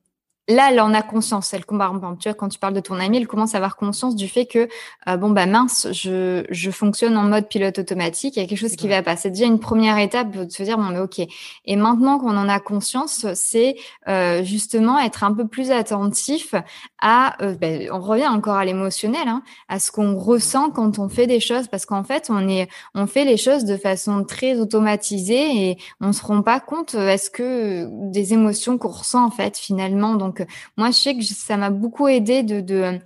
là, 0.47 0.69
elle 0.71 0.81
en 0.81 0.93
a 0.93 1.01
conscience. 1.01 1.53
Elle, 1.53 1.61
exemple, 1.61 2.17
tu 2.19 2.29
vois, 2.29 2.33
quand 2.33 2.49
tu 2.49 2.59
parles 2.59 2.73
de 2.73 2.79
ton 2.79 2.99
ami, 2.99 3.17
elle 3.17 3.27
commence 3.27 3.53
à 3.53 3.57
avoir 3.57 3.75
conscience 3.75 4.15
du 4.15 4.27
fait 4.27 4.45
que, 4.45 4.67
euh, 5.07 5.17
bon, 5.17 5.29
bah 5.29 5.45
mince, 5.45 5.87
je, 5.91 6.45
je 6.49 6.71
fonctionne 6.71 7.17
en 7.17 7.23
mode 7.23 7.47
pilote 7.47 7.79
automatique. 7.79 8.35
Il 8.35 8.41
y 8.41 8.45
a 8.45 8.47
quelque 8.47 8.57
chose 8.57 8.75
qui 8.75 8.87
va 8.87 9.01
pas. 9.01 9.15
C'est 9.15 9.29
déjà 9.29 9.45
une 9.45 9.59
première 9.59 9.97
étape 9.97 10.31
de 10.31 10.49
se 10.51 10.63
dire, 10.63 10.77
bon, 10.77 10.85
mais 10.85 10.99
ok. 10.99 11.19
Et 11.65 11.75
maintenant 11.75 12.19
qu'on 12.19 12.37
en 12.37 12.49
a 12.49 12.59
conscience, 12.59 13.25
c'est 13.33 13.75
euh, 14.07 14.43
justement 14.43 14.99
être 14.99 15.23
un 15.23 15.33
peu 15.33 15.47
plus 15.47 15.71
attentif 15.71 16.55
à, 17.01 17.41
euh, 17.43 17.55
ben, 17.55 17.89
on 17.91 17.99
revient 17.99 18.27
encore 18.27 18.55
à 18.55 18.65
l'émotionnel, 18.65 19.27
hein, 19.27 19.43
à 19.69 19.79
ce 19.79 19.91
qu'on 19.91 20.17
ressent 20.17 20.69
quand 20.71 20.99
on 20.99 21.09
fait 21.09 21.27
des 21.27 21.39
choses, 21.39 21.67
parce 21.67 21.85
qu'en 21.85 22.03
fait, 22.03 22.27
on 22.29 22.47
est, 22.47 22.67
on 22.95 23.07
fait 23.07 23.25
les 23.25 23.37
choses 23.37 23.65
de 23.65 23.77
façon 23.77 24.23
très 24.23 24.59
automatisée 24.59 25.69
et 25.69 25.77
on 25.99 26.13
se 26.13 26.23
rend 26.23 26.41
pas 26.41 26.59
compte. 26.59 26.95
Est-ce 26.95 27.29
que 27.29 27.87
des 28.11 28.33
émotions 28.33 28.77
qu'on 28.77 28.89
ressent 28.89 29.23
en 29.23 29.31
fait 29.31 29.57
finalement, 29.57 30.15
donc 30.15 30.40
moi, 30.77 30.91
je 30.91 30.95
sais 30.95 31.15
que 31.15 31.23
ça 31.23 31.57
m'a 31.57 31.69
beaucoup 31.69 32.07
aidé 32.07 32.43
de, 32.43 32.99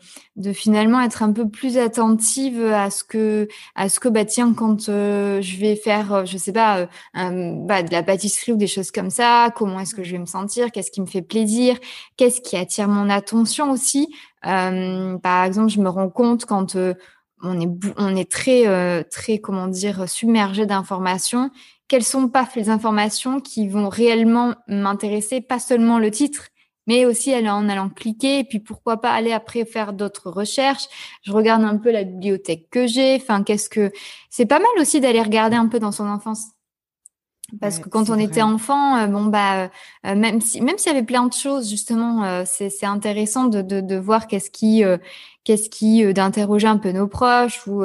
finalement 0.54 1.02
être 1.02 1.24
un 1.24 1.32
peu 1.32 1.48
plus 1.50 1.78
attentive 1.78 2.64
à 2.64 2.90
ce 2.90 3.04
que, 3.04 3.48
à 3.76 3.90
ce 3.90 4.00
bah 4.10 4.26
tiens, 4.26 4.54
quand 4.54 4.90
euh, 4.90 5.42
je 5.42 5.58
vais 5.58 5.76
faire, 5.76 6.14
euh, 6.14 6.26
je 6.26 6.38
sais 6.38 6.54
pas, 6.54 6.88
euh, 7.18 7.52
bah, 7.66 7.84
de 7.84 7.92
la 7.92 8.04
pâtisserie 8.04 8.54
ou 8.54 8.58
des 8.58 8.68
choses 8.68 8.92
comme 8.92 9.10
ça, 9.10 9.52
comment 9.56 9.80
est-ce 9.80 9.96
que 9.96 10.04
je 10.04 10.12
vais 10.12 10.20
me 10.20 10.26
sentir, 10.26 10.72
qu'est-ce 10.72 10.92
qui 10.92 11.02
me 11.02 11.06
fait 11.06 11.22
plaisir, 11.22 11.78
qu'est-ce 12.18 12.42
qui 12.42 12.58
attire 12.58 12.88
mon 12.88 13.10
attention 13.10 13.72
aussi. 13.72 14.14
par 14.42 15.44
exemple, 15.46 15.70
je 15.70 15.82
me 15.82 15.90
rends 15.90 16.10
compte 16.10 16.46
quand 16.46 16.76
on 17.44 17.60
est 17.60 17.70
on 17.98 18.16
est 18.16 18.32
très 18.32 19.04
très 19.06 19.40
comment 19.40 19.68
dire 19.68 20.08
submergé 20.10 20.66
d'informations 20.66 21.52
quelles 21.88 22.04
sont 22.04 22.30
pas 22.30 22.48
les 22.56 22.70
informations 22.70 23.40
qui 23.40 23.68
vont 23.68 23.90
réellement 23.90 24.56
m'intéresser 24.68 25.42
pas 25.42 25.60
seulement 25.60 26.00
le 26.00 26.12
titre 26.12 26.48
mais 26.88 27.06
aussi 27.06 27.36
en 27.36 27.70
allant 27.70 27.90
cliquer 27.90 28.40
et 28.40 28.44
puis 28.44 28.60
pourquoi 28.60 28.98
pas 29.02 29.12
aller 29.12 29.32
après 29.32 29.66
faire 29.66 29.94
d'autres 29.94 30.30
recherches. 30.30 30.86
Je 31.24 31.32
regarde 31.32 31.64
un 31.64 31.78
peu 31.78 31.92
la 31.92 32.04
bibliothèque 32.04 32.70
que 32.70 32.88
j'ai. 32.88 33.16
Enfin, 33.16 33.44
qu'est-ce 33.44 33.70
que 33.70 33.92
c'est 34.30 34.46
pas 34.46 34.60
mal 34.60 34.72
aussi 34.80 35.00
d'aller 35.00 35.22
regarder 35.22 35.56
un 35.56 35.68
peu 35.68 35.80
dans 35.80 35.92
son 35.92 36.08
enfance. 36.08 36.48
Parce 37.62 37.78
que 37.78 37.90
quand 37.90 38.10
on 38.10 38.18
était 38.18 38.42
enfant, 38.42 38.98
euh, 38.98 39.08
bon 39.08 39.26
bah 39.26 39.70
euh, 40.06 40.16
même 40.16 40.42
si 40.42 40.62
même 40.62 40.80
s'il 40.80 40.92
y 40.92 40.96
avait 40.96 41.06
plein 41.06 41.28
de 41.28 41.34
choses 41.34 41.70
justement, 41.70 42.24
euh, 42.24 42.44
c'est 42.46 42.72
c'est 42.72 42.88
intéressant 42.88 43.46
de, 43.46 43.62
de, 43.62 43.82
de 43.82 43.96
voir 43.96 44.26
qu'est-ce 44.26 44.50
qui 44.50 44.84
qu'est-ce 45.44 45.70
qui 45.70 46.12
d'interroger 46.14 46.68
un 46.68 46.78
peu 46.78 46.92
nos 46.92 47.08
proches 47.08 47.68
ou 47.68 47.84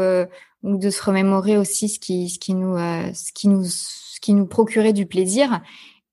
ou 0.62 0.76
de 0.76 0.90
se 0.90 1.02
remémorer 1.02 1.58
aussi 1.58 1.90
ce 1.90 1.98
qui 1.98 2.30
ce 2.30 2.38
qui 2.38 2.54
nous 2.54 2.76
ce 2.78 3.32
qui 3.34 3.48
nous 3.48 3.64
ce 3.64 4.18
qui 4.20 4.32
nous 4.32 4.46
procurait 4.46 4.94
du 4.94 5.04
plaisir 5.04 5.60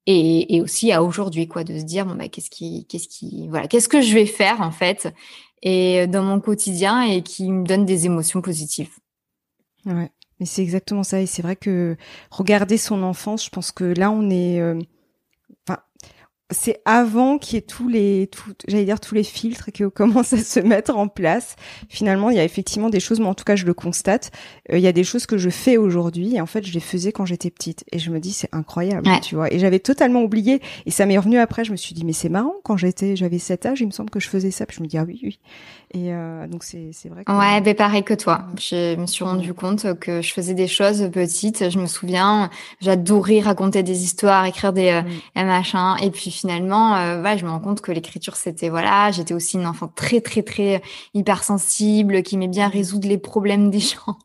et, 0.07 0.55
et 0.55 0.61
aussi 0.61 0.91
à 0.91 1.03
aujourd'hui 1.03 1.47
quoi 1.47 1.63
de 1.63 1.77
se 1.77 1.83
dire 1.83 2.05
bon 2.05 2.15
bah 2.15 2.29
qu'est-ce 2.29 2.49
qui 2.49 2.87
qu'est-ce 2.87 3.07
qui 3.07 3.47
voilà 3.49 3.67
qu'est-ce 3.67 3.89
que 3.89 4.01
je 4.01 4.13
vais 4.13 4.25
faire 4.25 4.61
en 4.61 4.71
fait 4.71 5.13
et 5.61 6.07
dans 6.07 6.23
mon 6.23 6.39
quotidien 6.39 7.01
et 7.01 7.21
qui 7.21 7.51
me 7.51 7.65
donne 7.65 7.85
des 7.85 8.05
émotions 8.05 8.41
positives. 8.41 8.91
Ouais, 9.85 10.11
mais 10.39 10.45
c'est 10.45 10.61
exactement 10.61 11.03
ça 11.03 11.21
et 11.21 11.25
c'est 11.25 11.41
vrai 11.41 11.55
que 11.55 11.97
regarder 12.29 12.77
son 12.77 13.03
enfance, 13.03 13.45
je 13.45 13.49
pense 13.49 13.71
que 13.71 13.83
là 13.83 14.11
on 14.11 14.29
est 14.29 14.59
euh, 14.59 14.79
c'est 16.49 16.81
avant 16.85 17.37
qu'il 17.37 17.55
y 17.55 17.57
ait 17.57 17.61
tous 17.61 17.89
les, 17.89 18.27
tout, 18.27 18.53
j'allais 18.67 18.85
dire 18.85 19.01
tous 19.01 19.15
les 19.15 19.23
filtres 19.23 19.71
qui 19.71 19.83
commencent 19.93 20.33
à 20.33 20.37
se 20.37 20.59
mettre 20.59 20.95
en 20.95 21.07
place. 21.07 21.55
Finalement, 21.89 22.29
il 22.29 22.37
y 22.37 22.39
a 22.39 22.43
effectivement 22.43 22.89
des 22.89 22.99
choses, 22.99 23.19
mais 23.19 23.27
en 23.27 23.33
tout 23.33 23.43
cas, 23.43 23.55
je 23.55 23.65
le 23.65 23.73
constate. 23.73 24.31
Euh, 24.71 24.77
il 24.77 24.83
y 24.83 24.87
a 24.87 24.93
des 24.93 25.03
choses 25.03 25.25
que 25.25 25.37
je 25.37 25.49
fais 25.49 25.77
aujourd'hui 25.77 26.35
et 26.35 26.41
en 26.41 26.45
fait, 26.45 26.65
je 26.65 26.73
les 26.73 26.79
faisais 26.79 27.11
quand 27.11 27.25
j'étais 27.25 27.49
petite. 27.49 27.83
Et 27.91 27.99
je 27.99 28.11
me 28.11 28.19
dis, 28.19 28.31
c'est 28.31 28.49
incroyable, 28.53 29.09
tu 29.21 29.35
vois. 29.35 29.53
Et 29.53 29.59
j'avais 29.59 29.79
totalement 29.79 30.21
oublié. 30.23 30.61
Et 30.85 30.91
ça 30.91 31.05
m'est 31.05 31.17
revenu 31.17 31.37
après. 31.37 31.65
Je 31.65 31.71
me 31.71 31.77
suis 31.77 31.93
dit, 31.93 32.05
mais 32.05 32.13
c'est 32.13 32.29
marrant. 32.29 32.55
Quand 32.63 32.77
j'étais, 32.77 33.15
j'avais 33.15 33.39
cet 33.39 33.65
âge, 33.65 33.81
il 33.81 33.87
me 33.87 33.91
semble 33.91 34.09
que 34.09 34.19
je 34.19 34.29
faisais 34.29 34.51
ça. 34.51 34.65
Puis 34.65 34.77
je 34.77 34.83
me 34.83 34.87
dis, 34.87 34.97
ah 34.97 35.05
oui, 35.05 35.19
oui. 35.23 35.39
Et 35.93 36.13
euh, 36.13 36.47
donc 36.47 36.65
c'est, 36.65 36.89
c'est 36.91 37.07
vrai. 37.07 37.23
Que... 37.23 37.31
Ouais, 37.31 37.61
ben 37.61 37.73
pareil 37.73 38.03
que 38.03 38.13
toi. 38.13 38.45
Je 38.59 38.97
me 38.97 39.05
suis 39.05 39.23
rendu 39.23 39.53
compte 39.53 39.97
que 39.99 40.21
je 40.21 40.33
faisais 40.33 40.53
des 40.53 40.67
choses 40.67 41.09
petites. 41.13 41.69
Je 41.69 41.79
me 41.79 41.85
souviens, 41.85 42.49
j'adorais 42.81 43.39
raconter 43.39 43.83
des 43.83 44.03
histoires, 44.03 44.45
écrire 44.45 44.73
des 44.73 44.89
euh, 44.89 45.43
machins. 45.43 45.95
Et 46.01 46.11
puis 46.11 46.29
finalement, 46.29 46.95
euh, 46.97 47.37
je 47.37 47.45
me 47.45 47.51
rends 47.51 47.61
compte 47.61 47.79
que 47.79 47.93
l'écriture, 47.93 48.35
c'était 48.35 48.67
voilà, 48.67 49.11
j'étais 49.11 49.33
aussi 49.33 49.55
une 49.55 49.65
enfant 49.65 49.87
très 49.87 50.19
très 50.19 50.43
très 50.43 50.81
hypersensible, 51.13 52.21
qui 52.21 52.35
aimait 52.35 52.49
bien 52.49 52.67
résoudre 52.67 53.07
les 53.07 53.17
problèmes 53.17 53.69
des 53.69 53.79
gens. 53.79 54.17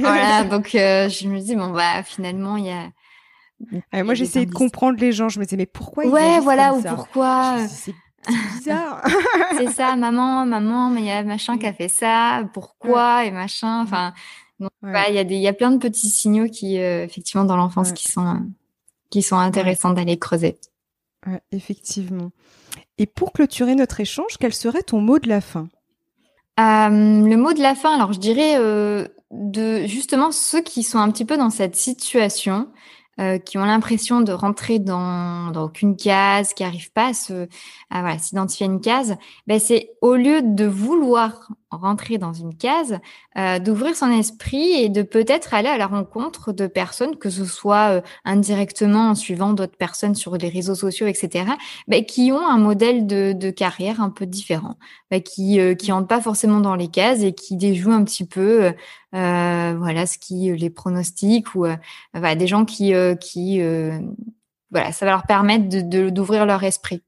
voilà, 0.00 0.44
donc 0.44 0.74
euh, 0.74 1.10
je 1.10 1.28
me 1.28 1.38
dis 1.40 1.54
bon 1.54 1.70
bah 1.70 2.02
finalement 2.02 2.56
il 2.56 2.66
y 2.66 2.70
a. 2.70 4.02
moi, 4.02 4.14
j'essayais 4.14 4.46
de 4.46 4.52
comprendre 4.52 4.98
les 4.98 5.12
gens. 5.12 5.28
Je 5.28 5.38
me 5.38 5.44
disais, 5.44 5.58
mais 5.58 5.66
pourquoi 5.66 6.06
ils 6.06 6.10
Ouais, 6.10 6.40
voilà, 6.40 6.74
ou 6.74 6.82
pourquoi? 6.82 7.58
C'est 8.26 8.58
bizarre. 8.58 9.02
c'est 9.56 9.70
ça, 9.70 9.96
maman, 9.96 10.44
maman, 10.46 10.90
mais 10.90 11.00
il 11.00 11.06
y 11.06 11.10
a 11.10 11.22
machin 11.22 11.58
qui 11.58 11.66
a 11.66 11.72
fait 11.72 11.88
ça. 11.88 12.44
Pourquoi 12.52 13.24
et 13.24 13.30
machin. 13.30 13.82
Enfin, 13.82 14.12
il 14.60 15.14
y 15.14 15.18
a 15.18 15.24
des, 15.24 15.36
il 15.36 15.40
y 15.40 15.48
a 15.48 15.52
plein 15.52 15.70
de 15.70 15.78
petits 15.78 16.10
signaux 16.10 16.48
qui, 16.48 16.78
euh, 16.78 17.04
effectivement, 17.04 17.44
dans 17.44 17.56
l'enfance, 17.56 17.92
qui 17.92 18.10
sont, 18.10 18.42
qui 19.10 19.22
sont 19.22 19.38
intéressants 19.38 19.92
d'aller 19.92 20.18
creuser 20.18 20.58
effectivement. 21.52 22.30
Et 22.98 23.06
pour 23.06 23.32
clôturer 23.32 23.74
notre 23.74 24.00
échange, 24.00 24.36
quel 24.38 24.52
serait 24.52 24.82
ton 24.82 25.00
mot 25.00 25.18
de 25.18 25.28
la 25.28 25.40
fin? 25.40 25.68
Euh, 26.58 26.88
Le 26.90 27.36
mot 27.36 27.52
de 27.52 27.60
la 27.60 27.74
fin, 27.74 27.94
alors 27.94 28.12
je 28.12 28.18
dirais 28.18 28.56
euh, 28.58 29.06
de 29.30 29.86
justement 29.86 30.32
ceux 30.32 30.60
qui 30.60 30.82
sont 30.82 30.98
un 30.98 31.10
petit 31.10 31.24
peu 31.24 31.36
dans 31.36 31.50
cette 31.50 31.76
situation, 31.76 32.68
euh, 33.20 33.38
qui 33.38 33.58
ont 33.58 33.64
l'impression 33.64 34.20
de 34.20 34.32
rentrer 34.32 34.78
dans, 34.78 35.50
dans 35.50 35.64
aucune 35.64 35.96
case, 35.96 36.54
qui 36.54 36.62
n'arrivent 36.62 36.92
pas 36.92 37.08
à 37.08 37.12
se 37.14 37.48
à 37.90 38.00
voilà, 38.00 38.18
s'identifier 38.18 38.66
à 38.66 38.70
une 38.70 38.80
case, 38.80 39.16
ben 39.46 39.58
c'est 39.58 39.90
au 40.00 40.14
lieu 40.14 40.42
de 40.42 40.64
vouloir 40.64 41.48
rentrer 41.70 42.18
dans 42.18 42.32
une 42.32 42.54
case, 42.56 42.98
euh, 43.38 43.58
d'ouvrir 43.58 43.94
son 43.94 44.10
esprit 44.10 44.72
et 44.72 44.88
de 44.88 45.02
peut-être 45.02 45.54
aller 45.54 45.68
à 45.68 45.78
la 45.78 45.86
rencontre 45.86 46.52
de 46.52 46.66
personnes, 46.66 47.16
que 47.16 47.30
ce 47.30 47.44
soit 47.44 47.96
euh, 47.96 48.00
indirectement 48.24 49.10
en 49.10 49.14
suivant 49.14 49.52
d'autres 49.52 49.76
personnes 49.76 50.14
sur 50.14 50.36
les 50.36 50.48
réseaux 50.48 50.74
sociaux, 50.74 51.06
etc., 51.06 51.44
ben, 51.88 52.04
qui 52.04 52.32
ont 52.32 52.46
un 52.46 52.58
modèle 52.58 53.06
de, 53.06 53.32
de 53.32 53.50
carrière 53.50 54.00
un 54.00 54.10
peu 54.10 54.26
différent, 54.26 54.76
ben, 55.10 55.22
qui 55.22 55.60
euh, 55.60 55.74
qui 55.74 55.92
entrent 55.92 56.08
pas 56.08 56.20
forcément 56.20 56.60
dans 56.60 56.74
les 56.74 56.88
cases 56.88 57.22
et 57.22 57.32
qui 57.32 57.56
déjouent 57.56 57.92
un 57.92 58.04
petit 58.04 58.26
peu, 58.26 58.72
euh, 59.14 59.74
voilà, 59.78 60.06
ce 60.06 60.18
qui 60.18 60.52
les 60.56 60.70
pronostics 60.70 61.54
ou 61.54 61.66
voilà, 62.14 62.34
des 62.34 62.46
gens 62.46 62.64
qui 62.64 62.92
qui 63.20 63.60
voilà, 64.70 64.92
ça 64.92 65.04
va 65.04 65.12
leur 65.12 65.24
permettre 65.24 65.68
de 65.68 66.10
d'ouvrir 66.10 66.46
leur 66.46 66.62
esprit. 66.64 67.02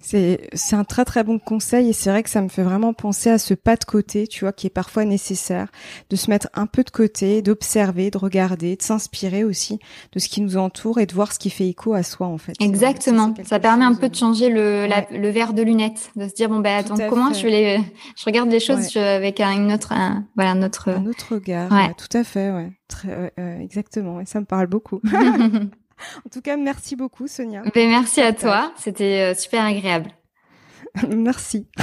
C'est 0.00 0.48
un 0.72 0.84
très 0.84 1.04
très 1.04 1.24
bon 1.24 1.38
conseil 1.38 1.88
et 1.88 1.92
c'est 1.92 2.10
vrai 2.10 2.22
que 2.22 2.30
ça 2.30 2.40
me 2.40 2.48
fait 2.48 2.62
vraiment 2.62 2.92
penser 2.92 3.30
à 3.30 3.38
ce 3.38 3.54
pas 3.54 3.76
de 3.76 3.84
côté, 3.84 4.26
tu 4.26 4.44
vois, 4.44 4.52
qui 4.52 4.66
est 4.66 4.70
parfois 4.70 5.04
nécessaire, 5.04 5.68
de 6.08 6.16
se 6.16 6.30
mettre 6.30 6.48
un 6.54 6.66
peu 6.66 6.84
de 6.84 6.90
côté, 6.90 7.42
d'observer, 7.42 8.10
de 8.10 8.18
regarder, 8.18 8.76
de 8.76 8.82
s'inspirer 8.82 9.44
aussi 9.44 9.78
de 10.12 10.18
ce 10.18 10.28
qui 10.28 10.40
nous 10.40 10.56
entoure 10.56 10.98
et 10.98 11.06
de 11.06 11.14
voir 11.14 11.32
ce 11.32 11.38
qui 11.38 11.50
fait 11.50 11.68
écho 11.68 11.94
à 11.94 12.02
soi 12.02 12.26
en 12.26 12.38
fait. 12.38 12.54
Exactement. 12.60 13.34
Ça, 13.44 13.58
permet 13.58 13.84
un 13.84 13.94
peu 13.94 14.08
de 14.08 14.14
changer 14.14 14.48
le 14.48 14.88
le 15.10 15.28
verre 15.30 15.52
de 15.52 15.62
lunettes, 15.62 16.10
de 16.16 16.28
se 16.28 16.34
dire 16.34 16.48
bon 16.48 16.60
ben 16.60 16.78
attends 16.78 16.96
comment 17.08 17.32
je 17.32 17.46
les 17.46 17.80
je 18.16 18.24
regarde 18.24 18.50
les 18.50 18.60
choses 18.60 18.96
avec 18.96 19.40
un, 19.40 19.52
une 19.52 19.72
autre 19.72 19.92
un, 19.92 20.24
voilà 20.36 20.52
un 20.52 20.62
autre 20.62 20.88
un 20.90 21.06
autre 21.06 21.34
regard. 21.34 21.70
tout 21.96 22.16
à 22.16 22.24
fait, 22.24 22.50
ouais. 22.50 22.72
Très, 22.88 23.32
exactement. 23.60 24.20
Et 24.20 24.26
ça 24.26 24.40
me 24.40 24.46
parle 24.46 24.66
beaucoup. 24.66 25.00
En 26.26 26.28
tout 26.30 26.40
cas, 26.40 26.56
merci 26.56 26.96
beaucoup, 26.96 27.26
Sonia. 27.26 27.62
Ben, 27.74 27.88
merci 27.88 28.20
à 28.20 28.32
toi. 28.32 28.72
C'était 28.76 29.32
euh, 29.32 29.34
super 29.34 29.64
agréable. 29.64 30.10
merci. 31.08 31.68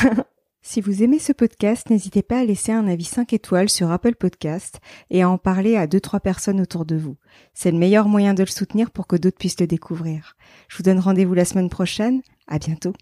Si 0.67 0.81
vous 0.81 1.03
aimez 1.03 1.19
ce 1.19 1.31
podcast, 1.31 1.91
n'hésitez 1.91 2.23
pas 2.23 2.39
à 2.39 2.43
laisser 2.43 2.71
un 2.71 2.87
avis 2.87 3.03
5 3.03 3.33
étoiles 3.33 3.69
sur 3.69 3.91
Apple 3.91 4.15
Podcast 4.15 4.79
et 5.11 5.21
à 5.21 5.29
en 5.29 5.37
parler 5.37 5.75
à 5.75 5.85
2-3 5.85 6.19
personnes 6.21 6.59
autour 6.59 6.85
de 6.85 6.95
vous. 6.95 7.17
C'est 7.53 7.69
le 7.69 7.77
meilleur 7.77 8.07
moyen 8.07 8.33
de 8.33 8.41
le 8.41 8.49
soutenir 8.49 8.89
pour 8.89 9.05
que 9.05 9.15
d'autres 9.15 9.37
puissent 9.37 9.59
le 9.59 9.67
découvrir. 9.67 10.35
Je 10.67 10.77
vous 10.77 10.83
donne 10.83 10.97
rendez-vous 10.97 11.35
la 11.35 11.45
semaine 11.45 11.69
prochaine. 11.69 12.23
À 12.47 12.57
bientôt. 12.57 12.93